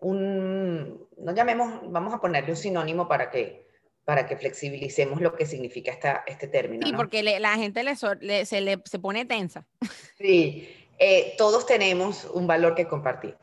un, 0.00 1.08
no 1.16 1.34
llamemos, 1.34 1.90
vamos 1.90 2.12
a 2.12 2.20
ponerle 2.20 2.50
un 2.50 2.58
sinónimo 2.58 3.08
para 3.08 3.30
que, 3.30 3.69
para 4.10 4.26
que 4.26 4.36
flexibilicemos 4.36 5.20
lo 5.20 5.36
que 5.36 5.46
significa 5.46 5.92
esta, 5.92 6.24
este 6.26 6.48
término. 6.48 6.84
Sí, 6.84 6.92
porque 6.94 7.22
la 7.22 7.54
gente 7.54 7.84
le, 7.84 7.94
se, 7.94 8.60
le, 8.60 8.82
se 8.84 8.98
pone 8.98 9.24
tensa. 9.24 9.68
Sí, 10.18 10.68
eh, 10.98 11.36
todos 11.38 11.64
tenemos 11.64 12.24
un 12.24 12.48
valor 12.48 12.74
que 12.74 12.88
compartir, 12.88 13.36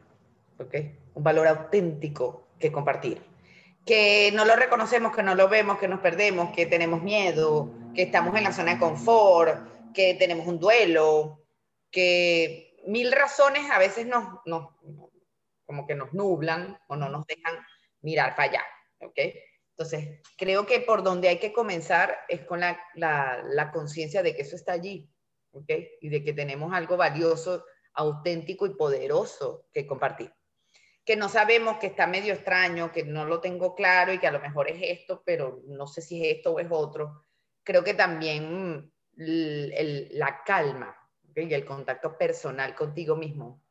¿ok? 0.59 0.75
Un 1.13 1.23
valor 1.23 1.47
auténtico 1.47 2.49
que 2.59 2.69
compartir. 2.69 3.21
Que 3.85 4.29
no 4.33 4.43
lo 4.43 4.57
reconocemos, 4.57 5.15
que 5.15 5.23
no 5.23 5.35
lo 5.35 5.47
vemos, 5.47 5.77
que 5.77 5.87
nos 5.87 6.01
perdemos, 6.01 6.53
que 6.53 6.65
tenemos 6.65 7.01
miedo, 7.01 7.71
que 7.95 8.01
estamos 8.01 8.35
en 8.35 8.43
la 8.43 8.51
zona 8.51 8.73
de 8.73 8.79
confort, 8.79 9.93
que 9.93 10.15
tenemos 10.15 10.47
un 10.47 10.59
duelo, 10.59 11.45
que 11.89 12.75
mil 12.87 13.13
razones 13.13 13.71
a 13.71 13.79
veces 13.79 14.05
nos, 14.05 14.25
nos 14.45 14.67
como 15.65 15.87
que 15.87 15.95
nos 15.95 16.11
nublan 16.11 16.77
o 16.89 16.97
no 16.97 17.07
nos 17.07 17.25
dejan 17.25 17.55
mirar 18.01 18.35
para 18.35 18.49
allá, 18.49 18.63
¿ok? 18.99 19.17
Entonces, 19.77 20.21
creo 20.37 20.65
que 20.65 20.79
por 20.79 21.03
donde 21.03 21.27
hay 21.29 21.37
que 21.37 21.53
comenzar 21.53 22.17
es 22.27 22.41
con 22.45 22.61
la, 22.61 22.79
la, 22.95 23.71
conciencia 23.71 24.23
de 24.23 24.35
que 24.35 24.41
eso 24.41 24.55
está 24.55 24.71
allí, 24.71 25.07
¿ok? 25.51 25.69
Y 26.01 26.09
de 26.09 26.23
que 26.23 26.33
tenemos 26.33 26.73
algo 26.73 26.97
valioso, 26.97 27.63
auténtico 27.93 28.65
y 28.65 28.73
poderoso 28.73 29.67
que 29.71 29.85
compartir. 29.85 30.33
Que 31.05 31.15
no 31.15 31.29
sabemos, 31.29 31.77
que 31.77 31.87
está 31.87 32.07
medio 32.07 32.33
extraño, 32.33 32.91
que 32.91 33.03
no 33.03 33.25
lo 33.25 33.39
tengo 33.39 33.75
claro 33.75 34.11
y 34.11 34.17
que 34.17 34.25
a 34.25 34.31
lo 34.31 34.39
mejor 34.39 34.67
es 34.67 34.79
esto, 34.81 35.21
pero 35.23 35.61
no 35.67 35.85
sé 35.85 36.01
si 36.01 36.25
es 36.25 36.37
esto 36.37 36.53
o 36.53 36.59
es 36.59 36.67
otro. 36.71 37.23
Creo 37.63 37.83
que 37.83 37.93
también 37.93 38.91
la 39.15 40.41
calma 40.43 40.97
y 41.35 41.53
el 41.53 41.65
contacto 41.65 42.17
personal 42.17 42.73
contigo 42.73 43.15
mismo 43.15 43.61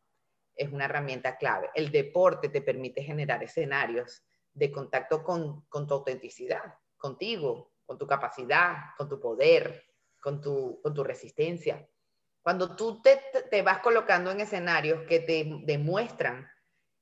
es 0.54 0.70
una 0.70 0.84
herramienta 0.84 1.36
clave. 1.36 1.68
El 1.74 1.90
deporte 1.90 2.48
te 2.48 2.62
permite 2.62 3.02
generar 3.02 3.42
escenarios 3.42 4.24
de 4.56 4.72
contacto 4.72 5.22
con, 5.22 5.66
tu 5.68 5.94
autenticidad, 5.94 6.78
contigo, 6.96 7.74
con 7.84 7.98
tu 7.98 8.06
capacidad, 8.06 8.76
con 8.96 9.08
tu 9.08 9.20
poder, 9.20 9.84
con 10.20 10.40
tu, 10.40 10.80
con 10.82 10.94
tu 10.94 11.04
resistencia. 11.04 11.86
Cuando 12.42 12.74
tú 12.74 13.02
te, 13.02 13.20
te 13.50 13.62
vas 13.62 13.80
colocando 13.80 14.30
en 14.30 14.40
escenarios 14.40 15.02
que 15.06 15.20
te 15.20 15.46
demuestran 15.64 16.48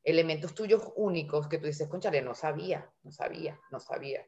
elementos 0.03 0.55
tuyos 0.55 0.83
únicos 0.97 1.49
que 1.49 1.59
tú 1.59 1.67
dices, 1.67 1.89
conchale, 1.89 2.21
no 2.21 2.35
sabía, 2.35 2.91
no 3.03 3.13
sabía, 3.13 3.59
no 3.71 3.79
sabía. 3.79 4.27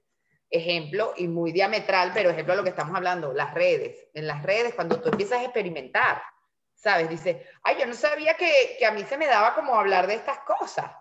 Ejemplo, 0.49 1.13
y 1.17 1.27
muy 1.27 1.51
diametral, 1.51 2.13
pero 2.15 2.31
ejemplo 2.31 2.55
de 2.55 2.59
lo 2.59 2.63
que 2.63 2.71
estamos 2.71 2.97
hablando, 2.97 3.33
las 3.33 3.53
redes. 3.53 4.09
En 4.15 4.29
las 4.29 4.45
redes, 4.45 4.75
cuando 4.75 5.01
tú 5.01 5.09
empiezas 5.09 5.41
a 5.41 5.45
experimentar, 5.45 6.23
¿sabes? 6.75 7.09
Dice, 7.09 7.45
ay, 7.65 7.77
yo 7.81 7.87
no 7.87 7.95
sabía 7.95 8.35
que, 8.35 8.77
que, 8.79 8.87
a 8.87 8.93
mí 8.93 9.03
se 9.03 9.19
me 9.19 9.27
daba 9.27 9.55
como 9.55 9.75
hablar 9.75 10.07
de 10.07 10.15
estas 10.15 10.39
cosas. 10.41 10.93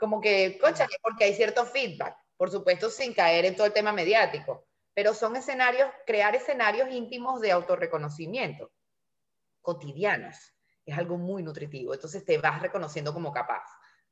Como 0.00 0.20
que, 0.20 0.58
concha, 0.58 0.88
porque 1.02 1.24
hay 1.24 1.34
cierto 1.34 1.64
feedback, 1.64 2.16
por 2.36 2.50
supuesto, 2.50 2.90
sin 2.90 3.14
caer 3.14 3.44
en 3.44 3.54
todo 3.54 3.66
el 3.66 3.72
tema 3.72 3.92
mediático, 3.92 4.66
pero 4.94 5.14
son 5.14 5.36
escenarios, 5.36 5.88
crear 6.06 6.34
escenarios 6.34 6.90
íntimos 6.90 7.40
de 7.40 7.52
autorreconocimiento, 7.52 8.72
cotidianos, 9.60 10.36
es 10.84 10.98
algo 10.98 11.18
muy 11.18 11.42
nutritivo. 11.42 11.94
Entonces 11.94 12.24
te 12.24 12.38
vas 12.38 12.60
reconociendo 12.60 13.12
como 13.12 13.32
capaz, 13.32 13.62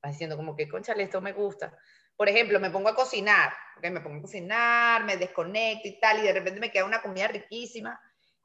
vas 0.00 0.12
diciendo 0.12 0.36
como 0.36 0.54
que, 0.54 0.68
concha, 0.68 0.92
esto 0.92 1.20
me 1.20 1.32
gusta. 1.32 1.76
Por 2.16 2.28
ejemplo, 2.28 2.60
me 2.60 2.70
pongo 2.70 2.90
a 2.90 2.94
cocinar, 2.94 3.52
¿okay? 3.78 3.90
me 3.90 4.00
pongo 4.00 4.18
a 4.18 4.22
cocinar, 4.22 5.04
me 5.04 5.16
desconecto 5.16 5.88
y 5.88 5.98
tal, 5.98 6.20
y 6.20 6.22
de 6.22 6.32
repente 6.32 6.60
me 6.60 6.70
queda 6.70 6.84
una 6.84 7.02
comida 7.02 7.26
riquísima 7.28 7.98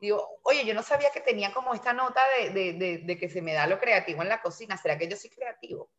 digo, 0.04 0.40
oye, 0.44 0.66
yo 0.66 0.74
no 0.74 0.84
sabía 0.84 1.12
que 1.12 1.22
tenía 1.22 1.54
como 1.54 1.74
esta 1.74 1.94
nota 1.94 2.22
de, 2.54 3.18
que 3.18 3.30
se 3.30 3.42
me 3.42 3.54
da 3.54 3.68
lo 3.68 3.80
creativo 3.80 4.22
en 4.22 4.28
la 4.28 4.42
cocina. 4.42 4.76
¿Será 4.76 4.98
que 4.98 5.08
yo 5.08 5.16
soy 5.16 5.30
creativo? 5.30 5.90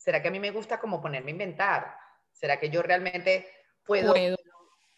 ¿Será 0.00 0.22
que 0.22 0.28
a 0.28 0.30
mí 0.30 0.40
me 0.40 0.50
gusta 0.50 0.80
como 0.80 1.00
ponerme 1.00 1.30
a 1.30 1.32
inventar? 1.32 1.94
¿Será 2.32 2.58
que 2.58 2.70
yo 2.70 2.80
realmente 2.80 3.46
puedo? 3.84 4.12
Puedo. 4.12 4.36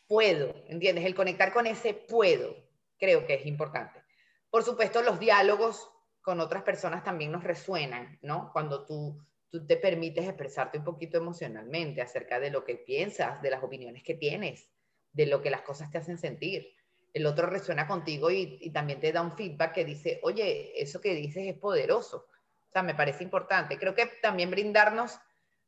Puedo, 0.06 0.54
¿entiendes? 0.68 1.04
El 1.04 1.14
conectar 1.14 1.52
con 1.52 1.66
ese 1.66 1.92
puedo 1.94 2.54
creo 2.98 3.26
que 3.26 3.34
es 3.34 3.46
importante. 3.46 4.00
Por 4.48 4.62
supuesto, 4.62 5.02
los 5.02 5.18
diálogos 5.18 5.90
con 6.20 6.38
otras 6.38 6.62
personas 6.62 7.02
también 7.02 7.32
nos 7.32 7.42
resuenan, 7.42 8.18
¿no? 8.22 8.50
Cuando 8.52 8.86
tú, 8.86 9.18
tú 9.50 9.66
te 9.66 9.76
permites 9.76 10.24
expresarte 10.24 10.78
un 10.78 10.84
poquito 10.84 11.18
emocionalmente 11.18 12.00
acerca 12.00 12.38
de 12.38 12.50
lo 12.50 12.64
que 12.64 12.76
piensas, 12.76 13.42
de 13.42 13.50
las 13.50 13.64
opiniones 13.64 14.04
que 14.04 14.14
tienes, 14.14 14.70
de 15.12 15.26
lo 15.26 15.42
que 15.42 15.50
las 15.50 15.62
cosas 15.62 15.90
te 15.90 15.98
hacen 15.98 16.18
sentir 16.18 16.76
el 17.12 17.26
otro 17.26 17.46
resuena 17.46 17.86
contigo 17.86 18.30
y, 18.30 18.70
también 18.70 19.00
te 19.00 19.12
da 19.12 19.22
un 19.22 19.36
feedback 19.36 19.74
que 19.74 19.84
dice, 19.84 20.20
oye, 20.22 20.80
eso 20.80 21.00
que 21.00 21.14
dices 21.14 21.46
es 21.46 21.58
poderoso. 21.58 22.26
O 22.72 22.74
sea, 22.74 22.82
me 22.82 22.94
parece 22.94 23.22
importante. 23.22 23.78
Creo 23.78 23.94
que 23.94 24.06
también 24.22 24.50
brindarnos 24.50 25.18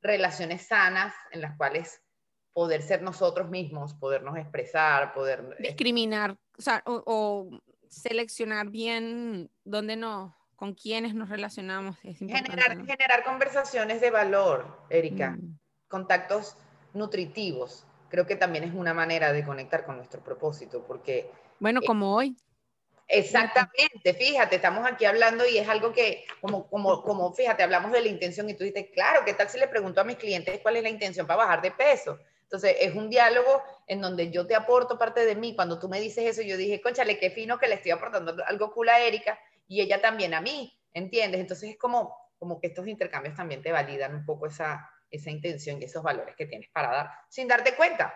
relaciones 0.00 0.66
sanas 0.66 1.14
en 1.32 1.42
las 1.42 1.54
cuales 1.56 2.00
poder 2.54 2.80
ser 2.80 3.02
nosotros 3.02 3.50
mismos, 3.50 3.92
podernos 3.92 4.38
expresar, 4.38 5.12
poder... 5.12 5.56
Discriminar, 5.58 6.38
o, 6.56 6.62
sea, 6.62 6.82
o, 6.86 7.60
seleccionar 7.88 8.70
bien 8.70 9.50
dónde 9.64 9.96
no, 9.96 10.34
con 10.56 10.72
quiénes 10.74 11.14
nos 11.14 11.28
relacionamos. 11.28 11.98
Es 12.02 12.18
generar, 12.18 12.86
generar 12.86 13.22
conversaciones 13.24 14.00
de 14.00 14.10
valor, 14.10 14.86
Erika, 14.88 15.32
mm. 15.32 15.58
contactos 15.88 16.56
nutritivos 16.94 17.86
creo 18.14 18.26
que 18.28 18.36
también 18.36 18.62
es 18.62 18.72
una 18.72 18.94
manera 18.94 19.32
de 19.32 19.44
conectar 19.44 19.84
con 19.84 19.96
nuestro 19.96 20.22
propósito, 20.22 20.84
porque... 20.86 21.32
Bueno, 21.58 21.80
eh, 21.82 21.84
como 21.84 22.14
hoy. 22.14 22.36
Exactamente, 23.06 24.14
fíjate, 24.14 24.56
estamos 24.56 24.86
aquí 24.86 25.04
hablando 25.04 25.46
y 25.46 25.58
es 25.58 25.68
algo 25.68 25.92
que, 25.92 26.24
como, 26.40 26.66
como, 26.68 27.02
como, 27.02 27.32
fíjate, 27.34 27.62
hablamos 27.62 27.92
de 27.92 28.00
la 28.00 28.08
intención 28.08 28.48
y 28.48 28.54
tú 28.54 28.64
dices, 28.64 28.86
claro, 28.94 29.24
¿qué 29.26 29.34
tal 29.34 29.48
si 29.48 29.58
le 29.58 29.68
pregunto 29.68 30.00
a 30.00 30.04
mis 30.04 30.16
clientes 30.16 30.60
cuál 30.62 30.76
es 30.76 30.82
la 30.82 30.88
intención 30.88 31.26
para 31.26 31.44
bajar 31.44 31.60
de 31.60 31.70
peso? 31.70 32.18
Entonces, 32.42 32.76
es 32.80 32.94
un 32.94 33.10
diálogo 33.10 33.62
en 33.86 34.00
donde 34.00 34.30
yo 34.30 34.46
te 34.46 34.54
aporto 34.54 34.98
parte 34.98 35.26
de 35.26 35.34
mí. 35.34 35.54
Cuando 35.54 35.78
tú 35.78 35.88
me 35.88 36.00
dices 36.00 36.24
eso, 36.24 36.42
yo 36.42 36.56
dije, 36.56 36.80
conchale, 36.80 37.18
qué 37.18 37.30
fino 37.30 37.58
que 37.58 37.68
le 37.68 37.74
estoy 37.74 37.90
aportando 37.90 38.36
algo 38.46 38.72
cool 38.72 38.88
a 38.88 39.00
Erika 39.00 39.38
y 39.66 39.80
ella 39.80 40.00
también 40.00 40.34
a 40.34 40.40
mí, 40.40 40.72
¿entiendes? 40.92 41.40
Entonces, 41.40 41.70
es 41.70 41.78
como, 41.78 42.16
como 42.38 42.60
que 42.60 42.68
estos 42.68 42.86
intercambios 42.86 43.34
también 43.34 43.60
te 43.62 43.72
validan 43.72 44.14
un 44.14 44.24
poco 44.24 44.46
esa, 44.46 44.88
esa 45.10 45.30
intención 45.30 45.80
y 45.80 45.84
esos 45.84 46.02
valores 46.02 46.36
que 46.36 46.46
tienes 46.46 46.70
para 46.70 46.90
dar 46.90 47.10
sin 47.28 47.48
darte 47.48 47.74
cuenta, 47.74 48.14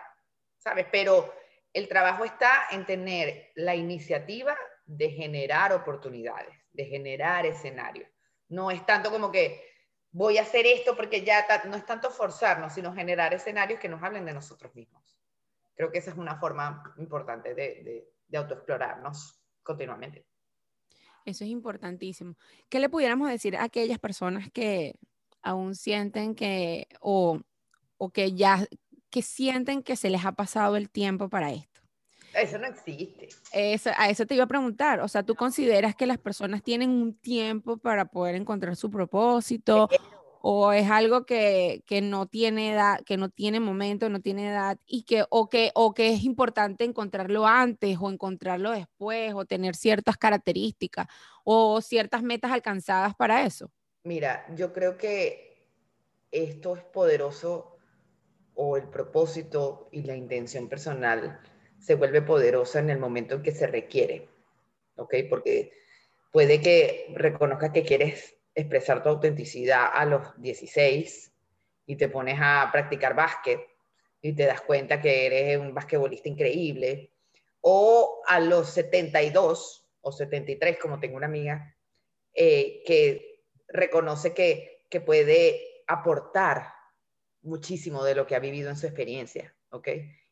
¿sabes? 0.57 0.87
Pero 0.91 1.33
el 1.73 1.87
trabajo 1.87 2.25
está 2.25 2.67
en 2.71 2.85
tener 2.85 3.51
la 3.55 3.75
iniciativa 3.75 4.57
de 4.89 5.11
generar 5.11 5.71
oportunidades, 5.71 6.55
de 6.73 6.85
generar 6.85 7.45
escenarios. 7.45 8.09
No 8.47 8.71
es 8.71 8.83
tanto 8.85 9.11
como 9.11 9.31
que 9.31 9.63
voy 10.11 10.39
a 10.39 10.41
hacer 10.41 10.65
esto 10.65 10.95
porque 10.95 11.23
ya 11.23 11.45
no 11.65 11.75
es 11.77 11.85
tanto 11.85 12.09
forzarnos, 12.09 12.73
sino 12.73 12.93
generar 12.93 13.33
escenarios 13.33 13.79
que 13.79 13.87
nos 13.87 14.01
hablen 14.01 14.25
de 14.25 14.33
nosotros 14.33 14.73
mismos. 14.73 15.19
Creo 15.75 15.91
que 15.91 15.99
esa 15.99 16.09
es 16.09 16.17
una 16.17 16.39
forma 16.39 16.83
importante 16.97 17.53
de, 17.53 17.83
de, 17.83 18.09
de 18.27 18.37
autoexplorarnos 18.37 19.39
continuamente. 19.61 20.25
Eso 21.23 21.43
es 21.43 21.51
importantísimo. 21.51 22.35
¿Qué 22.67 22.79
le 22.79 22.89
pudiéramos 22.89 23.29
decir 23.29 23.55
a 23.55 23.65
aquellas 23.65 23.99
personas 23.99 24.49
que 24.51 24.95
aún 25.43 25.75
sienten 25.75 26.33
que, 26.33 26.87
o, 26.99 27.39
o 27.97 28.09
que 28.09 28.33
ya, 28.33 28.65
que 29.11 29.21
sienten 29.21 29.83
que 29.83 29.95
se 29.95 30.09
les 30.09 30.25
ha 30.25 30.31
pasado 30.31 30.75
el 30.77 30.89
tiempo 30.89 31.29
para 31.29 31.51
esto. 31.51 31.68
Eso 32.41 32.57
no 32.57 32.67
existe. 32.67 33.29
Eso, 33.51 33.91
a 33.97 34.09
eso 34.09 34.25
te 34.25 34.35
iba 34.35 34.43
a 34.43 34.47
preguntar. 34.47 34.99
O 35.01 35.07
sea, 35.07 35.23
¿tú 35.23 35.35
consideras 35.35 35.95
que 35.95 36.07
las 36.07 36.17
personas 36.17 36.63
tienen 36.63 36.89
un 36.89 37.13
tiempo 37.13 37.77
para 37.77 38.05
poder 38.05 38.35
encontrar 38.35 38.75
su 38.75 38.89
propósito? 38.89 39.89
¿O 40.41 40.71
es 40.71 40.89
algo 40.89 41.25
que, 41.25 41.83
que, 41.85 42.01
no 42.01 42.25
tiene 42.25 42.71
edad, 42.71 43.01
que 43.05 43.17
no 43.17 43.29
tiene 43.29 43.59
momento, 43.59 44.07
no 44.07 44.21
tiene 44.21 44.47
edad, 44.47 44.77
y 44.85 45.03
que 45.03 45.25
o, 45.29 45.49
que, 45.49 45.71
o 45.75 45.93
que 45.93 46.13
es 46.13 46.23
importante 46.23 46.85
encontrarlo 46.85 47.45
antes 47.45 47.97
o 47.99 48.09
encontrarlo 48.09 48.71
después, 48.71 49.33
o 49.33 49.43
tener 49.43 49.75
ciertas 49.75 50.15
características 50.15 51.07
o 51.43 51.81
ciertas 51.81 52.23
metas 52.23 52.51
alcanzadas 52.51 53.15
para 53.15 53.43
eso? 53.45 53.69
Mira, 54.03 54.45
yo 54.55 54.71
creo 54.71 54.97
que 54.97 55.67
esto 56.31 56.75
es 56.77 56.83
poderoso 56.83 57.75
o 58.55 58.77
el 58.77 58.83
propósito 58.83 59.89
y 59.91 60.03
la 60.03 60.15
intención 60.15 60.69
personal 60.69 61.39
se 61.79 61.95
vuelve 61.95 62.21
poderosa 62.21 62.79
en 62.79 62.89
el 62.89 62.99
momento 62.99 63.35
en 63.35 63.43
que 63.43 63.51
se 63.51 63.67
requiere, 63.67 64.27
¿ok? 64.95 65.15
Porque 65.29 65.71
puede 66.31 66.61
que 66.61 67.07
reconozcas 67.15 67.71
que 67.71 67.83
quieres 67.83 68.35
expresar 68.53 69.01
tu 69.01 69.09
autenticidad 69.09 69.89
a 69.93 70.05
los 70.05 70.39
16 70.41 71.31
y 71.85 71.95
te 71.95 72.09
pones 72.09 72.37
a 72.41 72.69
practicar 72.71 73.15
básquet 73.15 73.61
y 74.21 74.33
te 74.33 74.45
das 74.45 74.61
cuenta 74.61 75.01
que 75.01 75.25
eres 75.25 75.57
un 75.57 75.73
basquetbolista 75.73 76.27
increíble, 76.27 77.11
o 77.61 78.21
a 78.27 78.39
los 78.39 78.69
72 78.69 79.87
o 80.01 80.11
73, 80.11 80.77
como 80.77 80.99
tengo 80.99 81.17
una 81.17 81.25
amiga, 81.25 81.75
eh, 82.33 82.83
que 82.85 83.43
reconoce 83.67 84.33
que, 84.33 84.85
que 84.89 85.01
puede 85.01 85.83
aportar 85.87 86.73
muchísimo 87.41 88.03
de 88.03 88.15
lo 88.15 88.27
que 88.27 88.35
ha 88.35 88.39
vivido 88.39 88.69
en 88.69 88.77
su 88.77 88.85
experiencia, 88.85 89.55
¿ok? 89.69 89.87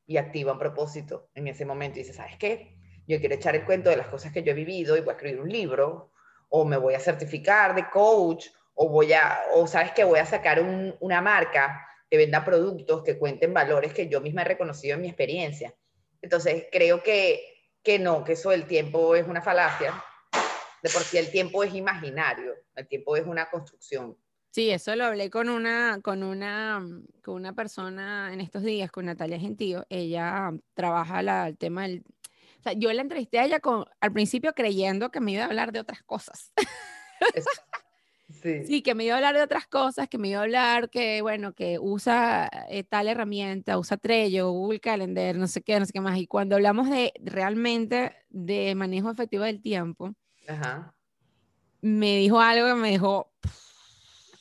Y 0.07 0.17
activa 0.17 0.53
un 0.53 0.59
propósito 0.59 1.29
en 1.35 1.47
ese 1.47 1.65
momento 1.65 1.99
y 1.99 2.03
dice, 2.03 2.13
¿sabes 2.13 2.37
qué? 2.37 2.75
Yo 3.07 3.19
quiero 3.19 3.35
echar 3.35 3.55
el 3.55 3.65
cuento 3.65 3.89
de 3.89 3.97
las 3.97 4.07
cosas 4.07 4.31
que 4.31 4.41
yo 4.41 4.51
he 4.51 4.55
vivido 4.55 4.97
y 4.97 5.01
voy 5.01 5.09
a 5.09 5.13
escribir 5.13 5.39
un 5.39 5.49
libro, 5.49 6.11
o 6.49 6.65
me 6.65 6.77
voy 6.77 6.93
a 6.93 6.99
certificar 6.99 7.75
de 7.75 7.89
coach, 7.89 8.47
o 8.73 8.89
voy 8.89 9.13
a, 9.13 9.41
o 9.53 9.67
sabes 9.67 9.91
que 9.91 10.03
voy 10.03 10.19
a 10.19 10.25
sacar 10.25 10.61
una 10.99 11.21
marca 11.21 11.85
que 12.09 12.17
venda 12.17 12.45
productos 12.45 13.03
que 13.03 13.17
cuenten 13.17 13.53
valores 13.53 13.93
que 13.93 14.07
yo 14.07 14.21
misma 14.21 14.41
he 14.43 14.45
reconocido 14.45 14.95
en 14.95 15.01
mi 15.01 15.07
experiencia. 15.07 15.75
Entonces, 16.21 16.67
creo 16.71 17.03
que, 17.03 17.41
que 17.83 17.99
no, 17.99 18.23
que 18.23 18.33
eso 18.33 18.51
del 18.51 18.65
tiempo 18.65 19.15
es 19.15 19.27
una 19.27 19.41
falacia. 19.41 20.03
De 20.83 20.89
por 20.89 21.01
sí 21.01 21.17
el 21.17 21.31
tiempo 21.31 21.63
es 21.63 21.73
imaginario, 21.73 22.53
el 22.75 22.87
tiempo 22.87 23.17
es 23.17 23.25
una 23.25 23.49
construcción. 23.49 24.17
Sí, 24.57 24.71
eso 24.71 24.95
lo 24.95 25.05
hablé 25.05 25.29
con 25.29 25.49
una, 25.49 25.99
con 26.01 26.23
una, 26.23 26.83
con 27.23 27.35
una 27.35 27.53
persona 27.53 28.33
en 28.33 28.41
estos 28.41 28.63
días, 28.63 28.89
con 28.89 29.05
Natalia 29.05 29.39
Gentío. 29.39 29.85
Ella 29.87 30.51
trabaja 30.73 31.21
la, 31.21 31.49
el 31.49 31.59
tema 31.59 31.83
del... 31.83 32.03
O 32.59 32.63
sea, 32.63 32.73
yo 32.73 32.91
la 32.91 33.03
entrevisté 33.03 33.37
a 33.37 33.45
ella 33.45 33.59
con, 33.59 33.85
al 34.01 34.11
principio 34.11 34.53
creyendo 34.53 35.11
que 35.11 35.19
me 35.19 35.33
iba 35.33 35.43
a 35.43 35.45
hablar 35.45 35.71
de 35.73 35.79
otras 35.79 36.01
cosas. 36.01 36.53
Sí. 38.41 38.81
que 38.81 38.93
me 38.93 39.05
iba 39.05 39.13
a 39.13 39.17
hablar 39.17 39.35
de 39.35 39.41
otras 39.41 39.67
cosas, 39.67 40.09
que 40.09 40.17
me 40.17 40.27
iba 40.27 40.39
a 40.39 40.43
hablar 40.43 40.89
que, 40.89 41.21
bueno, 41.21 41.53
que 41.53 41.79
usa 41.79 42.49
eh, 42.69 42.83
tal 42.83 43.07
herramienta, 43.07 43.77
usa 43.77 43.95
Trello, 43.95 44.51
Google 44.51 44.81
Calendar, 44.81 45.37
no 45.37 45.47
sé 45.47 45.61
qué, 45.61 45.79
no 45.79 45.85
sé 45.85 45.93
qué 45.93 46.01
más. 46.01 46.17
Y 46.17 46.27
cuando 46.27 46.55
hablamos 46.55 46.89
de 46.89 47.13
realmente 47.23 48.13
de 48.29 48.75
manejo 48.75 49.09
efectivo 49.09 49.45
del 49.45 49.61
tiempo, 49.61 50.13
me 51.81 52.17
dijo 52.17 52.39
algo 52.39 52.67
que 52.67 52.73
me 52.73 52.91
dejó... 52.91 53.31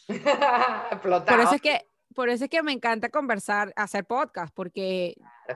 Por 1.02 1.40
eso 1.40 1.54
es 1.54 1.61
que 1.61 1.86
por 2.16 2.30
eso 2.30 2.44
es 2.44 2.50
que 2.50 2.62
me 2.62 2.72
encanta 2.72 3.11
conversar, 3.11 3.72
hacer 3.76 4.07
podcast, 4.07 4.52
porque, 4.54 5.14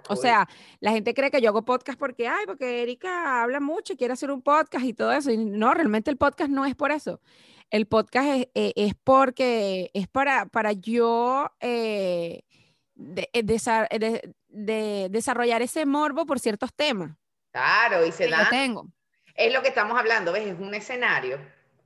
o 0.08 0.14
sea, 0.14 0.46
la 0.78 0.92
gente 0.92 1.14
cree 1.14 1.30
que 1.30 1.40
yo 1.40 1.48
hago 1.48 1.64
podcast 1.64 1.98
porque, 1.98 2.28
ay, 2.28 2.44
porque 2.46 2.82
Erika 2.82 3.42
habla 3.42 3.60
mucho 3.60 3.94
y 3.94 3.96
quiere 3.96 4.12
hacer 4.12 4.30
un 4.30 4.42
podcast 4.42 4.84
y 4.84 4.92
todo 4.92 5.10
eso. 5.10 5.30
Y 5.30 5.38
no, 5.38 5.72
realmente 5.72 6.10
el 6.10 6.18
podcast 6.18 6.50
no 6.50 6.66
es 6.66 6.76
por 6.76 6.92
eso. 6.92 7.20
El 7.70 7.86
podcast 7.86 8.28
es, 8.28 8.48
eh, 8.54 8.92
porque 9.02 9.90
es 9.94 10.06
para, 10.06 10.46
para 10.46 10.72
yo 10.72 11.50
eh, 11.60 12.42
eh, 13.32 14.22
de, 14.48 15.08
desarrollar 15.10 15.62
ese 15.62 15.86
morbo 15.86 16.26
por 16.26 16.40
ciertos 16.40 16.74
temas. 16.74 17.16
Claro, 17.52 18.04
y 18.04 18.12
se 18.12 18.28
da. 18.28 18.50
Tengo. 18.50 18.86
Es 19.34 19.50
lo 19.50 19.62
que 19.62 19.68
estamos 19.68 19.98
hablando, 19.98 20.32
¿ves? 20.32 20.46
Es 20.46 20.60
un 20.60 20.74
escenario 20.74 21.38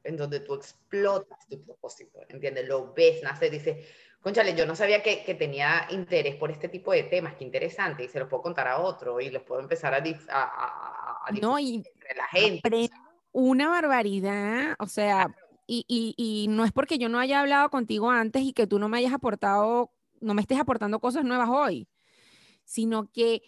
en 0.04 0.16
donde 0.16 0.40
tú 0.40 0.54
explotas 0.54 1.46
tu 1.48 1.64
propósito, 1.64 2.20
¿entiendes? 2.28 2.68
Lo 2.68 2.92
ves, 2.92 3.22
nace, 3.22 3.50
dices, 3.50 3.88
conchale, 4.20 4.54
yo 4.54 4.66
no 4.66 4.76
sabía 4.76 5.02
que, 5.02 5.24
que, 5.24 5.34
tenía 5.34 5.86
interés 5.90 6.36
por 6.36 6.50
este 6.50 6.68
tipo 6.68 6.92
de 6.92 7.04
temas, 7.04 7.34
qué 7.34 7.44
interesante, 7.44 8.04
y 8.04 8.08
se 8.08 8.20
los 8.20 8.28
puedo 8.28 8.42
contar 8.42 8.68
a 8.68 8.78
otro, 8.78 9.20
y 9.20 9.30
los 9.30 9.42
puedo 9.42 9.60
empezar 9.60 9.94
a, 9.94 9.98
a, 9.98 11.26
a, 11.26 11.32
no, 11.40 11.58
y 11.58 11.76
entre 11.76 12.14
la 12.14 12.26
gente. 12.28 12.90
Una 13.32 13.68
barbaridad, 13.68 14.76
o 14.78 14.86
sea, 14.86 15.34
y, 15.66 15.84
y, 15.88 16.14
y, 16.16 16.48
no 16.48 16.64
es 16.64 16.72
porque 16.72 16.98
yo 16.98 17.08
no 17.08 17.18
haya 17.18 17.40
hablado 17.40 17.68
contigo 17.70 18.10
antes 18.10 18.42
y 18.42 18.52
que 18.52 18.66
tú 18.66 18.78
no 18.78 18.88
me 18.88 18.98
hayas 18.98 19.12
aportado, 19.12 19.90
no 20.20 20.34
me 20.34 20.42
estés 20.42 20.60
aportando 20.60 21.00
cosas 21.00 21.24
nuevas 21.24 21.48
hoy, 21.50 21.88
sino 22.64 23.10
que 23.10 23.42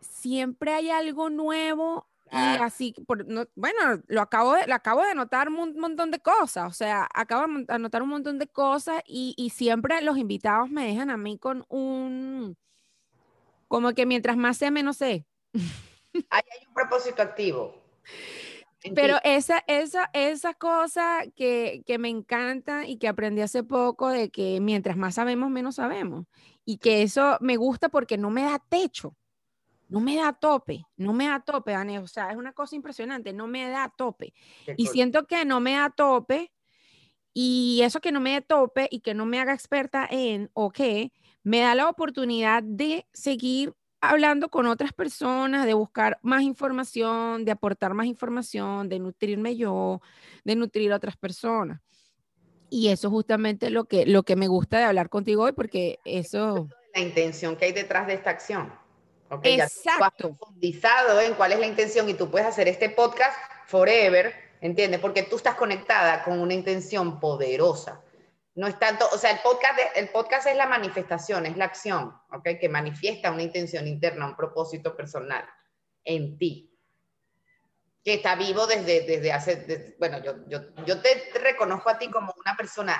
siempre 0.00 0.72
hay 0.72 0.90
algo 0.90 1.28
nuevo 1.28 2.07
y 2.30 2.62
así, 2.62 2.94
por, 3.06 3.26
bueno, 3.54 4.02
lo 4.06 4.20
acabo, 4.20 4.54
de, 4.54 4.66
lo 4.66 4.74
acabo 4.74 5.02
de 5.02 5.10
anotar 5.10 5.48
un 5.48 5.78
montón 5.78 6.10
de 6.10 6.20
cosas, 6.20 6.68
o 6.68 6.72
sea, 6.72 7.08
acabo 7.14 7.46
de 7.46 7.64
anotar 7.68 8.02
un 8.02 8.08
montón 8.08 8.38
de 8.38 8.46
cosas 8.46 9.02
y, 9.06 9.34
y 9.36 9.50
siempre 9.50 10.00
los 10.02 10.18
invitados 10.18 10.70
me 10.70 10.86
dejan 10.86 11.10
a 11.10 11.16
mí 11.16 11.38
con 11.38 11.64
un, 11.68 12.56
como 13.68 13.92
que 13.92 14.06
mientras 14.06 14.36
más 14.36 14.56
sé, 14.56 14.70
menos 14.70 14.96
sé. 14.96 15.26
hay 16.30 16.42
un 16.66 16.74
propósito 16.74 17.22
activo. 17.22 17.74
Pero 18.94 19.16
esa, 19.24 19.64
esa, 19.66 20.08
esa 20.12 20.54
cosa 20.54 21.24
que, 21.34 21.82
que, 21.84 21.98
me 21.98 22.08
encanta 22.08 22.86
y 22.86 22.96
que 22.96 23.08
aprendí 23.08 23.42
hace 23.42 23.64
poco 23.64 24.08
de 24.08 24.30
que 24.30 24.60
mientras 24.60 24.96
más 24.96 25.16
sabemos, 25.16 25.50
menos 25.50 25.76
sabemos. 25.76 26.26
Y 26.64 26.78
que 26.78 27.02
eso 27.02 27.38
me 27.40 27.56
gusta 27.56 27.88
porque 27.88 28.16
no 28.16 28.30
me 28.30 28.42
da 28.42 28.62
techo, 28.68 29.16
no 29.88 30.00
me 30.00 30.16
da 30.16 30.32
tope, 30.32 30.84
no 30.96 31.12
me 31.12 31.26
da 31.26 31.40
tope, 31.40 31.72
Dani. 31.72 31.98
O 31.98 32.06
sea, 32.06 32.30
es 32.30 32.36
una 32.36 32.52
cosa 32.52 32.76
impresionante, 32.76 33.32
no 33.32 33.46
me 33.46 33.68
da 33.68 33.92
tope. 33.96 34.34
y 34.76 34.86
siento 34.86 35.26
que 35.26 35.44
no 35.44 35.60
me 35.60 35.72
da 35.72 35.90
tope 35.90 36.52
y 37.32 37.82
eso 37.82 38.00
que 38.00 38.12
no 38.12 38.20
me 38.20 38.32
da 38.32 38.40
tope 38.40 38.88
y 38.90 39.00
que 39.00 39.14
no 39.14 39.24
me 39.24 39.40
haga 39.40 39.54
experta 39.54 40.08
en 40.10 40.50
o 40.54 40.70
qué, 40.70 41.12
me 41.42 41.60
da 41.60 41.74
la 41.74 41.88
oportunidad 41.88 42.62
de 42.62 43.06
seguir 43.12 43.74
hablando 44.00 44.48
con 44.48 44.66
otras 44.66 44.92
personas, 44.92 45.66
de 45.66 45.74
buscar 45.74 46.18
más 46.22 46.42
información, 46.42 47.44
de 47.44 47.52
aportar 47.52 47.94
más 47.94 48.06
información, 48.06 48.88
de 48.88 48.98
nutrirme 48.98 49.56
yo, 49.56 50.00
de 50.44 50.56
nutrir 50.56 50.92
a 50.92 50.96
otras 50.96 51.16
personas. 51.16 51.80
Y 52.70 52.88
eso 52.88 53.08
es 53.08 53.12
justamente 53.12 53.70
lo 53.70 53.84
que, 53.84 54.04
lo 54.04 54.24
que 54.24 54.36
me 54.36 54.46
gusta 54.46 54.78
de 54.78 54.84
hablar 54.84 55.08
contigo 55.08 55.44
hoy, 55.44 55.52
porque 55.52 55.98
eso... 56.04 56.68
La 56.94 57.00
intención 57.00 57.56
que 57.56 57.66
hay 57.66 57.72
detrás 57.72 58.06
de 58.06 58.14
esta 58.14 58.30
acción. 58.30 58.72
Exacto. 59.42 60.36
Ya 60.60 61.22
en 61.22 61.34
cuál 61.34 61.52
es 61.52 61.58
la 61.58 61.66
intención 61.66 62.08
y 62.08 62.14
tú 62.14 62.30
puedes 62.30 62.48
hacer 62.48 62.68
este 62.68 62.90
podcast 62.90 63.36
forever, 63.66 64.34
¿entiendes? 64.60 65.00
Porque 65.00 65.22
tú 65.22 65.36
estás 65.36 65.54
conectada 65.54 66.24
con 66.24 66.40
una 66.40 66.54
intención 66.54 67.20
poderosa 67.20 68.02
no 68.58 68.66
es 68.66 68.76
tanto, 68.76 69.08
o 69.12 69.18
sea, 69.18 69.30
el 69.30 69.38
podcast, 69.38 69.78
el 69.94 70.08
podcast 70.08 70.48
es 70.48 70.56
la 70.56 70.66
manifestación, 70.66 71.46
es 71.46 71.56
la 71.56 71.66
acción, 71.66 72.12
¿ok? 72.32 72.58
Que 72.60 72.68
manifiesta 72.68 73.30
una 73.30 73.44
intención 73.44 73.86
interna, 73.86 74.26
un 74.26 74.34
propósito 74.34 74.96
personal 74.96 75.48
en 76.02 76.36
ti, 76.36 76.76
que 78.02 78.14
está 78.14 78.34
vivo 78.34 78.66
desde, 78.66 79.02
desde 79.02 79.32
hace, 79.32 79.94
bueno, 80.00 80.20
yo, 80.24 80.44
yo, 80.48 80.58
yo 80.84 81.00
te 81.00 81.30
reconozco 81.40 81.88
a 81.88 81.98
ti 81.98 82.10
como 82.10 82.34
una 82.36 82.56
persona 82.56 82.96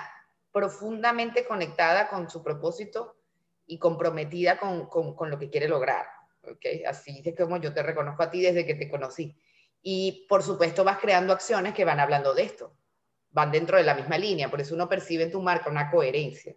profundamente 0.52 1.44
conectada 1.44 2.08
con 2.08 2.30
su 2.30 2.40
propósito 2.40 3.16
y 3.66 3.80
comprometida 3.80 4.60
con, 4.60 4.86
con, 4.86 5.16
con 5.16 5.28
lo 5.28 5.40
que 5.40 5.50
quiere 5.50 5.66
lograr, 5.66 6.06
¿ok? 6.52 6.86
Así 6.86 7.22
es 7.24 7.36
como 7.36 7.56
yo 7.58 7.72
te 7.72 7.82
reconozco 7.82 8.22
a 8.22 8.30
ti 8.30 8.42
desde 8.42 8.66
que 8.66 8.74
te 8.74 8.88
conocí. 8.88 9.36
Y 9.82 10.26
por 10.28 10.42
supuesto 10.42 10.84
vas 10.84 10.98
creando 10.98 11.32
acciones 11.32 11.74
que 11.74 11.84
van 11.84 12.00
hablando 12.00 12.34
de 12.34 12.42
esto 12.42 12.78
van 13.30 13.50
dentro 13.50 13.76
de 13.76 13.84
la 13.84 13.94
misma 13.94 14.18
línea, 14.18 14.50
por 14.50 14.60
eso 14.60 14.74
uno 14.74 14.88
percibe 14.88 15.24
en 15.24 15.32
tu 15.32 15.40
marca 15.40 15.70
una 15.70 15.90
coherencia. 15.90 16.54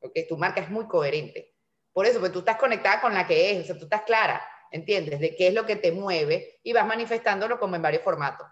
¿okay? 0.00 0.26
Tu 0.26 0.36
marca 0.36 0.60
es 0.60 0.70
muy 0.70 0.86
coherente. 0.86 1.54
Por 1.92 2.06
eso, 2.06 2.20
pues 2.20 2.32
tú 2.32 2.40
estás 2.40 2.56
conectada 2.56 3.00
con 3.00 3.14
la 3.14 3.26
que 3.26 3.52
es, 3.52 3.62
o 3.62 3.66
sea, 3.66 3.78
tú 3.78 3.84
estás 3.84 4.02
clara, 4.02 4.44
¿entiendes? 4.70 5.20
De 5.20 5.36
qué 5.36 5.48
es 5.48 5.54
lo 5.54 5.64
que 5.64 5.76
te 5.76 5.92
mueve 5.92 6.60
y 6.62 6.72
vas 6.72 6.86
manifestándolo 6.86 7.58
como 7.58 7.76
en 7.76 7.82
varios 7.82 8.02
formatos. 8.02 8.46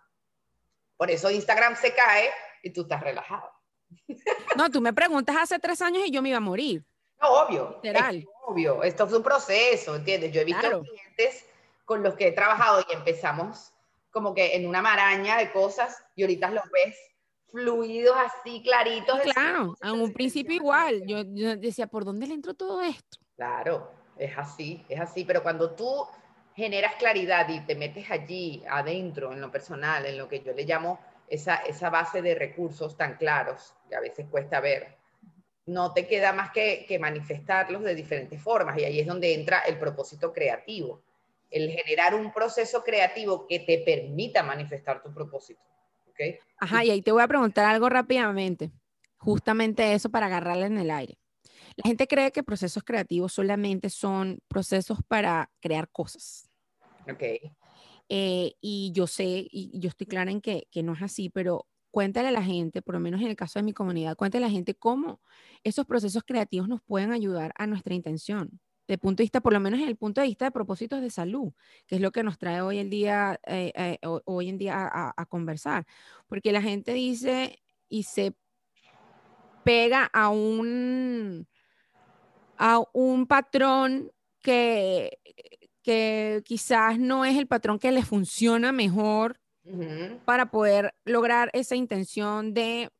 Por 0.97 1.11
eso 1.11 1.31
Instagram 1.31 1.77
se 1.77 1.93
cae 1.95 2.31
y 2.63 2.71
tú 2.71 2.83
estás 2.83 3.03
relajado. 3.03 3.51
No, 4.57 4.71
tú 4.71 4.81
me 4.81 4.93
preguntas 4.93 5.37
hace 5.39 5.59
tres 5.59 5.83
años 5.83 6.05
y 6.07 6.11
yo 6.11 6.23
me 6.23 6.29
iba 6.29 6.39
a 6.39 6.41
morir. 6.41 6.85
Obvio. 7.23 7.81
Literal. 7.83 8.27
obvio. 8.47 8.83
Esto 8.83 9.05
es 9.05 9.13
un 9.13 9.23
proceso, 9.23 9.95
¿entiendes? 9.95 10.33
Yo 10.33 10.41
he 10.41 10.45
visto 10.45 10.83
clientes 10.83 11.47
con 11.85 12.03
los 12.03 12.15
que 12.15 12.29
he 12.29 12.33
trabajado 12.33 12.85
y 12.89 12.95
empezamos 12.95 13.73
como 14.11 14.35
que 14.35 14.57
en 14.57 14.67
una 14.67 14.83
maraña 14.83 15.39
de 15.39 15.51
cosas 15.51 16.05
y 16.15 16.23
ahorita 16.23 16.51
los 16.51 16.71
ves 16.71 16.97
fluidos 17.51 18.17
así, 18.17 18.63
claritos. 18.63 19.21
Claro, 19.21 19.77
en 19.81 20.01
un 20.01 20.13
principio 20.13 20.57
igual. 20.57 21.03
Yo, 21.07 21.25
decía, 21.57 21.87
¿por 21.87 22.05
dónde 22.05 22.27
le 22.27 22.35
entró 22.35 22.55
todo 22.55 22.83
esto? 22.83 23.19
Claro, 23.37 23.91
es 24.17 24.37
así, 24.37 24.85
es 24.89 25.01
así. 25.01 25.25
Pero 25.25 25.43
cuando 25.43 25.73
tú 25.73 26.07
generas 26.55 26.95
claridad 26.97 27.49
y 27.49 27.61
te 27.61 27.75
metes 27.75 28.11
allí 28.11 28.63
adentro, 28.69 29.33
en 29.33 29.41
lo 29.41 29.51
personal, 29.51 30.05
en 30.07 30.19
lo 30.19 30.29
que 30.29 30.41
yo 30.41 30.53
le 30.53 30.65
llamo 30.65 30.99
esa, 31.29 31.57
esa 31.57 31.91
base 31.91 32.21
de 32.21 32.35
recursos 32.35 32.97
tan 32.97 33.17
claros, 33.17 33.75
que 33.89 33.97
a 33.97 34.01
veces 34.01 34.27
cuesta 34.31 34.61
ver, 34.61 34.97
no 35.67 35.93
te 35.93 36.07
queda 36.07 36.33
más 36.33 36.51
que, 36.51 36.85
que 36.87 36.99
manifestarlos 36.99 37.83
de 37.83 37.95
diferentes 37.95 38.41
formas. 38.41 38.79
Y 38.79 38.85
ahí 38.85 39.01
es 39.01 39.07
donde 39.07 39.35
entra 39.35 39.61
el 39.61 39.79
propósito 39.79 40.33
creativo. 40.33 41.03
El 41.51 41.71
generar 41.71 42.15
un 42.15 42.33
proceso 42.33 42.83
creativo 42.83 43.47
que 43.47 43.61
te 43.61 43.79
permita 43.79 44.43
manifestar 44.43 45.03
tu 45.03 45.13
propósito. 45.13 45.61
Ajá, 46.59 46.85
y 46.85 46.91
ahí 46.91 47.03
te 47.03 47.13
voy 47.13 47.23
a 47.23 47.29
preguntar 47.29 47.65
algo 47.65 47.89
rápidamente, 47.89 48.71
justamente 49.17 49.95
eso 49.95 50.11
para 50.11 50.27
agarrarla 50.27 50.67
en 50.67 50.79
el 50.79 50.91
aire. 50.91 51.19
La 51.77 51.89
gente 51.89 52.07
cree 52.07 52.33
que 52.33 52.43
procesos 52.43 52.83
creativos 52.83 53.33
solamente 53.33 53.89
son 53.89 54.39
procesos 54.49 54.99
para 55.09 55.51
crear 55.61 55.89
cosas. 55.91 56.51
Ok. 57.11 57.23
Eh, 58.09 58.53
y 58.61 58.93
yo 58.93 59.07
sé, 59.07 59.47
y 59.51 59.79
yo 59.79 59.89
estoy 59.89 60.07
clara 60.07 60.31
en 60.31 60.41
que, 60.41 60.69
que 60.71 60.83
no 60.83 60.93
es 60.93 61.03
así, 61.03 61.31
pero 61.31 61.67
cuéntale 61.93 62.29
a 62.29 62.33
la 62.33 62.43
gente, 62.43 62.83
por 62.83 62.95
lo 62.95 63.01
menos 63.01 63.21
en 63.21 63.29
el 63.29 63.37
caso 63.37 63.61
de 63.61 63.63
mi 63.63 63.73
comunidad, 63.73 64.17
cuéntale 64.17 64.47
a 64.47 64.49
la 64.49 64.53
gente 64.53 64.75
cómo 64.75 65.21
esos 65.63 65.87
procesos 65.87 66.25
creativos 66.27 66.69
nos 66.69 66.83
pueden 66.83 67.13
ayudar 67.13 67.53
a 67.57 67.69
nuestra 67.69 67.95
intención 67.95 68.61
de 68.89 68.99
punto 68.99 69.19
de 69.21 69.25
vista, 69.25 69.41
por 69.41 69.53
lo 69.53 69.61
menos 69.61 69.81
en 69.81 69.89
el 69.89 69.97
punto 69.97 70.21
de 70.21 70.27
vista 70.27 70.47
de 70.47 70.51
propósitos 70.51 71.01
de 71.01 71.11
salud, 71.11 71.53
que 71.87 71.97
es 71.97 72.01
lo 72.01 72.11
que 72.11 72.23
nos 72.23 72.39
trae 72.39 72.61
hoy 72.61 72.79
en 72.79 72.91
día, 72.91 73.39
eh, 73.47 73.73
eh, 73.75 73.99
hoy 74.25 74.49
en 74.49 74.59
día 74.59 74.91
a, 75.17 75.27
conversar. 75.27 75.87
Porque 76.27 76.53
la 76.53 76.61
gente 76.61 76.93
dice 76.93 77.63
y 77.89 78.03
se 78.03 78.35
pega 79.65 80.11
a 80.13 80.31
un, 80.31 81.47
a 82.59 82.83
un 82.93 83.27
patrón 83.27 84.11
que, 84.41 85.19
que 85.83 86.43
quizás 86.45 86.99
no 86.99 87.25
es 87.25 87.39
el 87.39 87.47
patrón 87.47 87.79
que 87.79 87.93
le 87.93 88.03
funciona 88.03 88.73
mejor 88.73 89.41
para 90.25 90.51
poder 90.51 90.95
lograr 91.05 91.51
esa 91.53 91.77
intención 91.77 92.55
de 92.55 92.91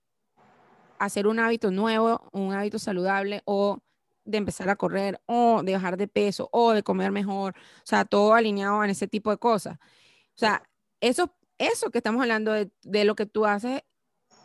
hacer 0.99 1.27
un 1.27 1.41
hábito 1.41 1.71
nuevo, 1.71 2.29
un 2.33 2.53
hábito 2.53 2.79
saludable 2.79 3.43
o 3.45 3.79
de 4.25 4.39
empezar 4.39 4.69
a 4.71 4.77
correr 4.77 5.21
o 5.27 5.63
de 5.65 5.73
bajar 5.73 5.97
de 5.97 6.07
peso 6.07 6.49
o 6.53 6.73
de 6.73 6.83
comer 6.83 7.11
mejor, 7.11 7.55
o 7.57 7.87
sea, 7.87 8.05
todo 8.05 8.35
alineado 8.35 8.85
en 8.85 8.91
ese 8.91 9.09
tipo 9.09 9.31
de 9.31 9.39
cosas. 9.39 9.79
O 9.81 10.39
sea, 10.39 10.63
eso, 11.01 11.35
eso 11.59 11.91
que 11.91 11.99
estamos 11.99 12.23
hablando 12.23 12.53
de, 12.53 13.05
lo 13.05 13.17
que 13.17 13.27
tú 13.27 13.47
haces 13.47 13.83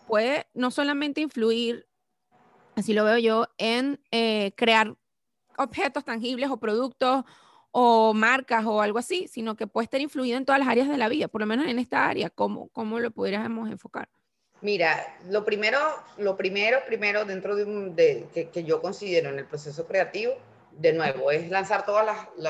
puede 0.08 0.48
no 0.54 0.72
solamente 0.72 1.22
influir, 1.22 1.88
así 2.76 2.94
lo 2.94 3.04
veo 3.04 3.20
yo, 3.20 3.48
en 3.58 4.02
eh, 4.12 4.54
crear 4.56 4.96
objetos 5.58 6.04
tangibles 6.06 6.50
o 6.50 6.58
productos 6.58 7.24
o 7.80 8.12
marcas 8.16 8.66
o 8.66 8.82
algo 8.82 8.98
así, 8.98 9.28
sino 9.28 9.56
que 9.56 9.68
puede 9.68 9.84
estar 9.84 10.02
influido 10.02 10.36
en 10.36 10.46
todas 10.46 10.58
las 10.58 10.68
áreas 10.68 10.90
de 10.90 10.98
la 10.98 11.10
vida, 11.10 11.28
por 11.28 11.42
lo 11.42 11.46
menos 11.46 11.68
en 11.68 11.78
esta 11.78 12.08
área, 12.08 12.32
¿cómo, 12.32 12.70
cómo 12.70 13.00
lo 13.00 13.12
pudiéramos 13.12 13.70
enfocar? 13.70 14.10
Mira, 14.62 15.16
lo 15.30 15.46
primero, 15.46 15.78
lo 16.18 16.36
primero, 16.36 16.80
primero 16.88 17.24
dentro 17.24 17.56
de, 17.56 17.66
un, 17.66 17.96
de 17.96 18.28
que, 18.34 18.64
yo 18.64 18.82
considero 18.82 19.30
en 19.30 19.38
el 19.38 19.46
proceso 19.46 19.86
creativo, 19.86 20.34
de 20.72 20.94
nuevo, 20.94 21.30
es 21.30 21.52
lanzar 21.52 21.86
todo 21.86 22.02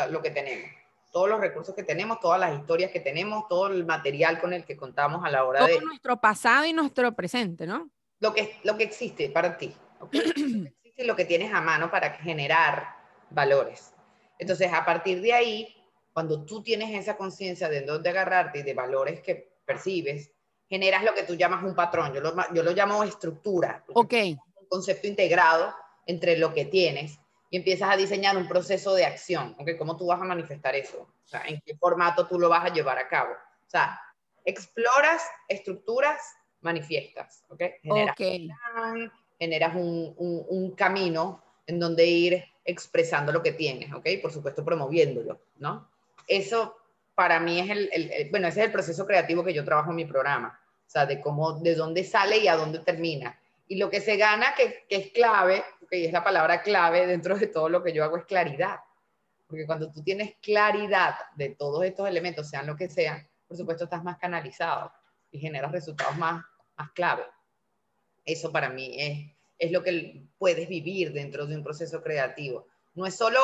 lo 0.09 0.21
que 0.21 0.29
tenemos, 0.29 0.71
todos 1.11 1.27
los 1.27 1.41
recursos 1.41 1.75
que 1.75 1.83
tenemos, 1.83 2.21
todas 2.21 2.39
las 2.39 2.57
historias 2.57 2.91
que 2.91 3.01
tenemos, 3.01 3.49
todo 3.49 3.67
el 3.67 3.85
material 3.85 4.39
con 4.39 4.53
el 4.53 4.63
que 4.63 4.77
contamos 4.77 5.25
a 5.25 5.29
la 5.29 5.43
hora 5.43 5.59
todo 5.59 5.77
de... 5.77 5.85
nuestro 5.85 6.21
pasado 6.21 6.63
y 6.63 6.71
nuestro 6.71 7.13
presente, 7.15 7.67
¿no? 7.67 7.89
Lo 8.21 8.33
que, 8.33 8.57
lo 8.63 8.77
que 8.77 8.85
existe 8.85 9.29
para 9.29 9.57
ti, 9.57 9.75
¿okay? 9.99 10.21
lo 10.21 10.33
que 10.33 10.69
existe 10.69 11.03
lo 11.03 11.17
que 11.17 11.25
tienes 11.25 11.53
a 11.53 11.59
mano 11.59 11.91
para 11.91 12.11
generar 12.11 12.95
valores. 13.29 13.91
Entonces, 14.39 14.71
a 14.71 14.85
partir 14.85 15.21
de 15.21 15.33
ahí, 15.33 15.75
cuando 16.13 16.45
tú 16.45 16.63
tienes 16.63 16.97
esa 16.97 17.17
conciencia 17.17 17.69
de 17.69 17.81
dónde 17.81 18.09
agarrarte 18.09 18.59
y 18.59 18.63
de 18.63 18.73
valores 18.73 19.21
que 19.21 19.57
percibes, 19.65 20.31
generas 20.67 21.03
lo 21.03 21.13
que 21.13 21.23
tú 21.23 21.35
llamas 21.35 21.63
un 21.63 21.75
patrón. 21.75 22.13
Yo 22.13 22.21
lo, 22.21 22.33
yo 22.53 22.63
lo 22.63 22.71
llamo 22.71 23.03
estructura. 23.03 23.83
Ok. 23.93 24.13
Un 24.13 24.67
concepto 24.69 25.07
integrado 25.07 25.73
entre 26.05 26.37
lo 26.37 26.53
que 26.53 26.65
tienes 26.65 27.19
y 27.49 27.57
empiezas 27.57 27.89
a 27.89 27.97
diseñar 27.97 28.37
un 28.37 28.47
proceso 28.47 28.93
de 28.93 29.05
acción. 29.05 29.55
¿okay? 29.59 29.77
¿Cómo 29.77 29.95
tú 29.95 30.07
vas 30.07 30.21
a 30.21 30.25
manifestar 30.25 30.75
eso? 30.75 31.01
O 31.01 31.27
sea, 31.27 31.43
¿en 31.45 31.61
qué 31.65 31.75
formato 31.75 32.27
tú 32.27 32.39
lo 32.39 32.49
vas 32.49 32.65
a 32.65 32.73
llevar 32.73 32.97
a 32.97 33.07
cabo? 33.07 33.31
O 33.31 33.69
sea, 33.69 33.99
exploras 34.45 35.23
estructuras, 35.47 36.19
manifiestas. 36.61 37.43
¿ok? 37.49 37.63
Generas, 37.81 38.15
Un, 38.19 39.11
generas 39.39 39.75
un, 39.75 40.13
un, 40.17 40.45
un, 40.49 40.71
camino 40.71 41.43
en 41.65 41.79
donde 41.79 42.05
ir 42.05 42.43
expresando 42.67 43.31
lo 43.31 43.41
que 43.41 43.53
tienes, 43.53 43.91
¿ok? 43.93 44.05
Por 44.21 44.31
supuesto, 44.31 44.63
promoviéndolo, 44.63 45.39
¿no? 45.57 45.89
Eso 46.27 46.77
para 47.15 47.39
mí 47.39 47.59
es 47.59 47.69
el, 47.71 48.29
bueno, 48.29 48.47
ese 48.47 48.59
es 48.59 48.65
el 48.67 48.71
proceso 48.71 49.07
creativo 49.07 49.43
que 49.43 49.53
yo 49.53 49.65
trabajo 49.65 49.89
en 49.89 49.95
mi 49.95 50.05
programa, 50.05 50.59
o 50.85 50.89
sea, 50.89 51.05
de 51.05 51.19
cómo, 51.19 51.53
de 51.53 51.73
dónde 51.73 52.03
sale 52.03 52.37
y 52.37 52.47
a 52.47 52.55
dónde 52.55 52.79
termina. 52.79 53.39
Y 53.69 53.77
lo 53.77 53.89
que 53.89 54.01
se 54.01 54.17
gana, 54.17 54.53
que, 54.53 54.85
es 54.89 55.11
clave, 55.11 55.63
que 55.89 56.05
es 56.05 56.13
la 56.13 56.23
palabra 56.23 56.61
clave 56.61 57.07
dentro 57.07 57.37
de 57.37 57.47
todo 57.47 57.69
lo 57.69 57.81
que 57.81 57.93
yo 57.93 58.03
hago, 58.03 58.17
es 58.17 58.25
claridad. 58.25 58.81
Porque 59.47 59.65
cuando 59.65 59.91
tú 59.91 60.03
tienes 60.03 60.35
claridad 60.41 61.15
de 61.35 61.49
todos 61.49 61.83
estos 61.85 62.07
elementos, 62.07 62.49
sean 62.49 62.67
lo 62.67 62.75
que 62.75 62.89
sean, 62.89 63.25
por 63.47 63.57
supuesto 63.57 63.85
estás 63.85 64.03
más 64.03 64.17
canalizado 64.17 64.91
y 65.31 65.39
generas 65.39 65.71
resultados 65.71 66.15
más, 66.17 66.45
más 66.77 66.91
clave. 66.91 67.23
Eso 68.25 68.51
para 68.51 68.69
mí 68.69 68.95
es, 68.99 69.36
es 69.57 69.71
lo 69.71 69.83
que 69.83 70.23
puedes 70.37 70.67
vivir 70.67 71.13
dentro 71.13 71.45
de 71.45 71.55
un 71.55 71.63
proceso 71.63 72.01
creativo. 72.01 72.67
No 72.93 73.05
es 73.05 73.15
solo 73.15 73.39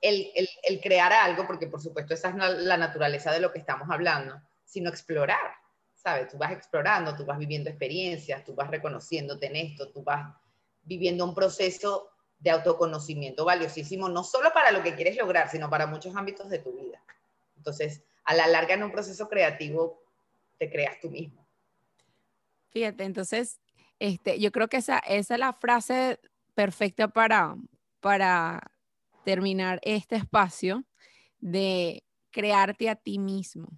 el, 0.00 0.80
crear 0.82 1.12
algo, 1.12 1.46
porque 1.46 1.66
por 1.66 1.80
supuesto 1.80 2.14
esa 2.14 2.30
es 2.30 2.36
la, 2.36 2.76
naturaleza 2.76 3.32
de 3.32 3.40
lo 3.40 3.52
que 3.52 3.58
estamos 3.58 3.88
hablando, 3.90 4.40
sino 4.64 4.90
explorar, 4.90 5.54
¿sabes? 5.94 6.28
Tú 6.28 6.38
vas 6.38 6.52
explorando, 6.52 7.16
tú 7.16 7.24
vas 7.24 7.38
viviendo 7.38 7.70
experiencias, 7.70 8.44
tú 8.44 8.54
vas 8.54 8.70
reconociéndote 8.70 9.46
en 9.46 9.56
esto, 9.56 9.90
tú 9.90 10.02
vas 10.02 10.34
viviendo 10.82 11.24
un 11.24 11.34
proceso 11.34 12.10
de 12.38 12.50
autoconocimiento 12.50 13.44
valiosísimo, 13.44 14.08
no 14.08 14.22
solo 14.22 14.52
para 14.52 14.70
lo 14.70 14.82
que 14.82 14.94
quieres 14.94 15.16
lograr, 15.16 15.50
sino 15.50 15.70
para 15.70 15.86
muchos 15.86 16.14
ámbitos 16.14 16.48
de 16.50 16.58
tu 16.58 16.72
vida. 16.72 17.02
Entonces, 17.56 18.02
a 18.24 18.34
la 18.34 18.46
larga 18.46 18.74
en 18.74 18.82
un 18.82 18.92
proceso 18.92 19.28
creativo, 19.28 20.02
te 20.58 20.70
creas 20.70 21.00
tú 21.00 21.10
mismo. 21.10 21.46
Fíjate, 22.70 23.04
entonces, 23.04 23.58
este, 23.98 24.38
yo 24.38 24.52
creo 24.52 24.68
que 24.68 24.78
esa, 24.78 24.98
esa 24.98 25.34
es 25.34 25.40
la 25.40 25.52
frase 25.52 26.20
perfecta 26.54 27.08
para, 27.08 27.56
para 28.00 28.60
terminar 29.24 29.80
este 29.82 30.16
espacio 30.16 30.84
de 31.38 32.04
crearte 32.30 32.88
a 32.88 32.96
ti 32.96 33.18
mismo. 33.18 33.68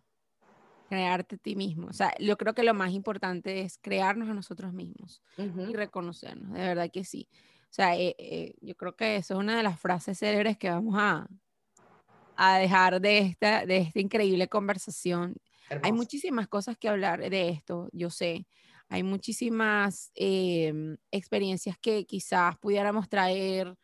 Crearte 0.88 1.36
a 1.36 1.38
ti 1.38 1.54
mismo. 1.54 1.88
O 1.88 1.92
sea, 1.92 2.14
yo 2.18 2.36
creo 2.36 2.54
que 2.54 2.62
lo 2.62 2.74
más 2.74 2.92
importante 2.92 3.60
es 3.60 3.78
crearnos 3.78 4.28
a 4.28 4.34
nosotros 4.34 4.72
mismos 4.72 5.22
y 5.36 5.74
reconocernos. 5.74 6.52
De 6.52 6.60
verdad 6.60 6.90
que 6.90 7.04
sí. 7.04 7.28
O 7.64 7.72
sea, 7.72 7.96
eh, 7.96 8.14
eh, 8.18 8.54
yo 8.62 8.74
creo 8.74 8.96
que 8.96 9.16
eso 9.16 9.34
es 9.34 9.40
una 9.40 9.56
de 9.56 9.62
las 9.62 9.78
frases 9.78 10.18
célebres 10.18 10.56
que 10.56 10.70
vamos 10.70 10.94
a, 10.96 11.28
a 12.36 12.58
dejar 12.58 13.00
de 13.00 13.18
esta, 13.18 13.66
de 13.66 13.78
esta 13.78 14.00
increíble 14.00 14.48
conversación. 14.48 15.36
Hay 15.82 15.92
muchísimas 15.92 16.48
cosas 16.48 16.78
que 16.78 16.88
hablar 16.88 17.20
de 17.28 17.50
esto, 17.50 17.90
yo 17.92 18.08
sé. 18.08 18.46
Hay 18.88 19.02
muchísimas 19.02 20.10
em, 20.14 20.96
experiencias 21.10 21.76
que 21.78 22.06
quizás 22.06 22.56
pudiéramos 22.58 23.08
traer 23.08 23.76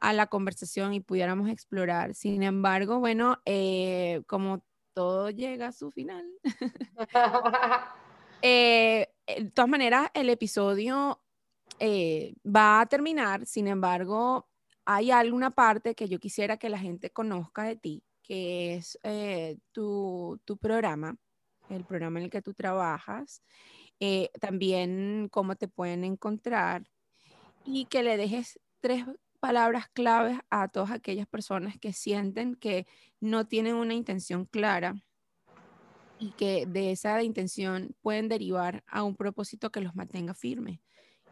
a 0.00 0.12
la 0.12 0.26
conversación 0.26 0.94
y 0.94 1.00
pudiéramos 1.00 1.48
explorar. 1.48 2.14
Sin 2.14 2.42
embargo, 2.42 2.98
bueno, 2.98 3.40
eh, 3.44 4.22
como 4.26 4.64
todo 4.94 5.30
llega 5.30 5.68
a 5.68 5.72
su 5.72 5.90
final, 5.90 6.24
eh, 8.42 9.08
de 9.26 9.50
todas 9.50 9.68
maneras, 9.68 10.08
el 10.14 10.30
episodio 10.30 11.20
eh, 11.78 12.34
va 12.44 12.80
a 12.80 12.86
terminar. 12.86 13.44
Sin 13.46 13.68
embargo, 13.68 14.48
hay 14.84 15.10
alguna 15.10 15.50
parte 15.50 15.94
que 15.94 16.08
yo 16.08 16.18
quisiera 16.18 16.56
que 16.56 16.70
la 16.70 16.78
gente 16.78 17.10
conozca 17.10 17.64
de 17.64 17.76
ti, 17.76 18.04
que 18.22 18.76
es 18.76 18.98
tu, 19.72 20.40
tu, 20.44 20.56
programa, 20.56 21.16
el 21.68 21.84
programa 21.84 22.20
en 22.20 22.24
el 22.24 22.30
que 22.30 22.42
tú 22.42 22.54
trabajas, 22.54 23.42
también 24.40 25.28
cómo 25.30 25.56
te 25.56 25.68
pueden 25.68 26.04
encontrar 26.04 26.88
y 27.64 27.86
que 27.86 28.02
le 28.02 28.16
dejes 28.16 28.60
tres 28.80 29.04
palabras 29.40 29.88
claves 29.88 30.38
a 30.50 30.68
todas 30.68 30.90
aquellas 30.90 31.26
personas 31.26 31.78
que 31.78 31.92
sienten 31.92 32.56
que 32.56 32.86
no 33.20 33.46
tienen 33.46 33.76
una 33.76 33.94
intención 33.94 34.44
clara 34.44 34.94
y 36.18 36.30
que 36.32 36.66
de 36.66 36.92
esa 36.92 37.22
intención 37.22 37.94
pueden 38.00 38.28
derivar 38.28 38.82
a 38.86 39.02
un 39.02 39.16
propósito 39.16 39.70
que 39.70 39.80
los 39.80 39.94
mantenga 39.94 40.34
firmes 40.34 40.80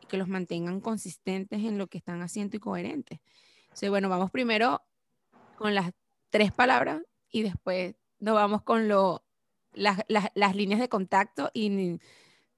y 0.03 0.07
que 0.07 0.17
los 0.17 0.29
mantengan 0.29 0.81
consistentes 0.81 1.61
en 1.61 1.79
lo 1.79 1.87
que 1.87 1.99
están 1.99 2.23
haciendo 2.23 2.57
y 2.57 2.61
coherentes. 2.61 3.21
Entonces, 3.65 3.91
bueno, 3.91 4.09
vamos 4.09 4.31
primero 4.31 4.83
con 5.57 5.75
las 5.75 5.93
tres 6.31 6.53
palabras 6.53 7.03
y 7.31 7.43
después 7.43 7.95
nos 8.19 8.35
vamos 8.35 8.63
con 8.63 8.89
lo, 8.89 9.25
las, 9.73 10.01
las, 10.09 10.55
líneas 10.55 10.81
de 10.81 10.89
contacto 10.89 11.51
y 11.53 11.99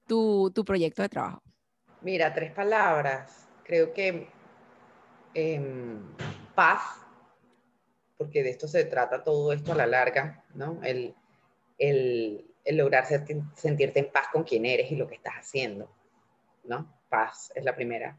tu, 0.07 0.51
proyecto 0.65 1.01
de 1.01 1.09
trabajo. 1.09 1.41
Mira, 2.01 2.33
tres 2.33 2.51
palabras. 2.51 3.47
Creo 3.63 3.93
que 3.93 4.27
paz, 6.55 6.81
porque 8.17 8.41
de 8.41 8.49
esto 8.49 8.67
se 8.67 8.85
trata 8.85 9.23
todo 9.23 9.53
esto 9.53 9.73
a 9.73 9.75
la 9.75 9.85
larga, 9.85 10.43
¿no? 10.55 10.79
El, 10.83 11.13
lograr 12.69 13.05
sentirte 13.05 13.99
en 13.99 14.11
paz 14.11 14.27
con 14.31 14.43
quien 14.43 14.65
eres 14.65 14.91
y 14.91 14.95
lo 14.95 15.07
que 15.07 15.15
estás 15.15 15.35
haciendo, 15.35 15.89
¿no? 16.63 16.91
Paz 17.07 17.51
es 17.55 17.63
la 17.63 17.75
primera. 17.75 18.17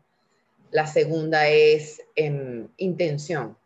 La 0.71 0.87
segunda 0.87 1.49
es 1.49 2.03
em, 2.15 2.69
intención. 2.77 3.59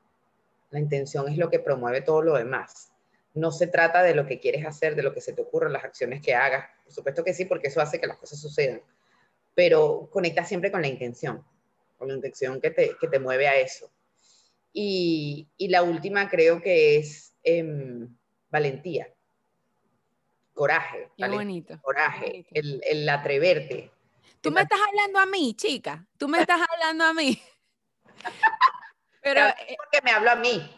La 0.70 0.81
intención 0.81 1.29
es 1.29 1.37
lo 1.37 1.51
que 1.51 1.59
promueve 1.59 2.01
todo 2.01 2.23
lo 2.23 2.37
demás. 2.37 2.91
No 3.35 3.51
se 3.51 3.66
trata 3.66 4.03
de 4.03 4.14
lo 4.14 4.26
que 4.26 4.39
quieres 4.41 4.66
hacer, 4.66 4.95
de 4.95 5.03
lo 5.03 5.14
que 5.14 5.20
se 5.20 5.33
te 5.33 5.43
ocurre, 5.43 5.70
las 5.70 5.85
acciones 5.85 6.20
que 6.20 6.35
hagas. 6.35 6.66
Por 6.85 6.93
supuesto 6.93 7.24
que 7.24 7.35
sí, 7.35 7.45
porque 7.47 7.68
eso 7.68 7.80
hace 7.80 8.01
que 8.01 8.07
las 8.07 8.18
cosas 8.18 8.41
sucedan. 8.41 8.83
Pero 9.55 10.09
conecta 10.11 10.45
siempre 10.45 10.70
con 10.70 10.83
la 10.83 10.89
intención 10.89 11.45
con 12.03 12.09
la 12.09 12.14
intención 12.16 12.61
que 12.61 12.72
te, 12.72 12.97
que 13.01 13.07
te 13.07 13.20
mueve 13.20 13.47
a 13.47 13.57
eso. 13.57 13.89
Y, 14.72 15.47
y, 15.57 15.68
la 15.68 15.85
última 15.85 16.28
creo 16.28 16.61
que 16.61 16.97
es 16.97 17.33
em, 17.45 18.12
valentía, 18.51 19.07
coraje. 20.53 21.12
Qué 21.16 21.28
bonito. 21.28 21.78
Coraje, 21.80 22.45
El, 22.51 22.83
el, 22.85 23.09
atreverte. 23.09 23.93
Tú 24.41 24.51
me 24.51 24.62
estás 24.62 24.80
hablando 24.89 25.20
a 25.20 25.26
mí, 25.26 25.55
chica. 25.55 26.05
Tú 26.16 26.26
me 26.26 26.41
estás 26.41 26.61
hablando 26.72 27.05
a 27.05 27.14
mí. 27.14 27.41
Pero 29.22 29.47
es 29.47 29.76
porque 29.76 30.01
me 30.03 30.11
hablo 30.11 30.33
a 30.33 30.37
mí. 30.37 30.68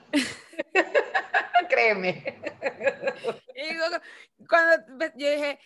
Créeme. 1.69 2.41
cuando 4.49 4.85
yo 5.17 5.31
dije, 5.31 5.59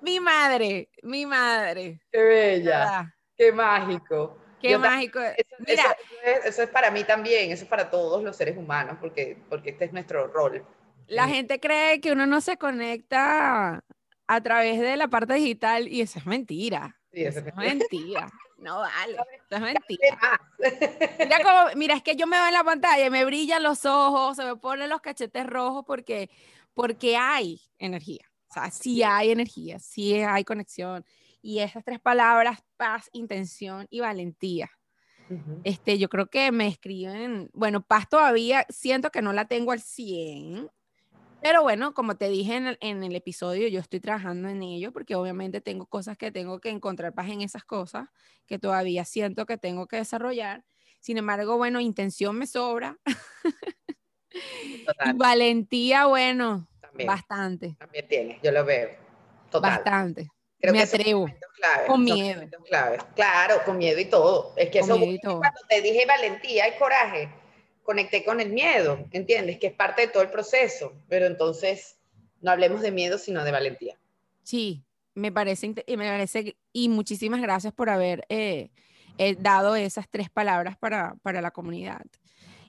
mi 0.00 0.20
madre, 0.20 0.88
mi 1.02 1.26
madre. 1.26 2.00
Qué 2.10 2.22
bella, 2.22 3.14
qué 3.36 3.52
mágico. 3.52 4.38
Qué 4.60 4.76
mágico. 4.76 5.20
Mira, 5.60 5.96
eso, 6.44 6.62
es, 6.62 6.68
para 6.68 6.90
mí 6.90 7.04
también, 7.04 7.50
eso 7.50 7.64
es 7.64 7.70
para 7.70 7.88
todos 7.88 8.22
los 8.22 8.36
seres 8.36 8.56
humanos, 8.58 8.98
porque, 9.00 9.38
porque 9.48 9.70
este 9.70 9.86
es 9.86 9.92
nuestro 9.92 10.26
rol. 10.26 10.64
La 11.06 11.26
gente 11.26 11.58
cree 11.58 12.00
que 12.00 12.12
uno 12.12 12.26
no 12.26 12.40
se 12.40 12.56
conecta 12.58 13.82
a 14.26 14.40
través 14.42 14.78
de 14.78 14.96
la 14.96 15.08
parte 15.08 15.34
digital 15.34 15.88
y 15.88 16.02
eso 16.02 16.18
es 16.18 16.26
mentira. 16.26 17.00
Sí, 17.12 17.24
eso, 17.24 17.40
es 17.40 17.56
mentira. 17.56 18.30
No 18.60 18.80
vale, 18.80 19.16
eso 19.48 19.56
es 19.56 19.60
mentira. 19.60 20.40
Mira, 21.18 21.42
como, 21.42 21.76
mira, 21.76 21.94
es 21.94 22.02
que 22.02 22.14
yo 22.14 22.26
me 22.26 22.36
veo 22.36 22.46
en 22.46 22.52
la 22.52 22.64
pantalla 22.64 23.08
me 23.08 23.24
brillan 23.24 23.62
los 23.62 23.86
ojos, 23.86 24.36
se 24.36 24.44
me 24.44 24.56
ponen 24.56 24.90
los 24.90 25.00
cachetes 25.00 25.46
rojos 25.46 25.84
porque, 25.86 26.28
porque 26.74 27.16
hay 27.16 27.60
energía. 27.78 28.30
O 28.48 28.52
sea, 28.52 28.70
sí 28.70 29.02
hay 29.02 29.30
energía, 29.30 29.78
sí 29.78 30.14
hay 30.14 30.44
conexión. 30.44 31.04
Y 31.40 31.60
esas 31.60 31.84
tres 31.84 32.00
palabras, 32.00 32.60
paz, 32.76 33.08
intención 33.12 33.86
y 33.90 34.00
valentía. 34.00 34.70
Este, 35.62 35.96
yo 35.96 36.08
creo 36.08 36.26
que 36.26 36.50
me 36.50 36.66
escriben, 36.66 37.48
bueno, 37.52 37.82
paz 37.82 38.08
todavía 38.08 38.66
siento 38.68 39.10
que 39.10 39.22
no 39.22 39.32
la 39.32 39.46
tengo 39.46 39.70
al 39.70 39.80
100, 39.80 40.68
pero 41.42 41.62
bueno, 41.62 41.94
como 41.94 42.16
te 42.16 42.28
dije 42.28 42.56
en 42.80 43.02
el, 43.02 43.16
episodio, 43.16 43.68
yo 43.68 43.80
estoy 43.80 44.00
trabajando 44.00 44.48
en 44.48 44.62
ello 44.62 44.92
porque 44.92 45.14
obviamente 45.14 45.60
tengo 45.60 45.86
cosas 45.86 46.16
que 46.16 46.30
tengo 46.30 46.60
que 46.60 46.70
encontrar 46.70 47.14
paz 47.14 47.28
en 47.30 47.40
esas 47.40 47.64
cosas 47.64 48.08
que 48.46 48.58
todavía 48.58 49.04
siento 49.04 49.46
que 49.46 49.56
tengo 49.56 49.86
que 49.86 49.96
desarrollar. 49.96 50.64
Sin 51.00 51.16
embargo, 51.16 51.56
bueno, 51.56 51.80
intención 51.80 52.36
me 52.36 52.46
sobra. 52.46 52.98
y 54.32 55.12
valentía, 55.14 56.06
bueno, 56.06 56.68
bastante. 57.06 57.76
También 57.78 58.08
tiene, 58.08 58.40
yo 58.42 58.52
lo 58.52 58.64
veo. 58.64 58.90
Total. 59.50 59.76
Bastante. 59.76 60.28
me 60.62 60.82
atrevo. 60.82 61.26
con 61.86 62.04
miedo. 62.04 62.42
Claro, 63.14 63.62
con 63.64 63.78
miedo 63.78 63.98
y 63.98 64.04
todo. 64.04 64.52
Es 64.56 64.70
que 64.70 64.80
eso, 64.80 64.96
cuando 64.96 65.60
te 65.68 65.80
dije 65.80 66.04
valentía 66.06 66.68
y 66.68 66.78
coraje, 66.78 67.39
conecté 67.82 68.24
con 68.24 68.40
el 68.40 68.50
miedo, 68.50 69.06
¿entiendes? 69.10 69.58
Que 69.58 69.68
es 69.68 69.72
parte 69.72 70.02
de 70.02 70.08
todo 70.08 70.22
el 70.22 70.30
proceso, 70.30 70.92
pero 71.08 71.26
entonces 71.26 71.96
no 72.40 72.50
hablemos 72.50 72.80
de 72.82 72.90
miedo, 72.90 73.18
sino 73.18 73.44
de 73.44 73.50
valentía. 73.50 73.96
Sí, 74.42 74.84
me 75.14 75.32
parece, 75.32 75.74
y 75.86 75.96
me 75.96 76.08
parece, 76.08 76.56
y 76.72 76.88
muchísimas 76.88 77.40
gracias 77.40 77.72
por 77.72 77.90
haber 77.90 78.24
eh, 78.28 78.70
eh, 79.18 79.36
dado 79.38 79.76
esas 79.76 80.08
tres 80.08 80.30
palabras 80.30 80.76
para, 80.78 81.16
para, 81.22 81.40
la 81.40 81.50
comunidad. 81.50 82.02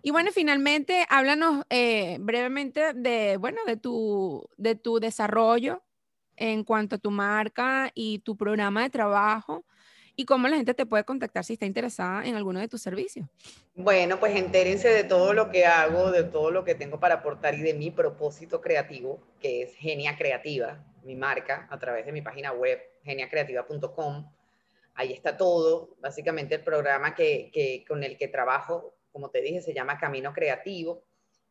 Y 0.02 0.12
bueno, 0.12 0.32
finalmente, 0.34 1.06
háblanos 1.10 1.64
eh, 1.70 2.18
brevemente 2.20 2.94
de, 2.94 3.38
bueno, 3.38 3.62
de 3.66 3.78
tu, 3.78 4.50
de 4.58 4.76
tu 4.76 5.00
desarrollo 5.00 5.84
en 6.36 6.64
cuanto 6.64 6.96
a 6.96 7.00
tu 7.00 7.12
marca 7.12 7.92
y 7.94 8.20
tu 8.20 8.36
programa 8.36 8.82
de 8.82 8.90
trabajo 8.90 9.64
y 10.16 10.26
cómo 10.26 10.48
la 10.48 10.58
gente 10.58 10.74
te 10.74 10.86
puede 10.86 11.04
contactar 11.04 11.44
si 11.44 11.54
está 11.54 11.66
interesada 11.66 12.26
en 12.26 12.36
alguno 12.36 12.60
de 12.60 12.68
tus 12.68 12.82
servicios. 12.82 13.28
Bueno, 13.76 14.20
pues 14.20 14.36
entérense 14.36 14.90
de 14.90 15.04
todo 15.04 15.34
lo 15.34 15.50
que 15.50 15.66
hago, 15.66 16.12
de 16.12 16.24
todo 16.24 16.52
lo 16.52 16.64
que 16.64 16.76
tengo 16.76 17.00
para 17.00 17.16
aportar 17.16 17.56
y 17.56 17.62
de 17.62 17.74
mi 17.74 17.92
propósito 17.92 18.62
creativo, 18.62 19.20
que 19.40 19.64
es 19.64 19.76
Genia 19.76 20.18
Creativa, 20.18 20.84
mi 21.04 21.16
marca, 21.16 21.68
a 21.70 21.80
través 21.80 22.06
de 22.06 22.12
mi 22.12 22.22
página 22.22 22.52
web, 22.52 22.80
geniacreativa.com. 23.04 24.32
Ahí 24.96 25.14
está 25.14 25.38
todo. 25.38 25.96
Básicamente 26.02 26.56
el 26.56 26.62
programa 26.62 27.16
que, 27.16 27.50
que, 27.54 27.86
con 27.88 28.04
el 28.04 28.18
que 28.18 28.28
trabajo, 28.28 28.94
como 29.12 29.30
te 29.30 29.42
dije, 29.42 29.62
se 29.62 29.74
llama 29.74 29.98
Camino 29.98 30.34
Creativo 30.34 31.04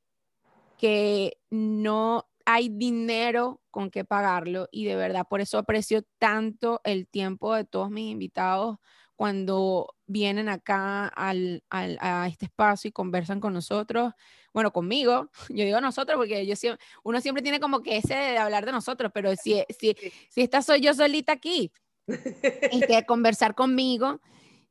que 0.78 1.38
no 1.50 2.28
hay 2.54 2.70
dinero 2.70 3.62
con 3.72 3.92
que 3.92 4.06
pagarlo 4.06 4.68
y 4.72 4.86
de 4.86 4.96
verdad 4.96 5.26
por 5.30 5.42
eso 5.42 5.58
aprecio 5.58 6.04
tanto 6.18 6.82
el 6.84 7.08
tiempo 7.08 7.56
de 7.56 7.66
todos 7.66 7.90
mis 7.90 8.12
invitados 8.12 8.78
cuando 9.16 9.96
vienen 10.08 10.50
acá 10.50 11.08
al, 11.08 11.64
a 11.70 12.28
este 12.28 12.46
espacio 12.46 12.90
y 12.90 12.92
conversan 12.92 13.40
con 13.40 13.54
nosotros, 13.54 14.14
bueno, 14.54 14.74
conmigo, 14.74 15.30
yo 15.50 15.64
digo 15.64 15.80
nosotros 15.80 16.18
porque 16.18 16.46
yo 16.46 16.56
siempre, 16.56 16.84
uno 17.04 17.22
siempre 17.22 17.44
tiene 17.44 17.60
como 17.60 17.82
que 17.82 17.98
ese 17.98 18.16
de 18.16 18.38
hablar 18.38 18.66
de 18.66 18.72
nosotros, 18.72 19.12
pero 19.14 19.36
si, 19.36 19.64
si, 19.80 19.96
si 20.30 20.42
esta 20.42 20.62
soy 20.62 20.82
yo 20.82 20.94
solita 20.94 21.34
aquí, 21.34 21.72
y 22.08 22.08
que 22.88 23.06
conversar 23.06 23.56
conmigo 23.56 24.22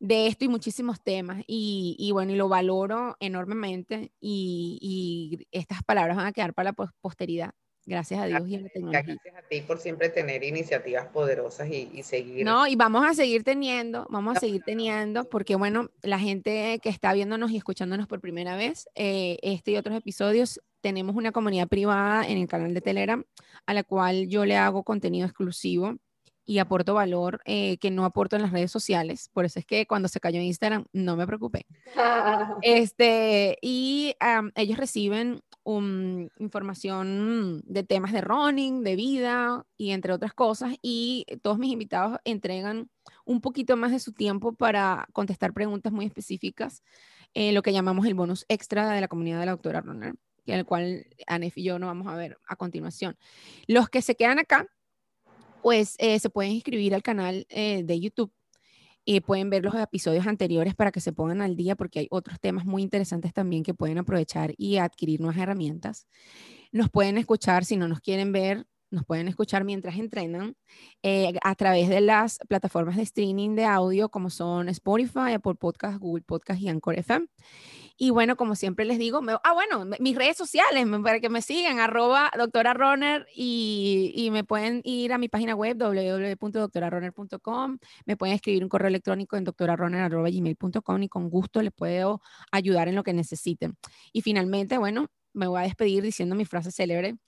de 0.00 0.26
esto 0.26 0.46
y 0.46 0.48
muchísimos 0.48 1.02
temas 1.02 1.44
y, 1.46 1.94
y 1.98 2.10
bueno, 2.12 2.32
y 2.32 2.36
lo 2.36 2.48
valoro 2.48 3.16
enormemente 3.20 4.12
y, 4.20 4.78
y, 4.80 5.46
estas 5.52 5.82
palabras 5.84 6.16
van 6.16 6.26
a 6.26 6.32
quedar 6.32 6.54
para 6.54 6.72
la 6.72 6.88
posteridad. 7.00 7.52
Gracias 7.86 8.20
a 8.20 8.26
Dios 8.26 8.42
y 8.46 8.56
a 8.56 8.60
la 8.60 8.68
tecnología. 8.68 9.02
Gracias 9.02 9.34
a 9.36 9.48
ti 9.48 9.62
por 9.62 9.78
siempre 9.78 10.08
tener 10.10 10.44
iniciativas 10.44 11.06
poderosas 11.08 11.68
y, 11.68 11.90
y, 11.92 12.02
seguir. 12.02 12.44
No, 12.44 12.66
y 12.66 12.76
vamos 12.76 13.04
a 13.06 13.14
seguir 13.14 13.42
teniendo, 13.42 14.06
vamos 14.10 14.36
a 14.36 14.40
seguir 14.40 14.62
teniendo, 14.64 15.24
porque 15.24 15.56
bueno, 15.56 15.90
la 16.02 16.18
gente 16.18 16.78
que 16.82 16.88
está 16.88 17.12
viéndonos 17.12 17.50
y 17.50 17.56
escuchándonos 17.56 18.06
por 18.06 18.20
primera 18.20 18.56
vez, 18.56 18.88
eh, 18.94 19.38
este 19.42 19.72
y 19.72 19.76
otros 19.76 19.96
episodios, 19.96 20.60
tenemos 20.80 21.16
una 21.16 21.32
comunidad 21.32 21.68
privada 21.68 22.26
en 22.26 22.38
el 22.38 22.48
canal 22.48 22.74
de 22.74 22.80
Telegram 22.80 23.24
a 23.66 23.74
la 23.74 23.82
cual 23.82 24.28
yo 24.28 24.44
le 24.44 24.56
hago 24.56 24.82
contenido 24.82 25.26
exclusivo 25.26 25.96
y 26.44 26.58
aporto 26.58 26.94
valor 26.94 27.40
eh, 27.44 27.78
que 27.78 27.90
no 27.90 28.04
aporto 28.04 28.34
en 28.34 28.42
las 28.42 28.50
redes 28.50 28.72
sociales. 28.72 29.30
Por 29.32 29.44
eso 29.44 29.60
es 29.60 29.66
que 29.66 29.86
cuando 29.86 30.08
se 30.08 30.18
cayó 30.18 30.40
Instagram, 30.40 30.84
no 30.92 31.16
me 31.16 31.26
preocupé. 31.26 31.66
este, 32.62 33.56
y 33.62 34.16
ellos 34.56 34.78
reciben 34.78 35.42
información 35.64 37.62
de 37.64 37.82
temas 37.84 38.12
de 38.12 38.20
running, 38.20 38.82
de 38.82 38.96
vida 38.96 39.66
y 39.76 39.90
entre 39.90 40.12
otras 40.12 40.34
cosas. 40.34 40.74
Y 40.82 41.26
todos 41.42 41.58
mis 41.58 41.72
invitados 41.72 42.18
entregan 42.24 42.90
un 43.24 43.40
poquito 43.40 43.76
más 43.76 43.92
de 43.92 44.00
su 44.00 44.12
tiempo 44.12 44.54
para 44.54 45.06
contestar 45.12 45.52
preguntas 45.52 45.92
muy 45.92 46.06
específicas, 46.06 46.82
eh, 47.34 47.52
lo 47.52 47.62
que 47.62 47.72
llamamos 47.72 48.06
el 48.06 48.14
bonus 48.14 48.44
extra 48.48 48.90
de 48.90 49.00
la 49.00 49.08
comunidad 49.08 49.40
de 49.40 49.46
la 49.46 49.52
doctora 49.52 49.80
Ronald, 49.80 50.16
el 50.46 50.64
cual 50.64 51.06
Anef 51.26 51.56
y 51.58 51.64
yo 51.64 51.78
no 51.78 51.86
vamos 51.86 52.08
a 52.08 52.16
ver 52.16 52.38
a 52.48 52.56
continuación. 52.56 53.16
Los 53.66 53.88
que 53.88 54.02
se 54.02 54.16
quedan 54.16 54.38
acá, 54.38 54.66
pues 55.62 55.94
eh, 55.98 56.18
se 56.18 56.30
pueden 56.30 56.52
inscribir 56.52 56.94
al 56.94 57.02
canal 57.02 57.46
eh, 57.50 57.82
de 57.84 58.00
YouTube 58.00 58.32
y 59.04 59.20
pueden 59.20 59.50
ver 59.50 59.64
los 59.64 59.74
episodios 59.74 60.26
anteriores 60.26 60.74
para 60.74 60.92
que 60.92 61.00
se 61.00 61.12
pongan 61.12 61.42
al 61.42 61.56
día 61.56 61.76
porque 61.76 62.00
hay 62.00 62.08
otros 62.10 62.38
temas 62.40 62.64
muy 62.64 62.82
interesantes 62.82 63.32
también 63.32 63.62
que 63.62 63.74
pueden 63.74 63.98
aprovechar 63.98 64.54
y 64.56 64.76
adquirir 64.76 65.20
nuevas 65.20 65.38
herramientas. 65.38 66.06
Nos 66.72 66.90
pueden 66.90 67.18
escuchar 67.18 67.64
si 67.64 67.76
no 67.76 67.88
nos 67.88 68.00
quieren 68.00 68.32
ver, 68.32 68.66
nos 68.90 69.04
pueden 69.04 69.28
escuchar 69.28 69.64
mientras 69.64 69.96
entrenan 69.96 70.56
eh, 71.02 71.32
a 71.42 71.54
través 71.54 71.88
de 71.88 72.00
las 72.00 72.38
plataformas 72.48 72.96
de 72.96 73.02
streaming 73.02 73.54
de 73.54 73.64
audio 73.64 74.08
como 74.08 74.30
son 74.30 74.68
Spotify, 74.68 75.34
Apple 75.34 75.54
Podcast, 75.54 75.98
Google 75.98 76.22
Podcast 76.22 76.60
y 76.60 76.68
Anchor 76.68 76.98
FM. 76.98 77.26
Y 78.02 78.08
bueno, 78.08 78.34
como 78.34 78.54
siempre 78.54 78.86
les 78.86 78.98
digo, 78.98 79.20
ah, 79.44 79.52
bueno, 79.52 79.84
mis 80.00 80.16
redes 80.16 80.34
sociales 80.34 80.86
para 81.04 81.20
que 81.20 81.28
me 81.28 81.42
sigan, 81.42 81.80
arroba 81.80 82.30
doctora 82.34 82.72
Runner 82.72 83.26
y, 83.36 84.10
y, 84.14 84.30
me 84.30 84.42
pueden 84.42 84.80
ir 84.84 85.12
a 85.12 85.18
mi 85.18 85.28
página 85.28 85.54
web 85.54 85.76
www.doctorarunner.com, 85.76 87.78
me 88.06 88.16
pueden 88.16 88.36
escribir 88.36 88.62
un 88.62 88.70
correo 88.70 88.88
electrónico 88.88 89.36
en 89.36 89.44
doctorarunner.gmail.com 89.44 91.02
y 91.02 91.08
con 91.10 91.28
gusto 91.28 91.60
les 91.60 91.74
puedo 91.74 92.22
ayudar 92.50 92.88
en 92.88 92.94
lo 92.94 93.02
que 93.02 93.12
necesiten. 93.12 93.76
Y 94.14 94.22
finalmente, 94.22 94.78
bueno, 94.78 95.08
me 95.34 95.46
voy 95.46 95.60
a 95.60 95.64
despedir 95.64 96.02
diciendo 96.02 96.34
mi 96.34 96.46
frase 96.46 96.72
célebre 96.72 97.18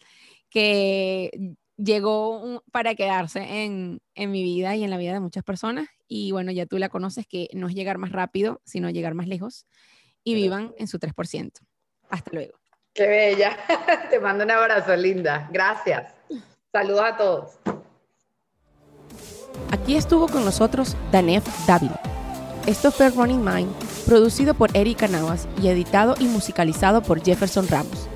que 0.48 1.54
llegó 1.76 2.62
para 2.72 2.94
quedarse 2.94 3.64
en, 3.64 4.00
en, 4.14 4.30
mi 4.30 4.42
vida 4.42 4.74
y 4.74 4.84
en 4.84 4.90
la 4.90 4.96
vida 4.96 5.12
de 5.12 5.20
muchas 5.20 5.44
personas. 5.44 5.86
Y 6.08 6.32
bueno, 6.32 6.50
ya 6.50 6.64
tú 6.64 6.78
la 6.78 6.88
conoces, 6.88 7.26
que 7.26 7.50
no 7.52 7.68
es 7.68 7.74
llegar 7.74 7.98
más 7.98 8.12
rápido, 8.12 8.62
sino 8.64 8.88
llegar 8.88 9.12
más 9.12 9.28
lejos 9.28 9.66
y 10.24 10.34
vivan 10.34 10.74
en 10.78 10.86
su 10.86 10.98
3%. 10.98 11.52
Hasta 12.10 12.30
luego. 12.32 12.58
Qué 12.94 13.06
bella. 13.06 13.56
Te 14.10 14.20
mando 14.20 14.44
un 14.44 14.50
abrazo, 14.50 14.94
linda. 14.96 15.48
Gracias. 15.50 16.12
Saludos 16.72 17.04
a 17.04 17.16
todos. 17.16 17.58
Aquí 19.70 19.96
estuvo 19.96 20.28
con 20.28 20.44
nosotros 20.44 20.96
Danef 21.10 21.44
Dávila. 21.66 22.00
Esto 22.66 22.92
fue 22.92 23.10
Running 23.10 23.44
Mind, 23.44 23.72
producido 24.06 24.54
por 24.54 24.74
Erika 24.76 25.08
Navas 25.08 25.48
y 25.60 25.68
editado 25.68 26.14
y 26.18 26.24
musicalizado 26.24 27.02
por 27.02 27.22
Jefferson 27.22 27.66
Ramos. 27.68 28.08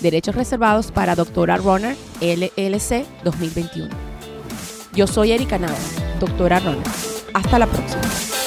Derechos 0.00 0.34
reservados 0.34 0.92
para 0.92 1.14
Doctora 1.14 1.56
Runner 1.56 1.96
LLC 2.20 3.04
2021. 3.24 3.88
Yo 4.94 5.06
soy 5.06 5.32
Erika 5.32 5.58
Navas, 5.58 5.96
Doctora 6.20 6.60
Runner. 6.60 6.86
Hasta 7.34 7.58
la 7.58 7.66
próxima. 7.66 8.39